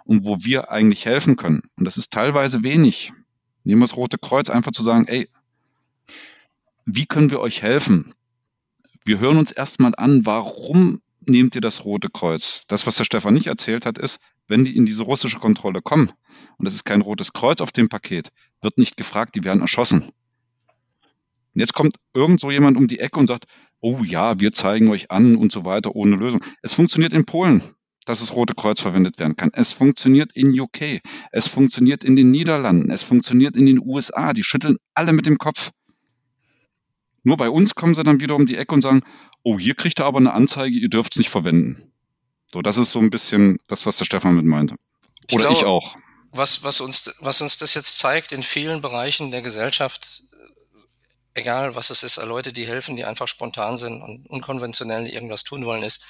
und 0.05 0.25
wo 0.25 0.37
wir 0.43 0.71
eigentlich 0.71 1.05
helfen 1.05 1.35
können. 1.35 1.63
Und 1.77 1.85
das 1.85 1.97
ist 1.97 2.11
teilweise 2.11 2.63
wenig. 2.63 3.11
Nehmen 3.63 3.81
wir 3.81 3.87
das 3.87 3.97
Rote 3.97 4.17
Kreuz 4.17 4.49
einfach 4.49 4.71
zu 4.71 4.83
sagen, 4.83 5.07
ey, 5.07 5.27
wie 6.85 7.05
können 7.05 7.31
wir 7.31 7.39
euch 7.39 7.61
helfen? 7.61 8.13
Wir 9.05 9.19
hören 9.19 9.37
uns 9.37 9.51
erstmal 9.51 9.93
an, 9.95 10.25
warum 10.25 11.01
nehmt 11.21 11.55
ihr 11.55 11.61
das 11.61 11.85
Rote 11.85 12.09
Kreuz? 12.09 12.63
Das, 12.67 12.87
was 12.87 12.95
der 12.95 13.03
Stefan 13.03 13.33
nicht 13.33 13.47
erzählt 13.47 13.85
hat, 13.85 13.97
ist, 13.97 14.19
wenn 14.47 14.65
die 14.65 14.75
in 14.75 14.85
diese 14.85 15.03
russische 15.03 15.39
Kontrolle 15.39 15.81
kommen, 15.81 16.11
und 16.57 16.67
es 16.67 16.73
ist 16.73 16.83
kein 16.83 17.01
rotes 17.01 17.33
Kreuz 17.33 17.61
auf 17.61 17.71
dem 17.71 17.89
Paket, 17.89 18.29
wird 18.61 18.77
nicht 18.77 18.97
gefragt, 18.97 19.35
die 19.35 19.43
werden 19.43 19.61
erschossen. 19.61 20.11
Und 21.53 21.59
jetzt 21.59 21.73
kommt 21.73 21.97
irgend 22.13 22.39
so 22.39 22.51
jemand 22.51 22.77
um 22.77 22.87
die 22.87 22.99
Ecke 22.99 23.19
und 23.19 23.27
sagt, 23.27 23.45
oh 23.81 23.99
ja, 24.03 24.39
wir 24.39 24.51
zeigen 24.51 24.89
euch 24.89 25.11
an 25.11 25.35
und 25.35 25.51
so 25.51 25.65
weiter 25.65 25.95
ohne 25.95 26.15
Lösung. 26.15 26.43
Es 26.61 26.73
funktioniert 26.73 27.13
in 27.13 27.25
Polen, 27.25 27.63
dass 28.05 28.19
das 28.19 28.35
Rote 28.35 28.53
Kreuz 28.53 28.79
verwendet 28.79 29.19
werden 29.19 29.35
kann. 29.35 29.51
Es 29.53 29.73
funktioniert 29.73 30.31
in 30.33 30.57
UK. 30.57 31.01
Es 31.31 31.47
funktioniert 31.47 32.03
in 32.03 32.15
den 32.15 32.31
Niederlanden. 32.31 32.89
Es 32.91 33.03
funktioniert 33.03 33.55
in 33.55 33.65
den 33.65 33.79
USA. 33.79 34.33
Die 34.33 34.43
schütteln 34.43 34.77
alle 34.93 35.13
mit 35.13 35.25
dem 35.25 35.37
Kopf. 35.37 35.71
Nur 37.23 37.37
bei 37.37 37.49
uns 37.49 37.75
kommen 37.75 37.95
sie 37.95 38.03
dann 38.03 38.19
wieder 38.19 38.35
um 38.35 38.45
die 38.45 38.57
Ecke 38.57 38.73
und 38.73 38.81
sagen, 38.81 39.03
oh, 39.43 39.59
hier 39.59 39.75
kriegt 39.75 39.99
ihr 39.99 40.05
aber 40.05 40.17
eine 40.17 40.33
Anzeige, 40.33 40.75
ihr 40.75 40.89
dürft 40.89 41.13
es 41.13 41.19
nicht 41.19 41.29
verwenden. 41.29 41.91
So, 42.51 42.61
das 42.61 42.77
ist 42.77 42.91
so 42.91 42.99
ein 42.99 43.09
bisschen 43.09 43.59
das, 43.67 43.85
was 43.85 43.97
der 43.97 44.05
Stefan 44.05 44.35
mit 44.35 44.45
meinte. 44.45 44.75
Oder 44.75 44.79
ich, 45.29 45.37
glaube, 45.37 45.53
ich 45.53 45.65
auch. 45.65 45.95
Was, 46.31 46.63
was, 46.63 46.81
uns, 46.81 47.13
was 47.19 47.41
uns 47.41 47.57
das 47.57 47.73
jetzt 47.73 47.99
zeigt 47.99 48.31
in 48.31 48.43
vielen 48.43 48.81
Bereichen 48.81 49.31
der 49.31 49.41
Gesellschaft, 49.41 50.23
egal 51.33 51.75
was 51.75 51.89
es 51.89 52.03
ist, 52.03 52.17
Leute, 52.17 52.53
die 52.53 52.67
helfen, 52.67 52.95
die 52.95 53.05
einfach 53.05 53.27
spontan 53.27 53.77
sind 53.77 54.01
und 54.01 54.27
unkonventionell 54.27 55.07
irgendwas 55.07 55.43
tun 55.43 55.65
wollen, 55.65 55.83
ist, 55.83 56.01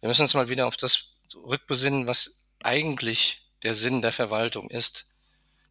wir 0.00 0.08
müssen 0.08 0.22
uns 0.22 0.34
mal 0.34 0.48
wieder 0.48 0.66
auf 0.66 0.76
das 0.76 1.16
rückbesinnen, 1.34 2.06
was 2.06 2.44
eigentlich 2.62 3.50
der 3.62 3.74
Sinn 3.74 4.02
der 4.02 4.12
Verwaltung 4.12 4.68
ist. 4.70 5.08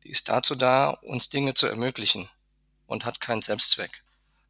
Die 0.04 0.10
ist 0.10 0.30
dazu 0.30 0.56
da, 0.56 0.90
uns 0.90 1.30
Dinge 1.30 1.54
zu 1.54 1.68
ermöglichen 1.68 2.30
und 2.86 3.06
hat 3.06 3.22
keinen 3.22 3.42
Selbstzweck. 3.42 4.04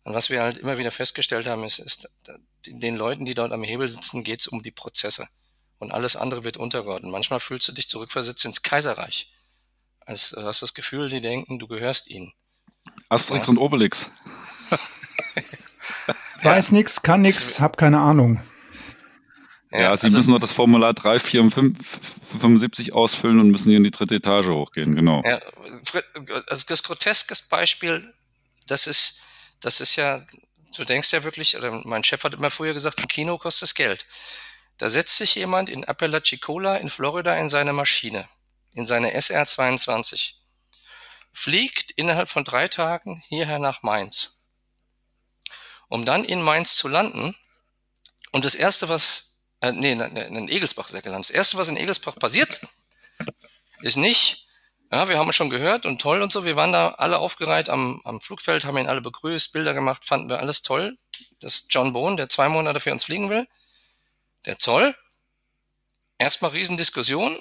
Und 0.03 0.13
was 0.13 0.29
wir 0.29 0.41
halt 0.41 0.57
immer 0.57 0.77
wieder 0.77 0.91
festgestellt 0.91 1.47
haben, 1.47 1.63
ist, 1.63 1.79
ist 1.79 2.09
den 2.67 2.95
Leuten, 2.95 3.25
die 3.25 3.33
dort 3.33 3.51
am 3.51 3.63
Hebel 3.63 3.89
sitzen, 3.89 4.23
geht 4.23 4.41
es 4.41 4.47
um 4.47 4.61
die 4.61 4.71
Prozesse. 4.71 5.27
Und 5.79 5.91
alles 5.91 6.15
andere 6.15 6.43
wird 6.43 6.57
untergeordnet. 6.57 7.11
Manchmal 7.11 7.39
fühlst 7.39 7.67
du 7.67 7.71
dich 7.71 7.89
zurückversetzt 7.89 8.45
ins 8.45 8.61
Kaiserreich. 8.61 9.33
Als 9.99 10.35
hast 10.37 10.61
das 10.61 10.73
Gefühl, 10.73 11.09
die 11.09 11.21
denken, 11.21 11.59
du 11.59 11.67
gehörst 11.67 12.07
ihnen. 12.07 12.33
Asterix 13.09 13.47
ja. 13.47 13.51
und 13.51 13.57
Obelix. 13.57 14.09
Weiß 16.43 16.71
nix, 16.71 17.01
kann 17.01 17.21
nix, 17.21 17.59
hab 17.59 17.77
keine 17.77 17.99
Ahnung. 17.99 18.41
Ja, 19.71 19.79
ja 19.79 19.97
Sie 19.97 20.05
also, 20.07 20.17
müssen 20.17 20.31
noch 20.31 20.39
das 20.39 20.51
Formular 20.51 20.93
3, 20.93 21.19
4 21.19 21.41
und 21.41 21.51
5, 21.51 21.99
75 22.39 22.93
ausfüllen 22.93 23.39
und 23.39 23.51
müssen 23.51 23.69
hier 23.69 23.77
in 23.77 23.83
die 23.83 23.91
dritte 23.91 24.15
Etage 24.15 24.47
hochgehen, 24.47 24.95
genau. 24.95 25.21
Ja, 25.25 25.41
also 26.47 26.65
das 26.67 26.83
groteskes 26.83 27.41
Beispiel, 27.41 28.13
das 28.67 28.87
ist, 28.87 29.19
das 29.59 29.81
ist 29.81 29.95
ja, 29.95 30.21
du 30.75 30.83
denkst 30.83 31.11
ja 31.11 31.23
wirklich, 31.23 31.57
oder 31.57 31.71
mein 31.85 32.03
Chef 32.03 32.23
hat 32.23 32.33
immer 32.33 32.51
früher 32.51 32.73
gesagt, 32.73 32.99
im 32.99 33.07
Kino 33.07 33.37
kostet 33.37 33.69
es 33.69 33.75
Geld. 33.75 34.05
Da 34.77 34.89
setzt 34.89 35.17
sich 35.17 35.35
jemand 35.35 35.69
in 35.69 35.85
Apalachicola 35.85 36.77
in 36.77 36.89
Florida 36.89 37.35
in 37.37 37.49
seine 37.49 37.73
Maschine, 37.73 38.27
in 38.73 38.85
seine 38.85 39.13
SR-22 39.13 40.33
fliegt 41.35 41.91
innerhalb 41.91 42.29
von 42.29 42.43
drei 42.43 42.67
Tagen 42.67 43.23
hierher 43.27 43.59
nach 43.59 43.83
Mainz 43.83 44.35
um 45.87 46.05
dann 46.05 46.23
in 46.23 46.41
Mainz 46.41 46.75
zu 46.75 46.87
landen. 46.87 47.35
Und 48.31 48.45
das 48.45 48.55
erste, 48.55 48.89
was, 48.89 49.41
äh, 49.61 49.71
nee, 49.71 49.91
in 49.93 50.49
Egelsbach 50.49 50.87
ist 50.87 50.93
er 50.93 51.01
gelandet. 51.01 51.29
Das 51.29 51.35
erste, 51.35 51.57
was 51.57 51.69
in 51.69 51.77
Egelsbach 51.77 52.15
passiert, 52.15 52.59
ist 53.81 53.97
nicht, 53.97 54.47
ja, 54.91 55.07
wir 55.07 55.17
haben 55.17 55.29
es 55.29 55.35
schon 55.35 55.49
gehört 55.49 55.85
und 55.85 56.01
toll 56.01 56.21
und 56.21 56.31
so. 56.31 56.45
Wir 56.45 56.55
waren 56.55 56.73
da 56.73 56.89
alle 56.89 57.19
aufgereiht 57.19 57.69
am, 57.69 58.01
am 58.03 58.21
Flugfeld, 58.21 58.65
haben 58.65 58.77
ihn 58.77 58.87
alle 58.87 59.01
begrüßt, 59.01 59.53
Bilder 59.53 59.73
gemacht, 59.73 60.05
fanden 60.05 60.29
wir 60.29 60.39
alles 60.39 60.61
toll. 60.61 60.97
Das 61.39 61.55
ist 61.55 61.73
John 61.73 61.93
Bohn, 61.93 62.17
der 62.17 62.29
zwei 62.29 62.49
Monate 62.49 62.79
für 62.79 62.91
uns 62.91 63.05
fliegen 63.05 63.29
will. 63.29 63.47
Der 64.45 64.59
Zoll. 64.59 64.95
Erstmal 66.17 66.51
Riesendiskussion. 66.51 67.37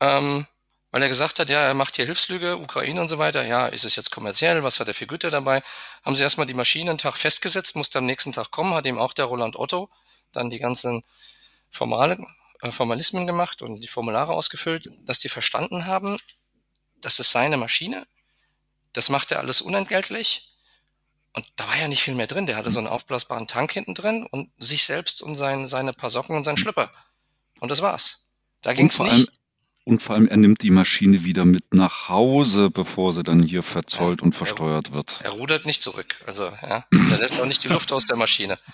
Ähm, 0.00 0.46
weil 0.92 1.02
er 1.02 1.08
gesagt 1.08 1.40
hat, 1.40 1.48
ja, 1.48 1.60
er 1.60 1.74
macht 1.74 1.96
hier 1.96 2.04
Hilfslüge, 2.04 2.58
Ukraine 2.58 3.00
und 3.00 3.08
so 3.08 3.18
weiter. 3.18 3.44
Ja, 3.44 3.66
ist 3.66 3.84
es 3.84 3.96
jetzt 3.96 4.12
kommerziell? 4.12 4.62
Was 4.62 4.78
hat 4.78 4.88
er 4.88 4.94
für 4.94 5.06
Güter 5.06 5.30
dabei? 5.30 5.62
Haben 6.04 6.14
sie 6.14 6.22
erstmal 6.22 6.46
die 6.46 6.54
Maschine 6.54 6.90
einen 6.90 6.98
Tag 6.98 7.16
festgesetzt, 7.16 7.74
musste 7.74 7.98
am 7.98 8.06
nächsten 8.06 8.32
Tag 8.32 8.50
kommen, 8.50 8.74
hat 8.74 8.86
ihm 8.86 8.98
auch 8.98 9.14
der 9.14 9.24
Roland 9.24 9.56
Otto 9.56 9.90
dann 10.32 10.50
die 10.50 10.58
ganzen 10.58 11.02
formale, 11.70 12.18
äh, 12.60 12.70
Formalismen 12.70 13.26
gemacht 13.26 13.62
und 13.62 13.80
die 13.80 13.88
Formulare 13.88 14.32
ausgefüllt, 14.32 14.90
dass 15.06 15.18
die 15.20 15.28
verstanden 15.28 15.86
haben, 15.86 16.18
das 17.00 17.18
ist 17.18 17.32
seine 17.32 17.56
Maschine, 17.56 18.06
das 18.92 19.08
macht 19.08 19.32
er 19.32 19.38
alles 19.38 19.60
unentgeltlich. 19.60 20.50
Und 21.34 21.46
da 21.56 21.66
war 21.66 21.76
ja 21.78 21.88
nicht 21.88 22.02
viel 22.02 22.14
mehr 22.14 22.26
drin. 22.26 22.44
Der 22.44 22.56
hatte 22.56 22.70
so 22.70 22.78
einen 22.78 22.88
aufblasbaren 22.88 23.46
Tank 23.46 23.72
hinten 23.72 23.94
drin 23.94 24.26
und 24.30 24.50
sich 24.58 24.84
selbst 24.84 25.22
und 25.22 25.36
sein, 25.36 25.66
seine 25.66 25.94
paar 25.94 26.10
Socken 26.10 26.36
und 26.36 26.44
seinen 26.44 26.58
Schlüpper. 26.58 26.92
Und 27.58 27.70
das 27.70 27.80
war's. 27.80 28.28
Da 28.60 28.74
ging's 28.74 28.98
nicht. 28.98 29.30
Und 29.84 30.00
vor 30.00 30.14
allem, 30.14 30.28
er 30.28 30.36
nimmt 30.36 30.62
die 30.62 30.70
Maschine 30.70 31.24
wieder 31.24 31.44
mit 31.44 31.74
nach 31.74 32.08
Hause, 32.08 32.70
bevor 32.70 33.12
sie 33.12 33.24
dann 33.24 33.42
hier 33.42 33.64
verzollt 33.64 34.20
ja, 34.20 34.24
und 34.24 34.32
versteuert 34.32 34.90
er, 34.90 34.94
wird. 34.94 35.20
Er 35.24 35.30
rudert 35.30 35.66
nicht 35.66 35.82
zurück. 35.82 36.20
Also, 36.24 36.44
ja, 36.44 36.86
er 36.90 37.18
lässt 37.18 37.38
auch 37.40 37.46
nicht 37.46 37.64
die 37.64 37.68
Luft 37.68 37.90
aus 37.92 38.06
der 38.06 38.16
Maschine. 38.16 38.58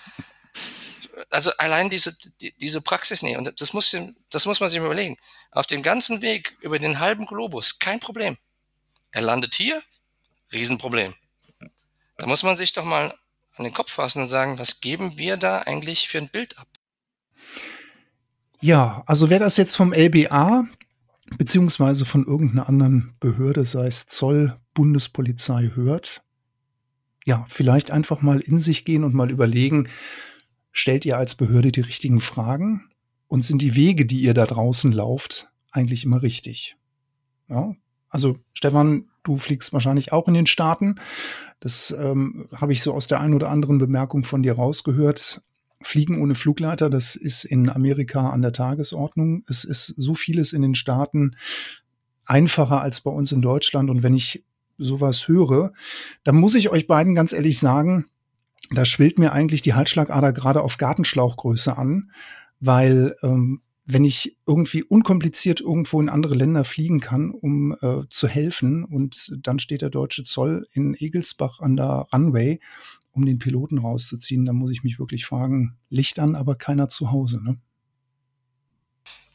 Also 1.31 1.51
allein 1.57 1.89
diese, 1.89 2.17
die, 2.39 2.53
diese 2.59 2.81
Praxis, 2.81 3.21
nee, 3.21 3.35
und 3.35 3.59
das 3.59 3.73
muss, 3.73 3.95
das 4.31 4.45
muss 4.45 4.61
man 4.61 4.69
sich 4.69 4.79
überlegen. 4.79 5.17
Auf 5.51 5.67
dem 5.67 5.83
ganzen 5.83 6.21
Weg 6.21 6.55
über 6.61 6.79
den 6.79 6.99
halben 6.99 7.25
Globus, 7.25 7.77
kein 7.77 7.99
Problem. 7.99 8.37
Er 9.11 9.21
landet 9.21 9.53
hier, 9.53 9.83
Riesenproblem. 10.53 11.13
Da 12.17 12.25
muss 12.25 12.43
man 12.43 12.55
sich 12.55 12.71
doch 12.71 12.85
mal 12.85 13.17
an 13.55 13.63
den 13.63 13.73
Kopf 13.73 13.91
fassen 13.91 14.23
und 14.23 14.27
sagen, 14.27 14.59
was 14.59 14.79
geben 14.79 15.17
wir 15.17 15.37
da 15.37 15.59
eigentlich 15.59 16.07
für 16.07 16.19
ein 16.19 16.29
Bild 16.29 16.57
ab? 16.57 16.67
Ja, 18.61 19.03
also 19.05 19.29
wer 19.29 19.39
das 19.39 19.57
jetzt 19.57 19.75
vom 19.75 19.93
LBA 19.93 20.67
beziehungsweise 21.37 22.05
von 22.05 22.25
irgendeiner 22.25 22.67
anderen 22.67 23.13
Behörde, 23.19 23.65
sei 23.65 23.87
es 23.87 24.07
Zoll, 24.07 24.57
Bundespolizei, 24.73 25.71
hört, 25.75 26.23
ja, 27.25 27.45
vielleicht 27.49 27.91
einfach 27.91 28.21
mal 28.21 28.39
in 28.39 28.59
sich 28.59 28.85
gehen 28.85 29.03
und 29.03 29.13
mal 29.13 29.29
überlegen, 29.29 29.89
stellt 30.71 31.05
ihr 31.05 31.17
als 31.17 31.35
Behörde 31.35 31.71
die 31.71 31.81
richtigen 31.81 32.21
Fragen 32.21 32.89
und 33.27 33.45
sind 33.45 33.61
die 33.61 33.75
Wege, 33.75 34.05
die 34.05 34.21
ihr 34.21 34.33
da 34.33 34.45
draußen 34.45 34.91
lauft, 34.91 35.49
eigentlich 35.71 36.05
immer 36.05 36.21
richtig? 36.21 36.77
Ja, 37.47 37.75
also 38.09 38.39
Stefan, 38.53 39.09
du 39.23 39.37
fliegst 39.37 39.73
wahrscheinlich 39.73 40.11
auch 40.11 40.27
in 40.27 40.33
den 40.33 40.47
Staaten. 40.47 40.95
Das 41.59 41.91
ähm, 41.91 42.47
habe 42.55 42.73
ich 42.73 42.81
so 42.81 42.93
aus 42.93 43.07
der 43.07 43.19
einen 43.19 43.33
oder 43.33 43.49
anderen 43.49 43.77
Bemerkung 43.77 44.23
von 44.23 44.41
dir 44.41 44.53
rausgehört. 44.53 45.41
Fliegen 45.81 46.21
ohne 46.21 46.35
Flugleiter, 46.35 46.89
das 46.89 47.15
ist 47.15 47.45
in 47.45 47.69
Amerika 47.69 48.29
an 48.29 48.41
der 48.41 48.51
Tagesordnung. 48.51 49.43
Es 49.47 49.63
ist 49.63 49.87
so 49.87 50.13
vieles 50.13 50.53
in 50.53 50.61
den 50.61 50.75
Staaten 50.75 51.35
einfacher 52.25 52.81
als 52.81 53.01
bei 53.01 53.11
uns 53.11 53.31
in 53.31 53.41
Deutschland. 53.41 53.89
Und 53.89 54.03
wenn 54.03 54.13
ich 54.13 54.43
sowas 54.77 55.27
höre, 55.27 55.73
dann 56.23 56.35
muss 56.35 56.55
ich 56.55 56.69
euch 56.69 56.87
beiden 56.87 57.15
ganz 57.15 57.33
ehrlich 57.33 57.59
sagen, 57.59 58.05
da 58.71 58.85
schwillt 58.85 59.19
mir 59.19 59.33
eigentlich 59.33 59.61
die 59.61 59.73
Halsschlagader 59.73 60.31
gerade 60.31 60.61
auf 60.61 60.77
Gartenschlauchgröße 60.77 61.77
an, 61.77 62.11
weil 62.59 63.15
ähm, 63.23 63.61
wenn 63.91 64.05
ich 64.05 64.37
irgendwie 64.45 64.83
unkompliziert 64.83 65.61
irgendwo 65.61 65.99
in 65.99 66.09
andere 66.09 66.35
Länder 66.35 66.63
fliegen 66.63 66.99
kann, 66.99 67.31
um 67.31 67.75
äh, 67.81 68.01
zu 68.11 68.27
helfen, 68.27 68.83
und 68.83 69.35
dann 69.41 69.57
steht 69.57 69.81
der 69.81 69.89
deutsche 69.89 70.25
Zoll 70.25 70.67
in 70.73 70.93
Egelsbach 70.93 71.59
an 71.59 71.75
der 71.75 72.07
Runway 72.13 72.59
um 73.11 73.25
den 73.25 73.39
Piloten 73.39 73.79
rauszuziehen, 73.79 74.45
dann 74.45 74.55
muss 74.55 74.71
ich 74.71 74.83
mich 74.83 74.99
wirklich 74.99 75.25
fragen, 75.25 75.77
Licht 75.89 76.19
an, 76.19 76.35
aber 76.35 76.55
keiner 76.55 76.89
zu 76.89 77.11
Hause. 77.11 77.43
Ne? 77.43 77.59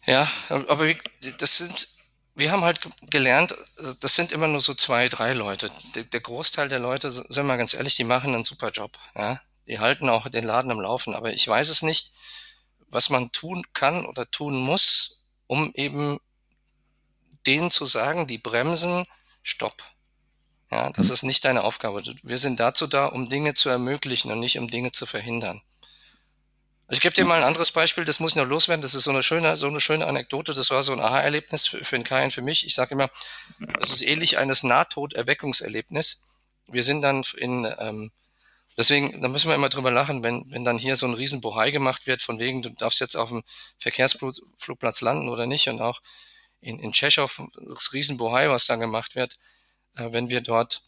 Ja, 0.07 0.29
aber 0.49 0.93
das 1.39 1.59
sind, 1.59 1.89
wir 2.35 2.53
haben 2.53 2.63
halt 2.63 2.81
gelernt, 3.11 3.55
das 4.01 4.15
sind 4.15 4.33
immer 4.33 4.49
nur 4.49 4.61
so 4.61 4.75
zwei, 4.75 5.09
drei 5.09 5.33
Leute. 5.33 5.71
Der, 5.95 6.21
Großteil 6.21 6.69
der 6.69 6.79
Leute, 6.79 7.11
sind 7.11 7.47
wir 7.47 7.57
ganz 7.57 7.75
ehrlich, 7.75 7.97
die 7.97 8.05
machen 8.05 8.35
einen 8.35 8.45
super 8.45 8.71
Job. 8.71 8.99
Ja? 9.15 9.41
Die 9.67 9.79
halten 9.79 10.09
auch 10.09 10.29
den 10.29 10.45
Laden 10.45 10.71
am 10.71 10.81
Laufen. 10.81 11.15
Aber 11.15 11.33
ich 11.33 11.47
weiß 11.47 11.69
es 11.69 11.83
nicht, 11.83 12.15
was 12.89 13.11
man 13.11 13.33
tun 13.33 13.65
kann 13.73 14.05
oder 14.05 14.31
tun 14.31 14.61
muss, 14.61 15.25
um 15.47 15.73
eben 15.75 16.19
denen 17.47 17.71
zu 17.71 17.87
sagen, 17.87 18.27
die 18.27 18.39
bremsen, 18.39 19.07
stopp. 19.43 19.83
Ja, 20.75 20.91
das 20.91 21.07
mhm. 21.07 21.13
ist 21.13 21.23
nicht 21.23 21.45
deine 21.45 21.63
Aufgabe. 21.63 22.03
Wir 22.25 22.39
sind 22.39 22.59
dazu 22.59 22.89
da, 22.89 23.07
um 23.07 23.29
Dinge 23.29 23.55
zu 23.55 23.69
ermöglichen 23.69 24.33
und 24.33 24.41
nicht 24.41 24.59
um 24.59 24.67
Dinge 24.67 24.91
zu 24.91 25.07
verhindern. 25.07 25.63
Ich 26.91 27.01
gebe 27.01 27.15
dir 27.15 27.25
mal 27.25 27.39
ein 27.39 27.45
anderes 27.45 27.71
Beispiel, 27.71 28.05
das 28.05 28.19
muss 28.19 28.33
ich 28.33 28.37
noch 28.37 28.47
loswerden. 28.47 28.83
Das 28.83 28.95
ist 28.95 29.05
so 29.05 29.11
eine 29.11 29.23
schöne, 29.23 29.57
so 29.57 29.69
eine 29.69 29.81
schöne 29.81 30.05
Anekdote. 30.05 30.53
Das 30.53 30.71
war 30.71 30.83
so 30.83 30.93
ein 30.93 30.99
Aha-Erlebnis 30.99 31.69
für, 31.69 31.85
für 31.85 31.97
den 31.97 32.05
Kai 32.05 32.25
und 32.25 32.33
für 32.33 32.43
mich. 32.43 32.67
Ich 32.67 32.75
sage 32.75 32.95
immer, 32.95 33.09
das 33.79 33.93
ist 33.93 34.03
ähnlich 34.03 34.37
eines 34.37 34.65
Nahtoderweckungserlebnis. 34.65 36.25
Wir 36.67 36.83
sind 36.83 37.03
dann 37.03 37.23
in, 37.37 37.73
ähm, 37.79 38.11
deswegen, 38.77 39.23
da 39.23 39.29
müssen 39.29 39.49
wir 39.49 39.55
immer 39.55 39.69
drüber 39.69 39.93
lachen, 39.93 40.25
wenn, 40.25 40.45
wenn 40.49 40.65
dann 40.65 40.77
hier 40.77 40.97
so 40.97 41.07
ein 41.07 41.15
Riesenbohai 41.15 41.71
gemacht 41.71 42.09
wird, 42.09 42.21
von 42.21 42.41
wegen, 42.41 42.63
du 42.63 42.71
darfst 42.71 42.99
jetzt 42.99 43.17
auf 43.17 43.29
dem 43.29 43.45
Verkehrsflugplatz 43.79 45.03
landen 45.03 45.29
oder 45.29 45.47
nicht. 45.47 45.69
Und 45.69 45.81
auch 45.81 46.01
in, 46.61 46.81
in 46.81 46.93
Tschechow, 46.93 47.41
das 47.69 47.93
Riesenbohai, 47.93 48.51
was 48.51 48.67
dann 48.67 48.81
gemacht 48.81 49.15
wird, 49.15 49.37
wenn 49.95 50.31
wir 50.31 50.41
dort 50.41 50.83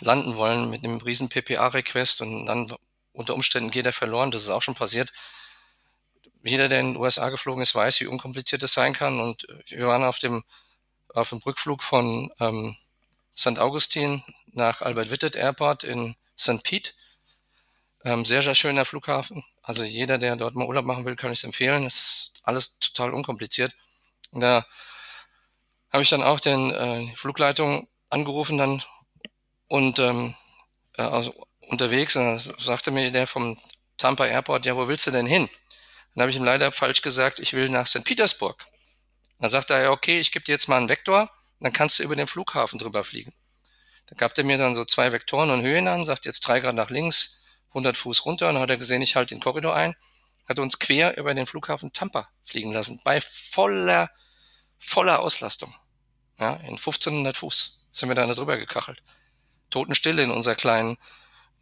landen 0.00 0.36
wollen 0.36 0.70
mit 0.70 0.84
einem 0.84 0.98
riesen 0.98 1.28
PPA-Request 1.28 2.20
und 2.22 2.46
dann 2.46 2.72
unter 3.12 3.34
Umständen 3.34 3.70
geht 3.70 3.86
er 3.86 3.92
verloren. 3.92 4.30
Das 4.30 4.42
ist 4.42 4.50
auch 4.50 4.62
schon 4.62 4.74
passiert. 4.74 5.12
Jeder, 6.42 6.68
der 6.68 6.80
in 6.80 6.94
den 6.94 6.96
USA 6.96 7.28
geflogen 7.28 7.62
ist, 7.62 7.74
weiß, 7.74 8.00
wie 8.00 8.06
unkompliziert 8.06 8.62
das 8.62 8.72
sein 8.72 8.92
kann. 8.92 9.20
Und 9.20 9.46
wir 9.66 9.86
waren 9.86 10.04
auf 10.04 10.18
dem, 10.18 10.44
auf 11.12 11.30
dem 11.30 11.38
Rückflug 11.38 11.82
von 11.82 12.32
ähm, 12.40 12.76
St. 13.36 13.58
Augustin 13.58 14.22
nach 14.52 14.80
Albert 14.80 15.10
Whitted 15.10 15.36
Airport 15.36 15.84
in 15.84 16.16
St. 16.38 16.62
Pete. 16.62 16.92
Ähm, 18.04 18.24
sehr, 18.24 18.42
sehr 18.42 18.54
schöner 18.54 18.86
Flughafen. 18.86 19.44
Also 19.62 19.84
jeder, 19.84 20.16
der 20.16 20.36
dort 20.36 20.54
mal 20.54 20.66
Urlaub 20.66 20.86
machen 20.86 21.04
will, 21.04 21.16
kann 21.16 21.32
ich 21.32 21.40
es 21.40 21.44
empfehlen. 21.44 21.84
Das 21.84 21.94
ist 21.94 22.32
alles 22.42 22.78
total 22.78 23.12
unkompliziert. 23.12 23.76
Und 24.30 24.40
da 24.40 24.64
habe 25.92 26.02
ich 26.02 26.08
dann 26.08 26.22
auch 26.22 26.40
den 26.40 26.70
äh, 26.70 27.14
Flugleitung 27.16 27.88
angerufen 28.10 28.58
dann 28.58 28.82
und 29.68 29.98
ähm, 29.98 30.34
äh, 30.96 31.02
also 31.02 31.46
unterwegs 31.68 32.16
und 32.16 32.24
dann 32.24 32.54
sagte 32.58 32.90
mir 32.90 33.10
der 33.10 33.26
vom 33.26 33.56
Tampa 33.96 34.26
Airport, 34.26 34.66
ja, 34.66 34.76
wo 34.76 34.88
willst 34.88 35.06
du 35.06 35.10
denn 35.10 35.26
hin? 35.26 35.48
Dann 36.14 36.22
habe 36.22 36.30
ich 36.30 36.36
ihm 36.36 36.44
leider 36.44 36.72
falsch 36.72 37.02
gesagt, 37.02 37.38
ich 37.38 37.52
will 37.52 37.68
nach 37.68 37.86
St. 37.86 38.04
Petersburg. 38.04 38.66
Dann 39.38 39.48
sagte 39.48 39.74
er, 39.74 39.82
ja, 39.82 39.90
okay, 39.90 40.18
ich 40.18 40.32
gebe 40.32 40.44
dir 40.44 40.52
jetzt 40.52 40.68
mal 40.68 40.76
einen 40.76 40.88
Vektor, 40.88 41.30
dann 41.60 41.72
kannst 41.72 41.98
du 41.98 42.02
über 42.02 42.16
den 42.16 42.26
Flughafen 42.26 42.78
drüber 42.78 43.04
fliegen. 43.04 43.32
Da 44.06 44.16
gab 44.16 44.36
er 44.36 44.44
mir 44.44 44.58
dann 44.58 44.74
so 44.74 44.84
zwei 44.84 45.12
Vektoren 45.12 45.50
und 45.50 45.62
Höhen 45.62 45.86
an, 45.86 46.04
sagt 46.04 46.24
jetzt 46.24 46.40
drei 46.40 46.60
Grad 46.60 46.74
nach 46.74 46.90
links, 46.90 47.42
100 47.68 47.96
Fuß 47.96 48.26
runter 48.26 48.48
und 48.48 48.54
dann 48.54 48.62
hat 48.62 48.70
er 48.70 48.76
gesehen, 48.76 49.02
ich 49.02 49.14
halte 49.14 49.34
den 49.34 49.40
Korridor 49.40 49.74
ein, 49.74 49.94
hat 50.48 50.58
uns 50.58 50.80
quer 50.80 51.16
über 51.16 51.32
den 51.32 51.46
Flughafen 51.46 51.92
Tampa 51.92 52.28
fliegen 52.44 52.72
lassen, 52.72 53.00
bei 53.04 53.20
voller, 53.20 54.10
voller 54.78 55.20
Auslastung. 55.20 55.72
Ja, 56.38 56.54
in 56.56 56.70
1500 56.70 57.36
Fuß 57.36 57.79
sind 57.90 58.08
wir 58.08 58.14
da 58.14 58.32
drüber 58.32 58.56
gekachelt. 58.56 59.02
Totenstille 59.70 60.22
in 60.22 60.30
unserer 60.30 60.54
kleinen, 60.54 60.96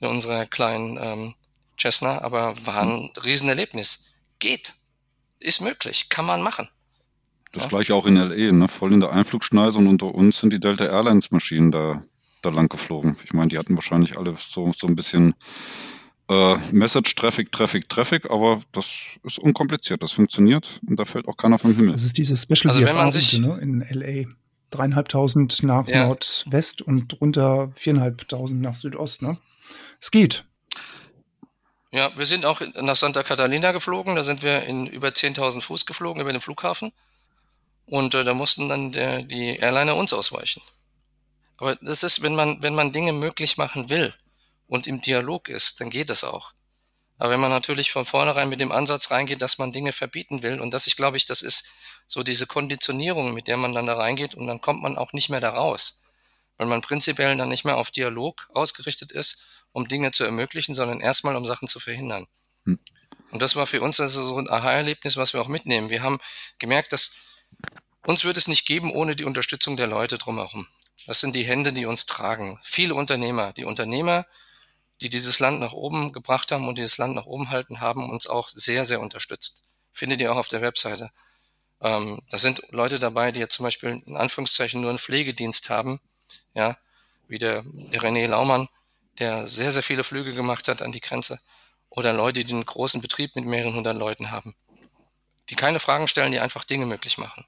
in 0.00 0.08
unserer 0.08 0.46
kleinen 0.46 0.98
ähm, 1.00 1.34
Cessna, 1.78 2.20
aber 2.22 2.54
war 2.66 2.82
ein 2.82 3.10
Riesenerlebnis. 3.24 4.06
Geht. 4.38 4.74
Ist 5.40 5.60
möglich. 5.60 6.08
Kann 6.08 6.26
man 6.26 6.42
machen. 6.42 6.68
Das 7.52 7.64
ja? 7.64 7.68
gleiche 7.68 7.94
auch 7.94 8.06
in 8.06 8.16
LE, 8.16 8.52
ne? 8.52 8.68
voll 8.68 8.92
in 8.92 9.00
der 9.00 9.12
Einflugschneise 9.12 9.78
und 9.78 9.86
unter 9.86 10.14
uns 10.14 10.40
sind 10.40 10.52
die 10.52 10.60
Delta 10.60 10.84
Airlines 10.84 11.30
Maschinen 11.30 11.70
da, 11.70 12.02
da 12.42 12.50
lang 12.50 12.68
geflogen. 12.68 13.16
Ich 13.24 13.32
meine, 13.32 13.48
die 13.48 13.58
hatten 13.58 13.74
wahrscheinlich 13.74 14.18
alle 14.18 14.34
so, 14.36 14.72
so 14.76 14.86
ein 14.86 14.96
bisschen 14.96 15.34
äh, 16.28 16.56
Message, 16.72 17.14
Traffic, 17.14 17.50
Traffic, 17.52 17.88
Traffic, 17.88 18.30
aber 18.30 18.60
das 18.72 19.18
ist 19.22 19.38
unkompliziert, 19.38 20.02
das 20.02 20.12
funktioniert 20.12 20.80
und 20.86 20.98
da 20.98 21.04
fällt 21.04 21.26
auch 21.26 21.36
keiner 21.36 21.58
vom 21.58 21.74
Himmel. 21.74 21.92
Das 21.92 22.04
ist 22.04 22.18
diese 22.18 22.36
Special 22.36 22.74
also 22.74 22.84
wenn 22.84 22.96
man 22.96 23.12
sich, 23.12 23.38
ne, 23.38 23.58
in 23.62 23.80
LA 23.80 24.28
dreieinhalbtausend 24.70 25.62
nach 25.62 25.86
ja. 25.86 26.06
Nordwest 26.06 26.82
und 26.82 27.20
runter 27.20 27.72
viereinhalbtausend 27.74 28.60
nach 28.60 28.74
Südost, 28.74 29.22
ne? 29.22 29.36
Es 30.00 30.10
geht. 30.10 30.44
Ja, 31.90 32.16
wir 32.16 32.26
sind 32.26 32.44
auch 32.44 32.60
nach 32.74 32.96
Santa 32.96 33.22
Catalina 33.22 33.72
geflogen, 33.72 34.14
da 34.14 34.22
sind 34.22 34.42
wir 34.42 34.64
in 34.64 34.86
über 34.86 35.08
10.000 35.08 35.62
Fuß 35.62 35.86
geflogen 35.86 36.20
über 36.20 36.32
den 36.32 36.42
Flughafen 36.42 36.92
und 37.86 38.14
äh, 38.14 38.24
da 38.24 38.34
mussten 38.34 38.68
dann 38.68 38.92
der, 38.92 39.22
die 39.22 39.56
Airliner 39.56 39.96
uns 39.96 40.12
ausweichen. 40.12 40.62
Aber 41.56 41.76
das 41.76 42.02
ist, 42.02 42.22
wenn 42.22 42.34
man, 42.34 42.62
wenn 42.62 42.74
man 42.74 42.92
Dinge 42.92 43.12
möglich 43.12 43.56
machen 43.56 43.88
will 43.88 44.14
und 44.66 44.86
im 44.86 45.00
Dialog 45.00 45.48
ist, 45.48 45.80
dann 45.80 45.90
geht 45.90 46.10
das 46.10 46.24
auch. 46.24 46.52
Aber 47.16 47.30
wenn 47.30 47.40
man 47.40 47.50
natürlich 47.50 47.90
von 47.90 48.04
vornherein 48.04 48.48
mit 48.48 48.60
dem 48.60 48.70
Ansatz 48.70 49.10
reingeht, 49.10 49.42
dass 49.42 49.58
man 49.58 49.72
Dinge 49.72 49.92
verbieten 49.92 50.42
will, 50.42 50.60
und 50.60 50.72
das 50.72 50.86
ich 50.86 50.94
glaube 50.94 51.16
ich, 51.16 51.26
das 51.26 51.42
ist 51.42 51.68
so 52.08 52.22
diese 52.22 52.46
Konditionierung, 52.46 53.34
mit 53.34 53.46
der 53.46 53.58
man 53.58 53.74
dann 53.74 53.86
da 53.86 53.94
reingeht, 53.94 54.34
und 54.34 54.46
dann 54.46 54.60
kommt 54.60 54.82
man 54.82 54.98
auch 54.98 55.12
nicht 55.12 55.28
mehr 55.28 55.40
da 55.40 55.50
raus. 55.50 56.02
Weil 56.56 56.66
man 56.66 56.80
prinzipiell 56.80 57.36
dann 57.36 57.50
nicht 57.50 57.64
mehr 57.64 57.76
auf 57.76 57.92
Dialog 57.92 58.48
ausgerichtet 58.52 59.12
ist, 59.12 59.44
um 59.72 59.86
Dinge 59.86 60.10
zu 60.10 60.24
ermöglichen, 60.24 60.74
sondern 60.74 61.00
erstmal 61.00 61.36
um 61.36 61.44
Sachen 61.44 61.68
zu 61.68 61.78
verhindern. 61.78 62.26
Hm. 62.64 62.80
Und 63.30 63.42
das 63.42 63.54
war 63.54 63.66
für 63.66 63.82
uns 63.82 64.00
also 64.00 64.24
so 64.24 64.38
ein 64.38 64.50
Aha-Erlebnis, 64.50 65.16
was 65.16 65.34
wir 65.34 65.40
auch 65.42 65.48
mitnehmen. 65.48 65.90
Wir 65.90 66.02
haben 66.02 66.18
gemerkt, 66.58 66.92
dass 66.92 67.16
uns 68.06 68.24
wird 68.24 68.38
es 68.38 68.48
nicht 68.48 68.66
geben 68.66 68.90
ohne 68.90 69.14
die 69.14 69.24
Unterstützung 69.24 69.76
der 69.76 69.86
Leute 69.86 70.16
drumherum. 70.16 70.66
Das 71.06 71.20
sind 71.20 71.34
die 71.34 71.44
Hände, 71.44 71.74
die 71.74 71.84
uns 71.84 72.06
tragen. 72.06 72.58
Viele 72.62 72.94
Unternehmer, 72.94 73.52
die 73.52 73.64
Unternehmer, 73.64 74.26
die 75.02 75.10
dieses 75.10 75.40
Land 75.40 75.60
nach 75.60 75.72
oben 75.72 76.12
gebracht 76.12 76.50
haben 76.50 76.66
und 76.66 76.78
dieses 76.78 76.98
Land 76.98 77.14
nach 77.14 77.26
oben 77.26 77.50
halten, 77.50 77.80
haben 77.80 78.10
uns 78.10 78.26
auch 78.26 78.48
sehr, 78.48 78.84
sehr 78.84 79.00
unterstützt. 79.00 79.64
Findet 79.92 80.20
ihr 80.20 80.32
auch 80.32 80.38
auf 80.38 80.48
der 80.48 80.62
Webseite. 80.62 81.10
Ähm, 81.80 82.20
da 82.30 82.38
sind 82.38 82.62
Leute 82.70 82.98
dabei, 82.98 83.30
die 83.30 83.40
jetzt 83.40 83.54
zum 83.54 83.64
Beispiel 83.64 84.02
in 84.04 84.16
Anführungszeichen 84.16 84.80
nur 84.80 84.90
einen 84.90 84.98
Pflegedienst 84.98 85.70
haben, 85.70 86.00
ja, 86.54 86.76
wie 87.28 87.38
der, 87.38 87.62
der 87.64 88.00
René 88.00 88.26
Laumann, 88.26 88.68
der 89.18 89.46
sehr, 89.46 89.72
sehr 89.72 89.82
viele 89.82 90.04
Flüge 90.04 90.32
gemacht 90.32 90.68
hat 90.68 90.82
an 90.82 90.92
die 90.92 91.00
Grenze. 91.00 91.40
Oder 91.90 92.12
Leute, 92.12 92.42
die 92.42 92.52
einen 92.52 92.66
großen 92.66 93.00
Betrieb 93.00 93.34
mit 93.36 93.44
mehreren 93.44 93.74
hundert 93.74 93.96
Leuten 93.96 94.30
haben. 94.30 94.54
Die 95.50 95.54
keine 95.54 95.80
Fragen 95.80 96.08
stellen, 96.08 96.32
die 96.32 96.40
einfach 96.40 96.64
Dinge 96.64 96.86
möglich 96.86 97.18
machen. 97.18 97.46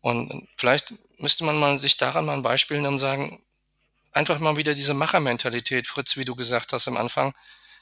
Und 0.00 0.48
vielleicht 0.56 0.94
müsste 1.18 1.44
man 1.44 1.58
mal 1.58 1.78
sich 1.78 1.96
daran 1.96 2.26
mal 2.26 2.34
ein 2.34 2.42
Beispiel 2.42 2.78
nehmen 2.78 2.94
und 2.94 2.98
sagen, 2.98 3.42
einfach 4.12 4.38
mal 4.38 4.56
wieder 4.56 4.74
diese 4.74 4.94
Machermentalität, 4.94 5.86
Fritz, 5.86 6.16
wie 6.16 6.24
du 6.24 6.34
gesagt 6.34 6.72
hast 6.72 6.88
am 6.88 6.96
Anfang. 6.96 7.34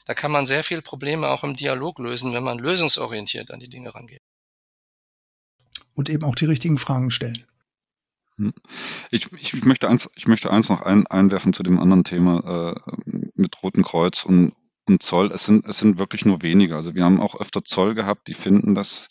Da 0.05 0.13
kann 0.13 0.31
man 0.31 0.45
sehr 0.45 0.63
viele 0.63 0.81
Probleme 0.81 1.29
auch 1.29 1.43
im 1.43 1.55
Dialog 1.55 1.99
lösen, 1.99 2.33
wenn 2.33 2.43
man 2.43 2.59
lösungsorientiert 2.59 3.51
an 3.51 3.59
die 3.59 3.69
Dinge 3.69 3.93
rangeht. 3.93 4.21
Und 5.93 6.09
eben 6.09 6.23
auch 6.23 6.35
die 6.35 6.45
richtigen 6.45 6.77
Fragen 6.77 7.11
stellen. 7.11 7.45
Hm. 8.37 8.53
Ich, 9.11 9.31
ich, 9.33 9.53
ich, 9.53 9.65
möchte 9.65 9.89
eins, 9.89 10.09
ich 10.15 10.27
möchte 10.27 10.51
eins 10.51 10.69
noch 10.69 10.81
ein, 10.81 11.05
einwerfen 11.07 11.53
zu 11.53 11.63
dem 11.63 11.79
anderen 11.79 12.03
Thema 12.03 12.75
äh, 12.75 12.91
mit 13.35 13.61
Roten 13.61 13.83
Kreuz 13.83 14.23
und, 14.25 14.53
und 14.87 15.03
Zoll. 15.03 15.31
Es 15.31 15.45
sind, 15.45 15.67
es 15.67 15.77
sind 15.77 15.99
wirklich 15.99 16.25
nur 16.25 16.41
wenige. 16.41 16.75
Also 16.75 16.95
wir 16.95 17.03
haben 17.03 17.21
auch 17.21 17.39
öfter 17.39 17.63
Zoll 17.63 17.93
gehabt, 17.93 18.27
die 18.27 18.33
finden 18.33 18.73
das 18.73 19.07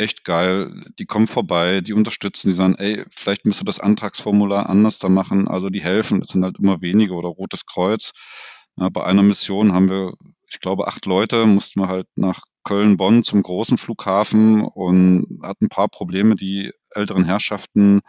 echt 0.00 0.24
geil. 0.24 0.84
Die 0.98 1.06
kommen 1.06 1.26
vorbei, 1.26 1.80
die 1.80 1.92
unterstützen, 1.92 2.48
die 2.48 2.54
sagen, 2.54 2.74
ey, 2.76 3.04
vielleicht 3.10 3.44
müsst 3.44 3.62
ihr 3.62 3.66
das 3.66 3.80
Antragsformular 3.80 4.68
anders 4.68 4.98
da 4.98 5.08
machen. 5.08 5.46
Also 5.46 5.70
die 5.70 5.82
helfen, 5.82 6.20
es 6.22 6.28
sind 6.28 6.42
halt 6.42 6.58
immer 6.58 6.80
wenige 6.80 7.14
oder 7.14 7.28
Rotes 7.28 7.66
Kreuz. 7.66 8.12
Ja, 8.76 8.88
bei 8.88 9.04
einer 9.04 9.22
Mission 9.22 9.72
haben 9.72 9.88
wir, 9.88 10.14
ich 10.50 10.60
glaube, 10.60 10.88
acht 10.88 11.06
Leute, 11.06 11.46
mussten 11.46 11.80
wir 11.80 11.88
halt 11.88 12.06
nach 12.16 12.40
Köln-Bonn 12.64 13.22
zum 13.22 13.42
großen 13.42 13.78
Flughafen 13.78 14.62
und 14.62 15.40
hatten 15.42 15.66
ein 15.66 15.68
paar 15.68 15.88
Probleme, 15.88 16.36
die 16.36 16.72
älteren 16.92 17.24
Herrschaften, 17.24 18.00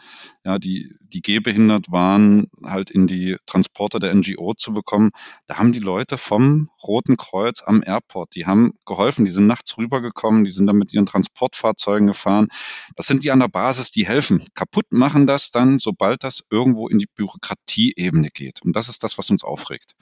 ja, 0.44 0.58
die, 0.58 0.96
die 1.02 1.22
gehbehindert 1.22 1.92
waren, 1.92 2.48
halt 2.66 2.90
in 2.90 3.06
die 3.06 3.38
Transporter 3.46 4.00
der 4.00 4.14
NGO 4.14 4.54
zu 4.56 4.74
bekommen. 4.74 5.12
Da 5.46 5.58
haben 5.58 5.72
die 5.72 5.80
Leute 5.80 6.18
vom 6.18 6.70
Roten 6.84 7.16
Kreuz 7.16 7.62
am 7.64 7.84
Airport, 7.86 8.34
die 8.36 8.46
haben 8.46 8.74
geholfen, 8.86 9.26
die 9.26 9.32
sind 9.32 9.48
nachts 9.48 9.78
rübergekommen, 9.78 10.44
die 10.44 10.52
sind 10.52 10.66
dann 10.68 10.78
mit 10.78 10.94
ihren 10.94 11.06
Transportfahrzeugen 11.06 12.08
gefahren. 12.08 12.48
Das 12.96 13.08
sind 13.08 13.24
die 13.24 13.32
an 13.32 13.40
der 13.40 13.50
Basis, 13.50 13.92
die 13.92 14.08
helfen. 14.08 14.46
Kaputt 14.56 14.86
machen 14.90 15.28
das 15.28 15.52
dann, 15.52 15.78
sobald 15.78 16.24
das 16.24 16.44
irgendwo 16.50 16.88
in 16.88 16.98
die 16.98 17.08
Bürokratieebene 17.16 18.30
geht. 18.34 18.62
Und 18.64 18.76
das 18.76 18.90
ist 18.90 19.04
das, 19.04 19.18
was 19.18 19.30
uns 19.30 19.44
aufregt. 19.44 19.94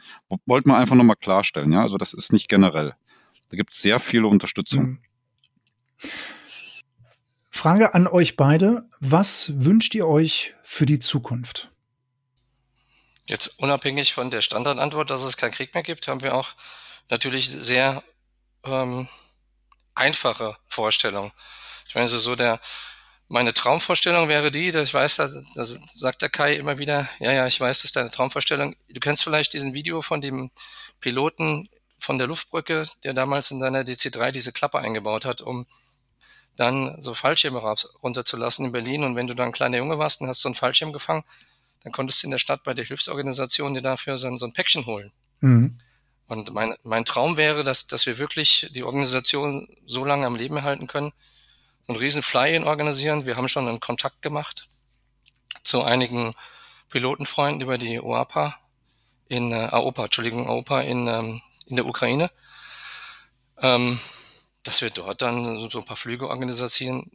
Wollten 0.45 0.69
wir 0.69 0.77
einfach 0.77 0.95
nochmal 0.95 1.17
klarstellen, 1.17 1.73
ja. 1.73 1.81
Also 1.81 1.97
das 1.97 2.13
ist 2.13 2.28
nicht 2.33 2.49
generell. 2.49 2.95
Da 3.49 3.57
gibt 3.57 3.73
es 3.73 3.81
sehr 3.81 3.99
viele 3.99 4.27
Unterstützung. 4.27 4.83
Mhm. 4.83 4.99
Frage 7.49 7.93
an 7.93 8.07
euch 8.07 8.37
beide. 8.37 8.87
Was 8.99 9.51
wünscht 9.65 9.93
ihr 9.95 10.07
euch 10.07 10.55
für 10.63 10.85
die 10.85 10.99
Zukunft? 10.99 11.69
Jetzt 13.25 13.59
unabhängig 13.59 14.13
von 14.13 14.31
der 14.31 14.41
Standardantwort, 14.41 15.09
dass 15.09 15.23
es 15.23 15.35
keinen 15.35 15.51
Krieg 15.51 15.73
mehr 15.73 15.83
gibt, 15.83 16.07
haben 16.07 16.23
wir 16.23 16.35
auch 16.35 16.55
natürlich 17.09 17.49
sehr 17.49 18.03
ähm, 18.63 19.07
einfache 19.93 20.55
Vorstellungen. 20.67 21.31
Ich 21.87 21.95
meine, 21.95 22.07
so 22.07 22.35
der, 22.35 22.61
meine 23.27 23.53
Traumvorstellung 23.53 24.29
wäre 24.29 24.51
die, 24.51 24.71
dass 24.71 24.87
ich 24.87 24.93
weiß, 24.93 25.17
da, 25.17 25.29
da 25.55 25.65
sagt 25.65 26.21
der 26.21 26.29
Kai 26.29 26.55
immer 26.55 26.77
wieder, 26.77 27.09
ja, 27.19 27.33
ja, 27.33 27.45
ich 27.45 27.59
weiß, 27.59 27.79
das 27.79 27.85
ist 27.85 27.95
deine 27.95 28.09
Traumvorstellung. 28.09 28.75
Du 28.87 28.99
kennst 28.99 29.23
vielleicht 29.23 29.53
diesen 29.53 29.73
Video 29.73 30.01
von 30.01 30.21
dem 30.21 30.49
Piloten 31.01 31.69
von 31.99 32.17
der 32.17 32.27
Luftbrücke, 32.27 32.85
der 33.03 33.13
damals 33.13 33.51
in 33.51 33.59
seiner 33.59 33.81
DC-3 33.81 34.31
diese 34.31 34.51
Klappe 34.51 34.79
eingebaut 34.79 35.25
hat, 35.25 35.41
um 35.41 35.67
dann 36.55 37.01
so 37.01 37.13
Fallschirme 37.13 37.59
runterzulassen 38.01 38.65
in 38.65 38.71
Berlin. 38.71 39.03
Und 39.03 39.15
wenn 39.15 39.27
du 39.27 39.33
dann 39.33 39.47
ein 39.47 39.53
kleiner 39.53 39.77
Junge 39.77 39.99
warst 39.99 40.21
und 40.21 40.27
hast 40.27 40.41
so 40.41 40.49
einen 40.49 40.55
Fallschirm 40.55 40.91
gefangen, 40.91 41.23
dann 41.83 41.93
konntest 41.93 42.23
du 42.23 42.27
in 42.27 42.31
der 42.31 42.39
Stadt 42.39 42.63
bei 42.63 42.73
der 42.73 42.85
Hilfsorganisation 42.85 43.73
dir 43.73 43.81
dafür 43.81 44.17
so 44.17 44.27
ein, 44.27 44.37
so 44.37 44.45
ein 44.45 44.53
Päckchen 44.53 44.85
holen. 44.85 45.11
Mhm. 45.41 45.79
Und 46.27 46.53
mein, 46.53 46.75
mein 46.83 47.05
Traum 47.05 47.37
wäre, 47.37 47.63
dass, 47.63 47.87
dass 47.87 48.05
wir 48.05 48.17
wirklich 48.17 48.69
die 48.71 48.83
Organisation 48.83 49.67
so 49.87 50.05
lange 50.05 50.25
am 50.25 50.35
Leben 50.35 50.57
erhalten 50.57 50.87
können 50.87 51.13
und 51.87 51.95
riesen 51.95 52.21
Fly-In 52.21 52.65
organisieren. 52.65 53.25
Wir 53.25 53.35
haben 53.35 53.47
schon 53.47 53.67
einen 53.67 53.79
Kontakt 53.79 54.21
gemacht 54.21 54.63
zu 55.63 55.83
einigen 55.83 56.35
Pilotenfreunden 56.89 57.61
über 57.61 57.77
die 57.77 57.99
OAPA 57.99 58.55
in 59.27 59.51
äh, 59.51 59.69
AOPA, 59.71 60.05
Entschuldigung, 60.05 60.47
AOPA 60.47 60.81
in, 60.81 61.07
ähm, 61.07 61.41
in 61.69 61.77
der 61.77 61.85
Ukraine. 61.85 62.29
Ähm, 63.61 63.99
dass 64.63 64.81
wir 64.81 64.89
dort 64.89 65.21
dann 65.21 65.69
so 65.69 65.79
ein 65.79 65.85
paar 65.85 65.97
Flüge 65.97 66.27
organisieren 66.27 67.09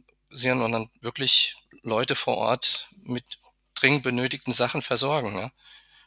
und 0.61 0.71
dann 0.71 0.89
wirklich 1.01 1.55
Leute 1.83 2.15
vor 2.15 2.37
Ort 2.37 2.89
mit 3.03 3.37
dringend 3.75 4.03
benötigten 4.03 4.53
Sachen 4.53 4.81
versorgen. 4.81 5.37
Ja? 5.37 5.51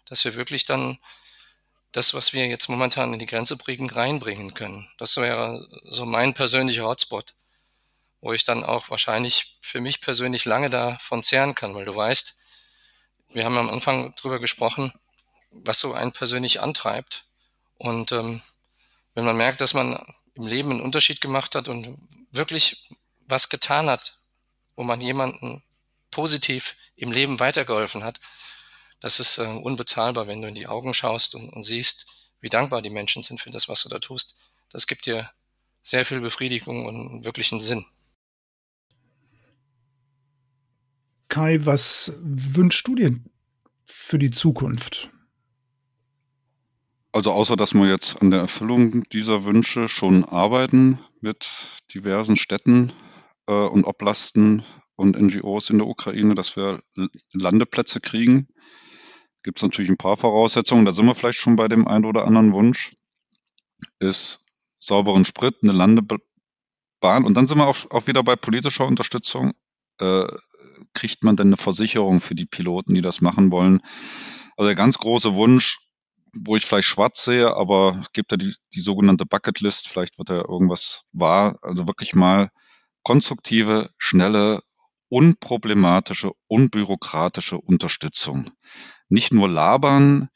Dass 0.06 0.24
wir 0.24 0.34
wirklich 0.34 0.64
dann 0.64 0.98
das, 1.92 2.12
was 2.14 2.32
wir 2.32 2.46
jetzt 2.46 2.68
momentan 2.68 3.12
in 3.12 3.18
die 3.18 3.26
Grenze 3.26 3.56
bringen, 3.56 3.88
reinbringen 3.88 4.52
können. 4.52 4.90
Das 4.98 5.16
wäre 5.16 5.66
so 5.84 6.04
mein 6.04 6.34
persönlicher 6.34 6.84
Hotspot, 6.84 7.34
wo 8.20 8.32
ich 8.32 8.44
dann 8.44 8.64
auch 8.64 8.90
wahrscheinlich 8.90 9.58
für 9.62 9.80
mich 9.80 10.00
persönlich 10.00 10.44
lange 10.44 10.70
davon 10.70 11.22
zehren 11.22 11.54
kann, 11.54 11.74
weil 11.74 11.84
du 11.84 11.94
weißt, 11.94 12.36
wir 13.30 13.44
haben 13.44 13.58
am 13.58 13.70
Anfang 13.70 14.14
drüber 14.16 14.38
gesprochen, 14.38 14.92
was 15.50 15.80
so 15.80 15.92
einen 15.94 16.12
persönlich 16.12 16.60
antreibt. 16.60 17.24
Und 17.78 18.12
ähm, 18.12 18.40
wenn 19.14 19.24
man 19.24 19.36
merkt, 19.36 19.60
dass 19.60 19.74
man 19.74 20.00
im 20.34 20.46
Leben 20.46 20.70
einen 20.70 20.80
Unterschied 20.80 21.20
gemacht 21.20 21.54
hat 21.54 21.68
und 21.68 21.98
wirklich 22.30 22.88
was 23.26 23.48
getan 23.48 23.88
hat, 23.88 24.18
wo 24.76 24.84
man 24.84 25.00
jemanden 25.00 25.62
positiv 26.10 26.76
im 26.96 27.12
Leben 27.12 27.40
weitergeholfen 27.40 28.04
hat, 28.04 28.20
das 29.00 29.20
ist 29.20 29.38
äh, 29.38 29.46
unbezahlbar, 29.46 30.26
wenn 30.26 30.42
du 30.42 30.48
in 30.48 30.54
die 30.54 30.66
Augen 30.66 30.94
schaust 30.94 31.34
und, 31.34 31.50
und 31.50 31.62
siehst, 31.62 32.06
wie 32.40 32.48
dankbar 32.48 32.82
die 32.82 32.90
Menschen 32.90 33.22
sind 33.22 33.40
für 33.40 33.50
das, 33.50 33.68
was 33.68 33.82
du 33.82 33.88
da 33.88 33.98
tust. 33.98 34.36
Das 34.70 34.86
gibt 34.86 35.06
dir 35.06 35.30
sehr 35.82 36.04
viel 36.04 36.20
Befriedigung 36.20 36.86
und 36.86 37.24
wirklichen 37.24 37.60
Sinn. 37.60 37.86
Kai, 41.28 41.58
was 41.60 42.14
wünschst 42.18 42.86
du 42.88 42.94
dir 42.94 43.20
für 43.84 44.18
die 44.18 44.30
Zukunft? 44.30 45.10
Also 47.12 47.32
außer 47.32 47.56
dass 47.56 47.74
wir 47.74 47.88
jetzt 47.88 48.20
an 48.20 48.30
der 48.30 48.40
Erfüllung 48.40 49.02
dieser 49.10 49.44
Wünsche 49.44 49.88
schon 49.88 50.24
arbeiten 50.24 50.98
mit 51.20 51.48
diversen 51.94 52.36
Städten 52.36 52.92
äh, 53.46 53.52
und 53.52 53.84
Oblasten 53.84 54.62
und 54.96 55.18
NGOs 55.18 55.70
in 55.70 55.78
der 55.78 55.86
Ukraine, 55.86 56.34
dass 56.34 56.56
wir 56.56 56.80
Landeplätze 57.32 58.00
kriegen, 58.00 58.48
gibt 59.42 59.58
es 59.58 59.62
natürlich 59.62 59.90
ein 59.90 59.96
paar 59.96 60.16
Voraussetzungen. 60.16 60.84
Da 60.84 60.92
sind 60.92 61.06
wir 61.06 61.14
vielleicht 61.14 61.38
schon 61.38 61.56
bei 61.56 61.68
dem 61.68 61.86
einen 61.86 62.04
oder 62.04 62.26
anderen 62.26 62.52
Wunsch. 62.52 62.94
Ist 64.00 64.44
sauberen 64.78 65.24
Sprit, 65.24 65.56
eine 65.62 65.72
Landebahn. 65.72 67.24
Und 67.24 67.34
dann 67.34 67.46
sind 67.46 67.58
wir 67.58 67.66
auch, 67.66 67.90
auch 67.90 68.06
wieder 68.06 68.22
bei 68.22 68.36
politischer 68.36 68.86
Unterstützung. 68.86 69.52
Äh, 70.00 70.26
kriegt 70.94 71.24
man 71.24 71.36
denn 71.36 71.48
eine 71.48 71.56
Versicherung 71.56 72.20
für 72.20 72.34
die 72.34 72.46
Piloten, 72.46 72.94
die 72.94 73.00
das 73.00 73.20
machen 73.20 73.50
wollen? 73.50 73.80
Also 74.56 74.66
der 74.66 74.74
ganz 74.74 74.98
große 74.98 75.34
Wunsch, 75.34 75.78
wo 76.34 76.56
ich 76.56 76.64
vielleicht 76.64 76.88
schwarz 76.88 77.24
sehe, 77.24 77.54
aber 77.54 77.98
es 78.00 78.12
gibt 78.12 78.30
ja 78.32 78.36
die, 78.36 78.54
die 78.74 78.80
sogenannte 78.80 79.26
Bucketlist, 79.26 79.88
vielleicht 79.88 80.18
wird 80.18 80.30
da 80.30 80.36
irgendwas 80.36 81.04
wahr. 81.12 81.58
Also 81.62 81.86
wirklich 81.86 82.14
mal 82.14 82.50
konstruktive, 83.02 83.90
schnelle, 83.98 84.60
unproblematische, 85.08 86.32
unbürokratische 86.46 87.58
Unterstützung. 87.58 88.50
Nicht 89.08 89.32
nur 89.32 89.48
labern, 89.48 90.28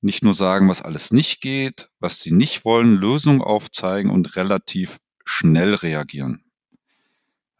nicht 0.00 0.22
nur 0.22 0.34
sagen, 0.34 0.68
was 0.68 0.82
alles 0.82 1.10
nicht 1.10 1.40
geht, 1.40 1.88
was 2.00 2.20
sie 2.20 2.32
nicht 2.32 2.64
wollen, 2.64 2.94
Lösungen 2.94 3.42
aufzeigen 3.42 4.10
und 4.10 4.36
relativ 4.36 4.98
schnell 5.24 5.74
reagieren. 5.74 6.44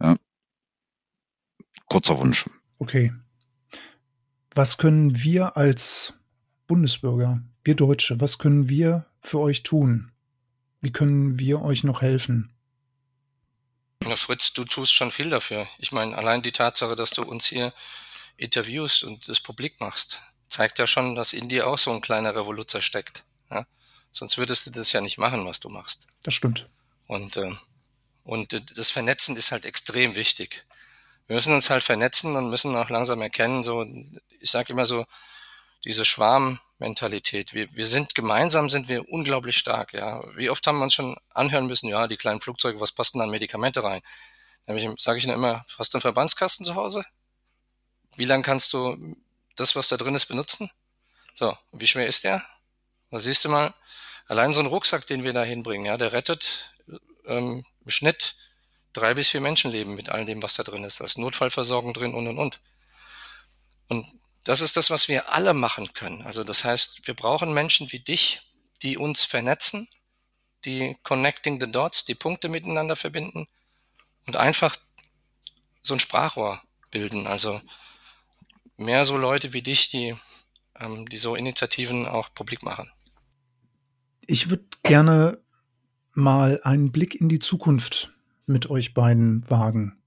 Ja. 0.01 0.17
Kurzer 1.87 2.19
Wunsch. 2.19 2.47
Okay. 2.79 3.13
Was 4.55 4.79
können 4.79 5.23
wir 5.23 5.57
als 5.57 6.15
Bundesbürger 6.67 7.43
wir 7.67 7.75
Deutsche, 7.75 8.21
was 8.21 8.39
können 8.39 8.69
wir 8.69 9.07
für 9.23 9.41
euch 9.41 9.63
tun? 9.63 10.13
Wie 10.81 10.93
können 10.93 11.39
wir 11.39 11.63
euch 11.63 11.85
noch 11.85 12.03
helfen? 12.03 12.55
Na 14.01 14.15
Fritz, 14.15 14.53
du 14.53 14.65
tust 14.65 14.93
schon 14.93 15.11
viel 15.11 15.31
dafür. 15.31 15.67
Ich 15.79 15.91
meine, 15.91 16.17
allein 16.17 16.43
die 16.43 16.53
Tatsache, 16.53 16.95
dass 16.95 17.11
du 17.11 17.23
uns 17.23 17.47
hier 17.47 17.73
interviewst 18.37 19.03
und 19.03 19.29
das 19.29 19.41
publik 19.41 19.81
machst, 19.81 20.21
zeigt 20.49 20.79
ja 20.79 20.87
schon, 20.87 21.15
dass 21.15 21.33
in 21.33 21.49
dir 21.49 21.67
auch 21.67 21.79
so 21.79 21.91
ein 21.91 22.01
kleiner 22.01 22.35
Revoluzer 22.35 22.83
steckt. 22.83 23.25
Ja? 23.51 23.67
Sonst 24.13 24.39
würdest 24.39 24.67
du 24.67 24.71
das 24.71 24.93
ja 24.93 25.01
nicht 25.01 25.19
machen, 25.19 25.45
was 25.45 25.61
du 25.61 25.69
machst. 25.69 26.07
Das 26.23 26.35
stimmt. 26.35 26.69
Und, 27.07 27.37
äh, 27.37 27.53
und 28.23 28.79
das 28.79 28.91
Vernetzen 28.91 29.37
ist 29.37 29.51
halt 29.51 29.65
extrem 29.65 30.15
wichtig. 30.15 30.65
Wir 31.27 31.35
müssen 31.35 31.55
uns 31.55 31.71
halt 31.71 31.83
vernetzen 31.83 32.37
und 32.37 32.51
müssen 32.51 32.77
auch 32.77 32.91
langsam 32.91 33.21
erkennen, 33.21 33.65
so, 33.65 33.85
ich 34.39 34.51
sage 34.51 34.73
immer 34.73 34.87
so, 34.87 35.05
diese 35.87 36.05
Schwarmmentalität. 36.05 37.55
Wir, 37.55 37.73
wir 37.73 37.87
sind 37.87 38.15
gemeinsam 38.17 38.69
sind 38.69 38.89
wir 38.89 39.09
unglaublich 39.09 39.57
stark, 39.57 39.93
ja. 39.93 40.23
Wie 40.37 40.51
oft 40.51 40.67
haben 40.67 40.79
wir 40.79 40.85
uns 40.85 40.95
schon 40.95 41.17
anhören 41.33 41.67
müssen, 41.67 41.89
ja, 41.89 42.09
die 42.09 42.17
kleinen 42.17 42.41
Flugzeuge, 42.41 42.81
was 42.81 42.93
passt 42.93 43.15
denn 43.15 43.23
an 43.23 43.31
Medikamente 43.31 43.83
rein? 43.85 44.03
Nämlich 44.67 45.01
sage 45.01 45.19
ich 45.19 45.27
immer, 45.27 45.65
hast 45.79 45.95
du 45.95 45.99
einen 45.99 46.03
Verbandskasten 46.03 46.67
zu 46.67 46.75
Hause? 46.75 47.05
Wie 48.17 48.25
lange 48.25 48.43
kannst 48.43 48.73
du 48.73 49.17
das, 49.55 49.77
was 49.77 49.87
da 49.87 49.97
drin 49.97 50.17
ist, 50.17 50.27
benutzen? 50.27 50.71
So, 51.35 51.57
wie 51.73 51.87
schwer 51.87 52.09
ist 52.09 52.25
der? 52.25 52.45
Da 53.11 53.21
siehst 53.21 53.45
du 53.45 53.49
mal, 53.49 53.73
allein 54.27 54.53
so 54.53 54.61
ein 54.61 54.67
Rucksack, 54.67 55.07
den 55.07 55.23
wir 55.23 55.33
da 55.33 55.45
hinbringen, 55.45 55.87
ja, 55.87 55.97
der 55.97 56.13
rettet 56.13 56.75
ähm, 57.27 57.65
im 57.85 57.91
Schnitt 57.91 58.35
drei 58.93 59.15
bis 59.15 59.29
vier 59.29 59.41
Menschenleben 59.41 59.95
mit 59.95 60.09
all 60.09 60.25
dem, 60.25 60.43
was 60.43 60.55
da 60.55 60.65
drin 60.65 60.83
ist. 60.83 60.99
Da 60.99 61.05
ist 61.05 61.17
Notfallversorgung 61.19 61.93
drin 61.93 62.15
und 62.15 62.27
und 62.27 62.39
und. 62.39 62.61
Und 63.89 64.07
das 64.47 64.61
ist 64.61 64.77
das, 64.77 64.91
was 64.91 65.09
wir 65.09 65.33
alle 65.33 65.55
machen 65.55 65.93
können. 65.93 66.23
Also 66.23 66.45
das 66.45 66.65
heißt, 66.65 67.07
wir 67.09 67.15
brauchen 67.15 67.53
Menschen 67.53 67.91
wie 67.91 67.99
dich, 67.99 68.41
die 68.81 68.97
uns 68.97 69.25
vernetzen, 69.25 69.89
die 70.65 70.97
connecting 71.03 71.61
the 71.61 71.71
dots, 71.71 72.05
die 72.05 72.15
Punkte 72.15 72.49
miteinander 72.49 72.95
verbinden 72.95 73.49
und 74.25 74.37
einfach 74.37 74.77
so 75.83 75.95
ein 75.95 76.01
Sprachrohr 76.01 76.63
bilden. 76.93 77.27
Also 77.27 77.61
mehr 78.77 79.05
so 79.05 79.19
Leute 79.19 79.53
wie 79.53 79.63
dich, 79.63 79.89
die, 79.89 80.15
ähm, 80.79 81.09
die 81.09 81.19
so 81.19 81.35
Initiativen 81.35 82.07
auch 82.07 82.33
publik 82.33 82.63
machen. 82.63 82.93
Ich 84.29 84.49
würde 84.49 84.67
gerne 84.85 85.41
mal 86.13 86.61
einen 86.63 86.93
Blick 86.93 87.17
in 87.17 87.29
die 87.29 87.41
Zukunft 87.41 88.13
mit 88.47 88.71
euch 88.71 88.95
beiden 88.95 89.49
wagen. 89.51 89.99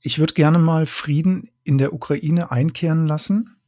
Ich 0.00 0.18
würde 0.18 0.32
gerne 0.32 0.58
mal 0.58 0.86
Frieden 0.86 1.50
in 1.68 1.76
der 1.76 1.92
Ukraine 1.92 2.50
einkehren 2.50 3.06
lassen. 3.06 3.58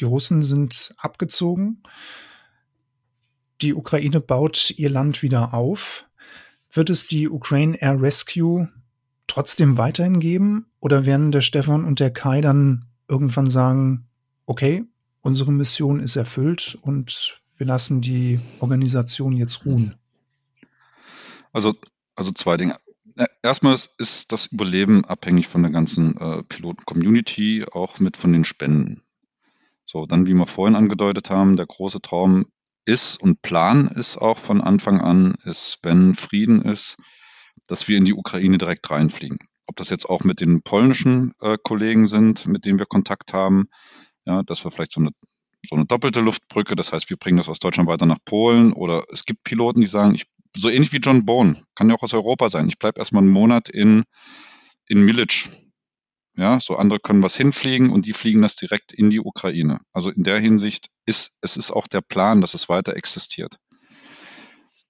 Die 0.00 0.04
Russen 0.04 0.42
sind 0.42 0.92
abgezogen. 0.98 1.84
Die 3.60 3.74
Ukraine 3.74 4.20
baut 4.20 4.74
ihr 4.76 4.90
Land 4.90 5.22
wieder 5.22 5.54
auf. 5.54 6.04
Wird 6.72 6.90
es 6.90 7.06
die 7.06 7.28
Ukraine 7.28 7.80
Air 7.80 8.02
Rescue 8.02 8.68
trotzdem 9.28 9.78
weiterhin 9.78 10.18
geben? 10.18 10.66
Oder 10.80 11.06
werden 11.06 11.30
der 11.30 11.42
Stefan 11.42 11.84
und 11.84 12.00
der 12.00 12.12
Kai 12.12 12.40
dann 12.40 12.86
irgendwann 13.08 13.48
sagen, 13.48 14.08
okay, 14.46 14.84
unsere 15.20 15.52
Mission 15.52 16.00
ist 16.00 16.16
erfüllt 16.16 16.76
und 16.82 17.40
wir 17.56 17.66
lassen 17.68 18.00
die 18.00 18.40
Organisation 18.58 19.36
jetzt 19.36 19.64
ruhen? 19.64 19.94
Also, 21.52 21.76
also 22.16 22.32
zwei 22.32 22.56
Dinge. 22.56 22.74
Erstmal 23.42 23.76
ist 23.98 24.32
das 24.32 24.46
Überleben 24.46 25.04
abhängig 25.04 25.48
von 25.48 25.62
der 25.62 25.72
ganzen 25.72 26.16
äh, 26.16 26.42
Piloten-Community, 26.44 27.66
auch 27.70 27.98
mit 27.98 28.16
von 28.16 28.32
den 28.32 28.44
Spenden. 28.44 29.02
So, 29.84 30.06
dann, 30.06 30.26
wie 30.26 30.34
wir 30.34 30.46
vorhin 30.46 30.76
angedeutet 30.76 31.30
haben, 31.30 31.56
der 31.56 31.66
große 31.66 32.00
Traum 32.00 32.46
ist 32.84 33.20
und 33.20 33.42
Plan 33.42 33.88
ist 33.88 34.16
auch 34.16 34.38
von 34.38 34.60
Anfang 34.60 35.00
an, 35.00 35.34
ist, 35.44 35.78
wenn 35.82 36.14
Frieden 36.14 36.62
ist, 36.62 36.96
dass 37.68 37.88
wir 37.88 37.98
in 37.98 38.04
die 38.04 38.14
Ukraine 38.14 38.58
direkt 38.58 38.90
reinfliegen. 38.90 39.38
Ob 39.66 39.76
das 39.76 39.90
jetzt 39.90 40.06
auch 40.06 40.24
mit 40.24 40.40
den 40.40 40.62
polnischen 40.62 41.32
äh, 41.40 41.56
Kollegen 41.62 42.06
sind, 42.06 42.46
mit 42.46 42.64
denen 42.64 42.78
wir 42.78 42.86
Kontakt 42.86 43.32
haben, 43.32 43.68
ja, 44.24 44.42
dass 44.42 44.64
wir 44.64 44.70
vielleicht 44.70 44.92
so 44.92 45.00
eine, 45.00 45.10
so 45.68 45.76
eine 45.76 45.86
doppelte 45.86 46.20
Luftbrücke, 46.20 46.74
das 46.74 46.92
heißt, 46.92 47.10
wir 47.10 47.16
bringen 47.16 47.36
das 47.36 47.48
aus 47.48 47.60
Deutschland 47.60 47.88
weiter 47.88 48.06
nach 48.06 48.18
Polen 48.24 48.72
oder 48.72 49.04
es 49.10 49.24
gibt 49.24 49.44
Piloten, 49.44 49.80
die 49.80 49.86
sagen, 49.86 50.14
ich 50.14 50.26
so 50.56 50.68
ähnlich 50.68 50.92
wie 50.92 50.98
John 50.98 51.24
Bone, 51.24 51.64
kann 51.74 51.88
ja 51.88 51.96
auch 51.96 52.02
aus 52.02 52.14
Europa 52.14 52.48
sein. 52.48 52.68
Ich 52.68 52.78
bleibe 52.78 52.98
erstmal 52.98 53.22
einen 53.22 53.32
Monat 53.32 53.68
in, 53.68 54.04
in 54.86 55.04
Milic. 55.04 55.50
Ja, 56.34 56.60
so 56.60 56.76
andere 56.76 56.98
können 56.98 57.22
was 57.22 57.36
hinfliegen 57.36 57.90
und 57.90 58.06
die 58.06 58.14
fliegen 58.14 58.40
das 58.40 58.56
direkt 58.56 58.92
in 58.92 59.10
die 59.10 59.20
Ukraine. 59.20 59.80
Also 59.92 60.10
in 60.10 60.22
der 60.22 60.38
Hinsicht 60.38 60.88
ist, 61.04 61.36
es 61.42 61.58
ist 61.58 61.70
auch 61.70 61.86
der 61.86 62.00
Plan, 62.00 62.40
dass 62.40 62.54
es 62.54 62.70
weiter 62.70 62.96
existiert. 62.96 63.58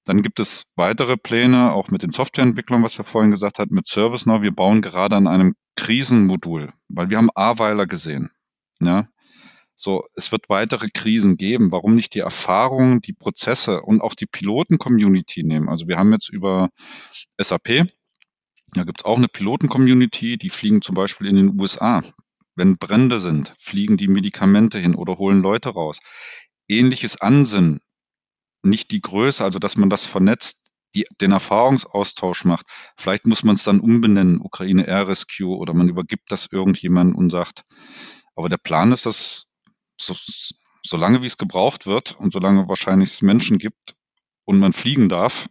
Dann 0.04 0.22
gibt 0.22 0.40
es 0.40 0.72
weitere 0.76 1.16
Pläne, 1.16 1.72
auch 1.72 1.90
mit 1.90 2.02
den 2.02 2.10
Softwareentwicklern, 2.10 2.82
was 2.82 2.98
wir 2.98 3.04
vorhin 3.04 3.30
gesagt 3.30 3.58
hatten, 3.58 3.74
mit 3.74 3.86
ServiceNow. 3.86 4.42
Wir 4.42 4.52
bauen 4.52 4.82
gerade 4.82 5.16
an 5.16 5.26
einem 5.26 5.54
Krisenmodul, 5.76 6.72
weil 6.88 7.10
wir 7.10 7.18
haben 7.18 7.30
Aweiler 7.34 7.86
gesehen. 7.86 8.30
Ja, 8.80 9.08
so, 9.74 10.04
es 10.14 10.32
wird 10.32 10.48
weitere 10.48 10.88
Krisen 10.92 11.36
geben. 11.36 11.72
Warum 11.72 11.94
nicht 11.94 12.14
die 12.14 12.20
Erfahrungen, 12.20 13.00
die 13.00 13.14
Prozesse 13.14 13.80
und 13.82 14.00
auch 14.00 14.14
die 14.14 14.26
Piloten-Community 14.26 15.42
nehmen? 15.42 15.68
Also 15.68 15.88
wir 15.88 15.98
haben 15.98 16.12
jetzt 16.12 16.28
über 16.28 16.70
SAP, 17.38 17.86
da 18.74 18.84
gibt 18.84 19.02
es 19.02 19.04
auch 19.04 19.18
eine 19.18 19.28
Piloten-Community, 19.28 20.38
die 20.38 20.50
fliegen 20.50 20.82
zum 20.82 20.94
Beispiel 20.94 21.26
in 21.26 21.36
den 21.36 21.60
USA. 21.60 22.02
Wenn 22.54 22.76
Brände 22.76 23.20
sind, 23.20 23.54
fliegen 23.58 23.96
die 23.96 24.08
Medikamente 24.08 24.78
hin 24.78 24.94
oder 24.94 25.18
holen 25.18 25.42
Leute 25.42 25.70
raus. 25.70 26.00
Ähnliches 26.68 27.20
Ansinnen, 27.20 27.80
nicht 28.62 28.90
die 28.90 29.00
Größe, 29.00 29.44
also 29.44 29.58
dass 29.58 29.76
man 29.76 29.90
das 29.90 30.06
vernetzt, 30.06 30.70
die, 30.94 31.06
den 31.20 31.32
Erfahrungsaustausch 31.32 32.44
macht. 32.44 32.66
Vielleicht 32.96 33.26
muss 33.26 33.42
man 33.42 33.56
es 33.56 33.64
dann 33.64 33.80
umbenennen, 33.80 34.40
Ukraine 34.40 34.86
Air 34.86 35.08
Rescue, 35.08 35.56
oder 35.56 35.74
man 35.74 35.88
übergibt 35.88 36.30
das 36.30 36.48
irgendjemandem 36.50 37.16
und 37.16 37.30
sagt, 37.30 37.64
aber 38.36 38.48
der 38.48 38.58
Plan 38.58 38.92
ist, 38.92 39.06
dass 39.06 39.51
so, 40.02 40.16
solange 40.84 41.22
wie 41.22 41.26
es 41.26 41.38
gebraucht 41.38 41.86
wird 41.86 42.18
und 42.18 42.32
solange 42.32 42.68
wahrscheinlich 42.68 43.10
es 43.10 43.22
Menschen 43.22 43.58
gibt 43.58 43.94
und 44.44 44.58
man 44.58 44.72
fliegen 44.72 45.08
darf, 45.08 45.48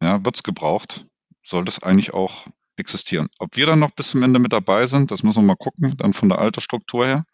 ja, 0.00 0.24
wird 0.24 0.36
es 0.36 0.42
gebraucht, 0.42 1.06
sollte 1.42 1.70
es 1.70 1.82
eigentlich 1.82 2.12
auch 2.12 2.46
existieren. 2.76 3.28
Ob 3.38 3.56
wir 3.56 3.66
dann 3.66 3.78
noch 3.78 3.92
bis 3.92 4.10
zum 4.10 4.22
Ende 4.22 4.38
mit 4.38 4.52
dabei 4.52 4.86
sind, 4.86 5.10
das 5.10 5.22
müssen 5.22 5.42
wir 5.42 5.46
mal 5.46 5.56
gucken, 5.56 5.96
dann 5.96 6.12
von 6.12 6.28
der 6.28 6.38
Altersstruktur 6.38 7.06
her. 7.06 7.26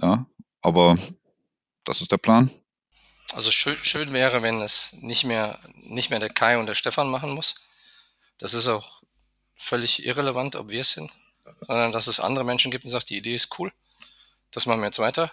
Ja, 0.00 0.26
aber 0.60 0.98
das 1.84 2.00
ist 2.00 2.10
der 2.10 2.18
Plan. 2.18 2.50
Also 3.32 3.50
schön, 3.50 3.76
schön 3.82 4.12
wäre, 4.12 4.42
wenn 4.42 4.60
es 4.60 4.94
nicht 4.94 5.24
mehr, 5.24 5.60
nicht 5.74 6.10
mehr 6.10 6.18
der 6.18 6.30
Kai 6.30 6.58
und 6.58 6.66
der 6.66 6.74
Stefan 6.74 7.10
machen 7.10 7.34
muss. 7.34 7.56
Das 8.38 8.54
ist 8.54 8.68
auch 8.68 9.02
völlig 9.56 10.04
irrelevant, 10.04 10.56
ob 10.56 10.70
wir 10.70 10.80
es 10.80 10.92
sind, 10.92 11.10
sondern 11.66 11.92
dass 11.92 12.06
es 12.06 12.20
andere 12.20 12.44
Menschen 12.44 12.70
gibt 12.70 12.84
und 12.84 12.90
sagt, 12.90 13.10
die 13.10 13.18
Idee 13.18 13.34
ist 13.34 13.58
cool 13.58 13.72
das 14.50 14.66
machen 14.66 14.80
wir 14.80 14.86
jetzt 14.86 14.98
weiter. 14.98 15.32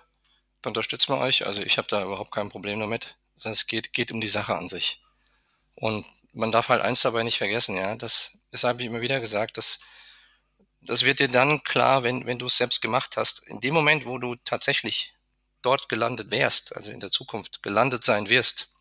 Da 0.62 0.70
unterstützen 0.70 1.14
wir 1.14 1.20
euch. 1.20 1.46
Also 1.46 1.62
ich 1.62 1.78
habe 1.78 1.88
da 1.88 2.04
überhaupt 2.04 2.32
kein 2.32 2.50
Problem 2.50 2.80
damit. 2.80 3.16
Es 3.44 3.68
geht, 3.68 3.94
geht 3.94 4.12
um 4.12 4.22
die 4.22 4.28
Sache 4.28 4.56
an 4.56 4.70
sich. 4.70 5.02
Und 5.76 6.06
man 6.34 6.52
darf 6.52 6.70
halt 6.70 6.82
eins 6.82 7.02
dabei 7.02 7.24
nicht 7.24 7.38
vergessen, 7.38 7.76
ja. 7.76 7.96
Das, 7.96 8.40
das 8.52 8.64
habe 8.64 8.82
ich 8.82 8.88
immer 8.88 9.02
wieder 9.02 9.20
gesagt, 9.20 9.58
dass 9.58 9.80
das 10.82 11.04
wird 11.04 11.20
dir 11.20 11.28
dann 11.28 11.64
klar, 11.64 12.04
wenn, 12.04 12.26
wenn 12.26 12.40
du 12.40 12.46
es 12.46 12.58
selbst 12.58 12.82
gemacht 12.82 13.18
hast. 13.18 13.48
In 13.48 13.60
dem 13.60 13.74
Moment, 13.74 14.06
wo 14.06 14.18
du 14.18 14.36
tatsächlich 14.36 15.14
dort 15.62 15.90
gelandet 15.90 16.32
wärst, 16.32 16.76
also 16.76 16.92
in 16.92 17.00
der 17.00 17.12
Zukunft 17.12 17.64
gelandet 17.64 18.04
sein 18.04 18.30
wirst, 18.30 18.72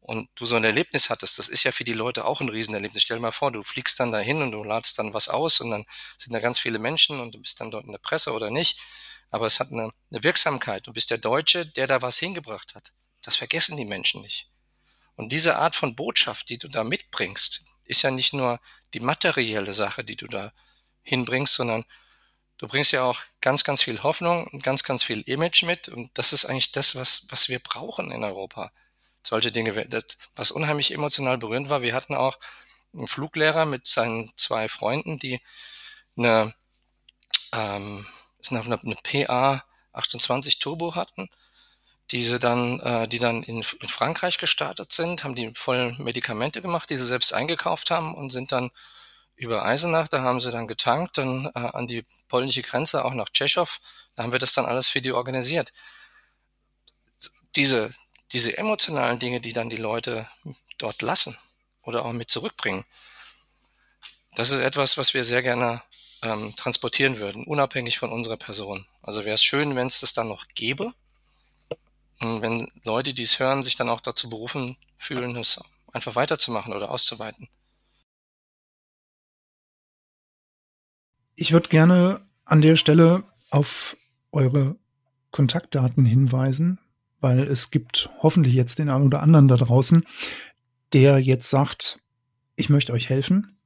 und 0.00 0.28
du 0.34 0.46
so 0.46 0.56
ein 0.56 0.64
Erlebnis 0.64 1.10
hattest, 1.10 1.38
das 1.38 1.48
ist 1.48 1.64
ja 1.64 1.72
für 1.72 1.84
die 1.84 1.92
Leute 1.92 2.24
auch 2.24 2.40
ein 2.40 2.48
Riesenerlebnis. 2.48 3.02
Stell 3.02 3.18
dir 3.18 3.22
mal 3.22 3.32
vor, 3.32 3.52
du 3.52 3.62
fliegst 3.62 4.00
dann 4.00 4.12
dahin 4.12 4.42
und 4.42 4.52
du 4.52 4.64
ladest 4.64 4.98
dann 4.98 5.14
was 5.14 5.28
aus 5.28 5.60
und 5.60 5.70
dann 5.70 5.84
sind 6.18 6.32
da 6.32 6.40
ganz 6.40 6.58
viele 6.58 6.78
Menschen 6.78 7.20
und 7.20 7.34
du 7.34 7.40
bist 7.40 7.60
dann 7.60 7.70
dort 7.70 7.84
in 7.84 7.92
der 7.92 7.98
Presse 7.98 8.32
oder 8.32 8.50
nicht. 8.50 8.80
Aber 9.30 9.46
es 9.46 9.60
hat 9.60 9.70
eine, 9.70 9.92
eine 10.10 10.24
Wirksamkeit. 10.24 10.86
Du 10.86 10.92
bist 10.92 11.10
der 11.10 11.18
Deutsche, 11.18 11.66
der 11.66 11.86
da 11.86 12.02
was 12.02 12.18
hingebracht 12.18 12.74
hat. 12.74 12.92
Das 13.22 13.36
vergessen 13.36 13.76
die 13.76 13.84
Menschen 13.84 14.22
nicht. 14.22 14.48
Und 15.14 15.30
diese 15.30 15.56
Art 15.56 15.76
von 15.76 15.94
Botschaft, 15.94 16.48
die 16.48 16.58
du 16.58 16.66
da 16.66 16.82
mitbringst, 16.82 17.62
ist 17.84 18.02
ja 18.02 18.10
nicht 18.10 18.32
nur 18.32 18.58
die 18.94 19.00
materielle 19.00 19.74
Sache, 19.74 20.02
die 20.02 20.16
du 20.16 20.26
da 20.26 20.52
hinbringst, 21.02 21.54
sondern 21.54 21.84
du 22.58 22.66
bringst 22.66 22.92
ja 22.92 23.04
auch 23.04 23.20
ganz, 23.40 23.62
ganz 23.62 23.82
viel 23.82 24.02
Hoffnung 24.02 24.46
und 24.48 24.62
ganz, 24.62 24.82
ganz 24.82 25.04
viel 25.04 25.20
Image 25.22 25.62
mit. 25.62 25.88
Und 25.88 26.10
das 26.14 26.32
ist 26.32 26.46
eigentlich 26.46 26.72
das, 26.72 26.96
was, 26.96 27.26
was 27.28 27.48
wir 27.48 27.58
brauchen 27.58 28.10
in 28.10 28.24
Europa 28.24 28.72
solche 29.22 29.50
Dinge. 29.52 29.86
Das, 29.88 30.04
was 30.34 30.50
unheimlich 30.50 30.92
emotional 30.92 31.38
berührend 31.38 31.70
war, 31.70 31.82
wir 31.82 31.94
hatten 31.94 32.14
auch 32.14 32.38
einen 32.92 33.08
Fluglehrer 33.08 33.66
mit 33.66 33.86
seinen 33.86 34.32
zwei 34.36 34.68
Freunden, 34.68 35.18
die 35.18 35.40
eine, 36.16 36.54
ähm, 37.52 38.06
eine, 38.50 38.80
eine 38.80 38.96
PA 39.26 39.64
28 39.92 40.58
Turbo 40.58 40.94
hatten, 40.94 41.28
diese 42.10 42.38
dann, 42.38 42.80
äh, 42.80 43.08
die 43.08 43.18
dann 43.18 43.42
in, 43.42 43.64
in 43.80 43.88
Frankreich 43.88 44.38
gestartet 44.38 44.92
sind, 44.92 45.24
haben 45.24 45.34
die 45.34 45.52
voll 45.54 45.94
Medikamente 45.98 46.60
gemacht, 46.60 46.90
die 46.90 46.96
sie 46.96 47.06
selbst 47.06 47.32
eingekauft 47.32 47.90
haben 47.90 48.14
und 48.14 48.30
sind 48.30 48.52
dann 48.52 48.70
über 49.36 49.64
Eisenach, 49.64 50.08
da 50.08 50.22
haben 50.22 50.40
sie 50.40 50.50
dann 50.50 50.66
getankt, 50.66 51.18
dann 51.18 51.46
äh, 51.54 51.58
an 51.58 51.86
die 51.86 52.04
polnische 52.28 52.62
Grenze, 52.62 53.04
auch 53.04 53.14
nach 53.14 53.30
Tschechow, 53.30 53.80
da 54.14 54.22
haben 54.22 54.32
wir 54.32 54.38
das 54.38 54.52
dann 54.52 54.66
alles 54.66 54.88
für 54.88 55.00
die 55.00 55.12
organisiert. 55.12 55.72
diese, 57.56 57.90
diese 58.32 58.56
emotionalen 58.56 59.18
Dinge, 59.18 59.40
die 59.40 59.52
dann 59.52 59.70
die 59.70 59.76
Leute 59.76 60.28
dort 60.78 61.02
lassen 61.02 61.36
oder 61.82 62.04
auch 62.04 62.12
mit 62.12 62.30
zurückbringen, 62.30 62.84
das 64.36 64.50
ist 64.50 64.60
etwas, 64.60 64.96
was 64.96 65.12
wir 65.14 65.24
sehr 65.24 65.42
gerne 65.42 65.82
ähm, 66.22 66.54
transportieren 66.56 67.18
würden, 67.18 67.44
unabhängig 67.44 67.98
von 67.98 68.12
unserer 68.12 68.36
Person. 68.36 68.86
Also 69.02 69.24
wäre 69.24 69.34
es 69.34 69.42
schön, 69.42 69.74
wenn 69.74 69.88
es 69.88 70.00
das 70.00 70.12
dann 70.12 70.28
noch 70.28 70.46
gäbe. 70.54 70.94
Und 72.20 72.42
wenn 72.42 72.70
Leute, 72.84 73.14
die 73.14 73.22
es 73.22 73.38
hören, 73.38 73.62
sich 73.62 73.76
dann 73.76 73.88
auch 73.88 74.00
dazu 74.00 74.28
berufen 74.28 74.76
fühlen, 74.98 75.36
es 75.36 75.58
einfach 75.92 76.14
weiterzumachen 76.14 76.72
oder 76.72 76.90
auszuweiten. 76.90 77.48
Ich 81.34 81.52
würde 81.52 81.70
gerne 81.70 82.20
an 82.44 82.60
der 82.60 82.76
Stelle 82.76 83.24
auf 83.50 83.96
eure 84.30 84.76
Kontaktdaten 85.30 86.04
hinweisen, 86.04 86.78
weil 87.20 87.40
es 87.40 87.70
gibt 87.70 88.10
hoffentlich 88.20 88.54
jetzt 88.54 88.78
den 88.78 88.88
einen 88.88 89.04
oder 89.04 89.22
anderen 89.22 89.48
da 89.48 89.56
draußen, 89.56 90.04
der 90.92 91.18
jetzt 91.18 91.50
sagt, 91.50 92.00
ich 92.56 92.68
möchte 92.68 92.92
euch 92.92 93.08
helfen. 93.08 93.56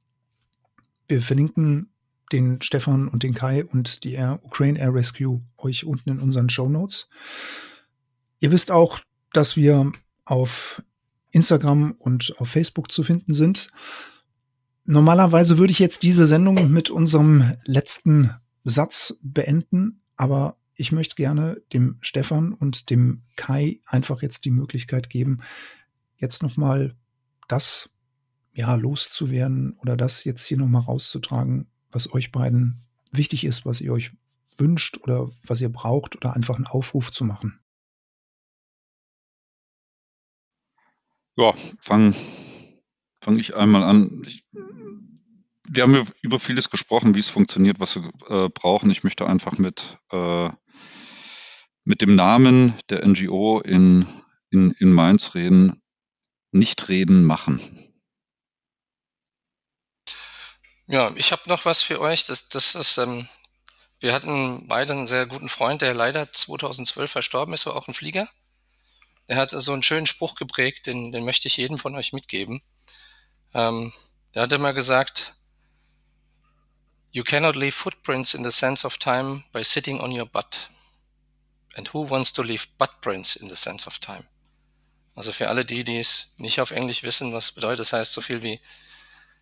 Wir 1.07 1.21
verlinken 1.21 1.89
den 2.31 2.61
Stefan 2.61 3.07
und 3.07 3.23
den 3.23 3.33
Kai 3.33 3.65
und 3.65 4.03
die 4.03 4.13
Air, 4.13 4.39
Ukraine 4.43 4.79
Air 4.79 4.93
Rescue 4.93 5.41
euch 5.57 5.85
unten 5.85 6.09
in 6.09 6.19
unseren 6.19 6.49
Show 6.49 6.69
Notes. 6.69 7.07
Ihr 8.39 8.51
wisst 8.51 8.71
auch, 8.71 8.99
dass 9.33 9.55
wir 9.55 9.91
auf 10.25 10.81
Instagram 11.31 11.91
und 11.99 12.33
auf 12.39 12.49
Facebook 12.49 12.91
zu 12.91 13.03
finden 13.03 13.33
sind. 13.33 13.69
Normalerweise 14.85 15.57
würde 15.57 15.71
ich 15.71 15.79
jetzt 15.79 16.03
diese 16.03 16.27
Sendung 16.27 16.71
mit 16.71 16.89
unserem 16.89 17.53
letzten 17.65 18.31
Satz 18.63 19.19
beenden, 19.21 20.01
aber 20.15 20.57
ich 20.75 20.91
möchte 20.91 21.15
gerne 21.15 21.61
dem 21.73 21.97
Stefan 22.01 22.53
und 22.53 22.89
dem 22.89 23.23
Kai 23.35 23.79
einfach 23.85 24.21
jetzt 24.21 24.45
die 24.45 24.51
Möglichkeit 24.51 25.09
geben, 25.09 25.41
jetzt 26.17 26.43
nochmal 26.43 26.95
das 27.47 27.89
ja 28.53 28.75
loszuwerden 28.75 29.77
oder 29.81 29.97
das 29.97 30.23
jetzt 30.23 30.45
hier 30.45 30.57
nochmal 30.57 30.83
rauszutragen, 30.83 31.67
was 31.91 32.13
euch 32.13 32.31
beiden 32.31 32.85
wichtig 33.11 33.45
ist, 33.45 33.65
was 33.65 33.81
ihr 33.81 33.93
euch 33.93 34.11
wünscht 34.57 34.97
oder 35.01 35.29
was 35.45 35.61
ihr 35.61 35.69
braucht 35.69 36.15
oder 36.15 36.35
einfach 36.35 36.55
einen 36.55 36.67
Aufruf 36.67 37.11
zu 37.11 37.25
machen? 37.25 37.59
Ja, 41.37 41.53
fange 41.79 42.15
fang 43.25 43.39
ich 43.39 43.55
einmal 43.55 43.83
an. 43.83 44.21
Ich, 44.25 44.45
wir 45.67 45.83
haben 45.83 46.07
über 46.21 46.39
vieles 46.39 46.69
gesprochen, 46.69 47.15
wie 47.15 47.19
es 47.19 47.29
funktioniert, 47.29 47.79
was 47.79 47.95
wir 47.95 48.11
äh, 48.29 48.49
brauchen. 48.49 48.91
Ich 48.91 49.03
möchte 49.03 49.27
einfach 49.27 49.57
mit, 49.57 49.97
äh, 50.11 50.49
mit 51.85 52.01
dem 52.01 52.15
Namen 52.15 52.73
der 52.89 53.07
NGO 53.07 53.61
in, 53.61 54.07
in, 54.49 54.71
in 54.71 54.91
Mainz 54.91 55.35
reden. 55.35 55.81
Nicht 56.51 56.89
reden, 56.89 57.25
machen. 57.25 57.59
Ja, 60.87 61.11
ich 61.15 61.31
habe 61.31 61.47
noch 61.47 61.65
was 61.65 61.81
für 61.81 61.99
euch. 61.99 62.25
Das, 62.25 62.49
das 62.49 62.75
ist, 62.75 62.97
ähm, 62.97 63.27
wir 63.99 64.13
hatten 64.13 64.67
beide 64.67 64.93
einen 64.93 65.07
sehr 65.07 65.25
guten 65.25 65.49
Freund, 65.49 65.81
der 65.81 65.93
leider 65.93 66.31
2012 66.31 67.11
verstorben 67.11 67.53
ist, 67.53 67.65
war 67.65 67.75
auch 67.75 67.87
ein 67.87 67.93
Flieger. 67.93 68.29
Er 69.27 69.37
hat 69.37 69.51
so 69.51 69.73
einen 69.73 69.83
schönen 69.83 70.05
Spruch 70.05 70.35
geprägt, 70.35 70.85
den, 70.85 71.11
den 71.11 71.25
möchte 71.25 71.47
ich 71.47 71.57
jedem 71.57 71.79
von 71.79 71.95
euch 71.95 72.13
mitgeben. 72.13 72.61
Ähm, 73.53 73.93
der 74.33 74.43
hat 74.43 74.51
immer 74.51 74.73
gesagt, 74.73 75.35
You 77.11 77.23
cannot 77.23 77.55
leave 77.55 77.71
footprints 77.71 78.33
in 78.33 78.43
the 78.43 78.51
sense 78.51 78.85
of 78.85 78.97
time 78.97 79.45
by 79.53 79.63
sitting 79.63 80.01
on 80.01 80.11
your 80.11 80.25
butt. 80.25 80.69
And 81.75 81.93
who 81.93 82.09
wants 82.09 82.33
to 82.33 82.41
leave 82.41 82.67
buttprints 82.77 83.35
in 83.35 83.49
the 83.49 83.55
sense 83.55 83.85
of 83.87 83.99
time? 83.99 84.23
Also 85.13 85.31
für 85.31 85.49
alle 85.49 85.63
die, 85.63 85.83
die 85.83 85.99
es 85.99 86.33
nicht 86.37 86.59
auf 86.59 86.71
Englisch 86.71 87.03
wissen, 87.03 87.33
was 87.33 87.51
bedeutet, 87.51 87.81
das 87.81 87.93
heißt 87.93 88.11
so 88.11 88.21
viel 88.21 88.41
wie 88.41 88.59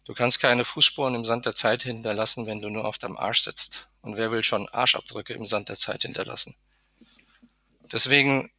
Du 0.06 0.14
kannst 0.14 0.42
keine 0.42 0.66
Fußspuren 0.66 1.16
im 1.16 1.24
Sand 1.24 1.46
der 1.46 1.56
Zeit 1.56 1.84
hinterlassen, 1.84 2.46
wenn 2.46 2.62
du 2.62 2.70
nur 2.70 2.86
auf 2.86 2.98
deinem 2.98 3.16
Arsch 3.16 3.44
sitzt. 3.44 3.88
Und 4.02 4.18
wer 4.18 4.32
will 4.32 4.44
schon 4.44 4.68
Arschabdrücke 4.68 5.34
im 5.34 5.46
Sand 5.46 5.70
der 5.70 5.80
Zeit 5.80 6.02
hinterlassen? 6.02 6.56
Deswegen 7.92 8.52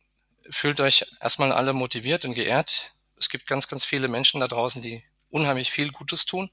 fühlt 0.48 0.80
euch 0.80 1.04
erstmal 1.20 1.52
alle 1.52 1.74
motiviert 1.74 2.24
und 2.24 2.32
geehrt. 2.32 2.94
Es 3.18 3.28
gibt 3.28 3.46
ganz, 3.46 3.68
ganz 3.68 3.84
viele 3.84 4.08
Menschen 4.08 4.40
da 4.40 4.48
draußen, 4.48 4.80
die 4.80 5.04
unheimlich 5.28 5.70
viel 5.70 5.90
Gutes 5.92 6.24
tun, 6.24 6.50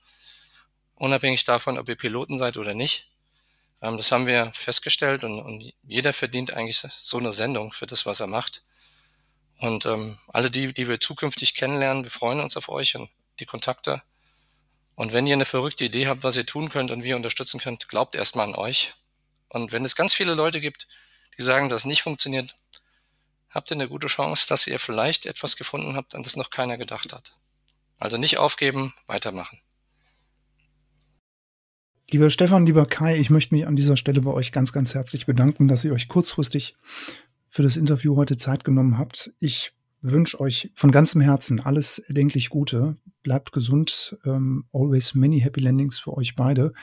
unabhängig 0.96 1.46
davon, 1.46 1.78
ob 1.78 1.88
ihr 1.88 1.96
Piloten 1.96 2.38
seid 2.38 2.58
oder 2.58 2.74
nicht. 2.74 3.11
Ähm, 3.82 3.98
das 3.98 4.12
haben 4.12 4.28
wir 4.28 4.52
festgestellt 4.54 5.24
und, 5.24 5.40
und, 5.40 5.74
jeder 5.84 6.14
verdient 6.14 6.54
eigentlich 6.54 6.84
so 7.02 7.18
eine 7.18 7.34
Sendung 7.34 7.72
für 7.72 7.88
das, 7.88 8.06
was 8.06 8.20
er 8.20 8.28
macht. 8.28 8.64
Und 9.60 9.86
ähm, 9.86 10.18
alle 10.28 10.50
die, 10.50 10.74
die 10.74 10.88
wir 10.88 11.00
zukünftig 11.00 11.56
kennenlernen, 11.56 12.04
wir 12.04 12.12
freuen 12.12 12.40
uns 12.40 12.58
auf 12.58 12.70
euch 12.70 12.96
und 12.96 13.10
die 13.40 13.46
Kontakte 13.46 14.02
und 15.02 15.14
wenn 15.14 15.26
ihr 15.26 15.34
eine 15.34 15.46
verrückte 15.46 15.86
Idee 15.86 16.08
habt, 16.08 16.24
was 16.24 16.36
ihr 16.36 16.46
tun 16.46 16.70
könnt 16.70 16.92
und 16.92 17.04
wir 17.04 17.16
unterstützen 17.16 17.60
könnt, 17.60 17.88
glaubt 17.88 18.14
erstmal 18.14 18.48
an 18.48 18.56
euch. 18.56 18.94
Und 19.50 19.72
wenn 19.72 19.84
es 19.84 19.96
ganz 19.96 20.14
viele 20.14 20.36
Leute 20.36 20.62
gibt, 20.62 20.88
die 21.38 21.42
sagen, 21.42 21.70
dass 21.70 21.86
nicht 21.86 22.04
funktioniert, 22.04 22.54
habt 23.50 23.72
ihr 23.72 23.78
eine 23.78 23.88
gute 23.88 24.06
Chance, 24.06 24.48
dass 24.48 24.68
ihr 24.68 24.78
vielleicht 24.80 25.26
etwas 25.26 25.58
gefunden 25.58 25.96
habt, 25.96 26.14
an 26.14 26.22
das 26.22 26.36
noch 26.36 26.52
keiner 26.52 26.78
gedacht 26.78 27.14
hat. 27.14 27.34
Also 27.98 28.18
nicht 28.18 28.38
aufgeben, 28.38 28.94
weitermachen. 29.08 29.60
Lieber 32.14 32.30
Stefan, 32.30 32.66
lieber 32.66 32.86
Kai, 32.88 33.18
ich 33.18 33.30
möchte 33.30 33.56
mich 33.56 33.66
an 33.66 33.78
dieser 33.78 33.96
Stelle 33.96 34.20
bei 34.20 34.32
euch 34.32 34.52
ganz, 34.52 34.74
ganz 34.74 34.94
herzlich 34.94 35.26
bedanken, 35.26 35.70
dass 35.70 35.86
ihr 35.86 35.94
euch 35.94 36.10
kurzfristig 36.10 36.76
für 37.48 37.64
das 37.64 37.78
Interview 37.78 38.18
heute 38.18 38.36
Zeit 38.36 38.66
genommen 38.66 38.98
habt. 38.98 39.32
Ich 39.40 39.72
wünsche 40.02 40.42
euch 40.42 40.74
von 40.76 40.92
ganzem 40.92 41.22
Herzen 41.22 41.62
alles 41.62 42.00
erdenklich 42.00 42.50
Gute. 42.50 42.98
Bleibt 43.24 43.54
gesund. 43.54 44.18
Ähm, 44.26 44.66
always 44.74 45.16
many 45.16 45.40
happy 45.40 45.62
landings 45.62 46.00
für 46.00 46.12
euch 46.18 46.36
beide. 46.36 46.74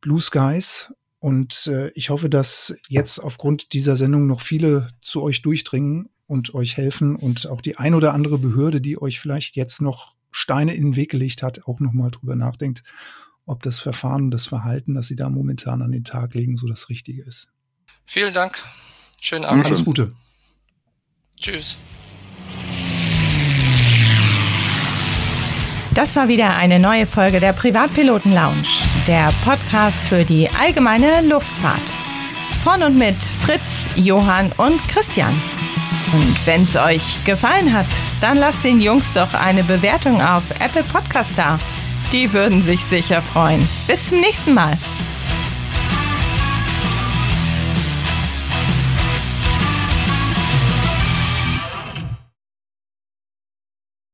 Blue 0.00 0.20
Skies. 0.20 0.94
Und 1.18 1.66
äh, 1.66 1.90
ich 1.90 2.08
hoffe, 2.08 2.30
dass 2.30 2.74
jetzt 2.88 3.18
aufgrund 3.18 3.74
dieser 3.74 3.98
Sendung 3.98 4.26
noch 4.26 4.40
viele 4.40 4.88
zu 5.02 5.22
euch 5.22 5.42
durchdringen 5.42 6.08
und 6.24 6.54
euch 6.54 6.78
helfen 6.78 7.16
und 7.16 7.46
auch 7.48 7.60
die 7.60 7.76
ein 7.76 7.94
oder 7.94 8.14
andere 8.14 8.38
Behörde, 8.38 8.80
die 8.80 8.98
euch 8.98 9.20
vielleicht 9.20 9.56
jetzt 9.56 9.82
noch 9.82 10.14
Steine 10.30 10.74
in 10.74 10.84
den 10.84 10.96
Weg 10.96 11.10
gelegt 11.10 11.42
hat, 11.42 11.66
auch 11.66 11.80
nochmal 11.80 12.10
drüber 12.10 12.34
nachdenkt, 12.34 12.82
ob 13.46 13.62
das 13.62 13.80
Verfahren 13.80 14.24
und 14.24 14.30
das 14.30 14.46
Verhalten, 14.46 14.94
das 14.94 15.06
sie 15.06 15.16
da 15.16 15.28
momentan 15.28 15.82
an 15.82 15.92
den 15.92 16.04
Tag 16.04 16.34
legen, 16.34 16.56
so 16.56 16.66
das 16.66 16.88
Richtige 16.88 17.22
ist. 17.22 17.48
Vielen 18.06 18.32
Dank. 18.32 18.62
Schönen 19.20 19.44
Abend. 19.44 19.66
Alles 19.66 19.84
Gute. 19.84 20.12
Tschüss. 21.40 21.76
Das 25.94 26.16
war 26.16 26.26
wieder 26.26 26.56
eine 26.56 26.80
neue 26.80 27.06
Folge 27.06 27.38
der 27.38 27.52
Privatpiloten 27.52 28.34
Lounge, 28.34 28.66
der 29.06 29.30
Podcast 29.44 29.98
für 30.00 30.24
die 30.24 30.48
allgemeine 30.50 31.22
Luftfahrt. 31.22 31.92
Von 32.64 32.82
und 32.82 32.98
mit 32.98 33.14
Fritz, 33.44 33.88
Johann 33.94 34.50
und 34.56 34.82
Christian. 34.88 35.32
Und 36.12 36.46
wenn 36.46 36.64
es 36.64 36.74
euch 36.76 37.24
gefallen 37.24 37.72
hat, 37.72 37.86
dann 38.20 38.38
lasst 38.38 38.64
den 38.64 38.80
Jungs 38.80 39.12
doch 39.12 39.34
eine 39.34 39.62
Bewertung 39.62 40.20
auf 40.20 40.42
Apple 40.60 40.82
Podcast 40.82 41.36
da. 41.36 41.58
Die 42.14 42.32
würden 42.32 42.62
sich 42.62 42.84
sicher 42.84 43.20
freuen. 43.20 43.68
Bis 43.88 44.10
zum 44.10 44.20
nächsten 44.20 44.54
Mal. 44.54 44.78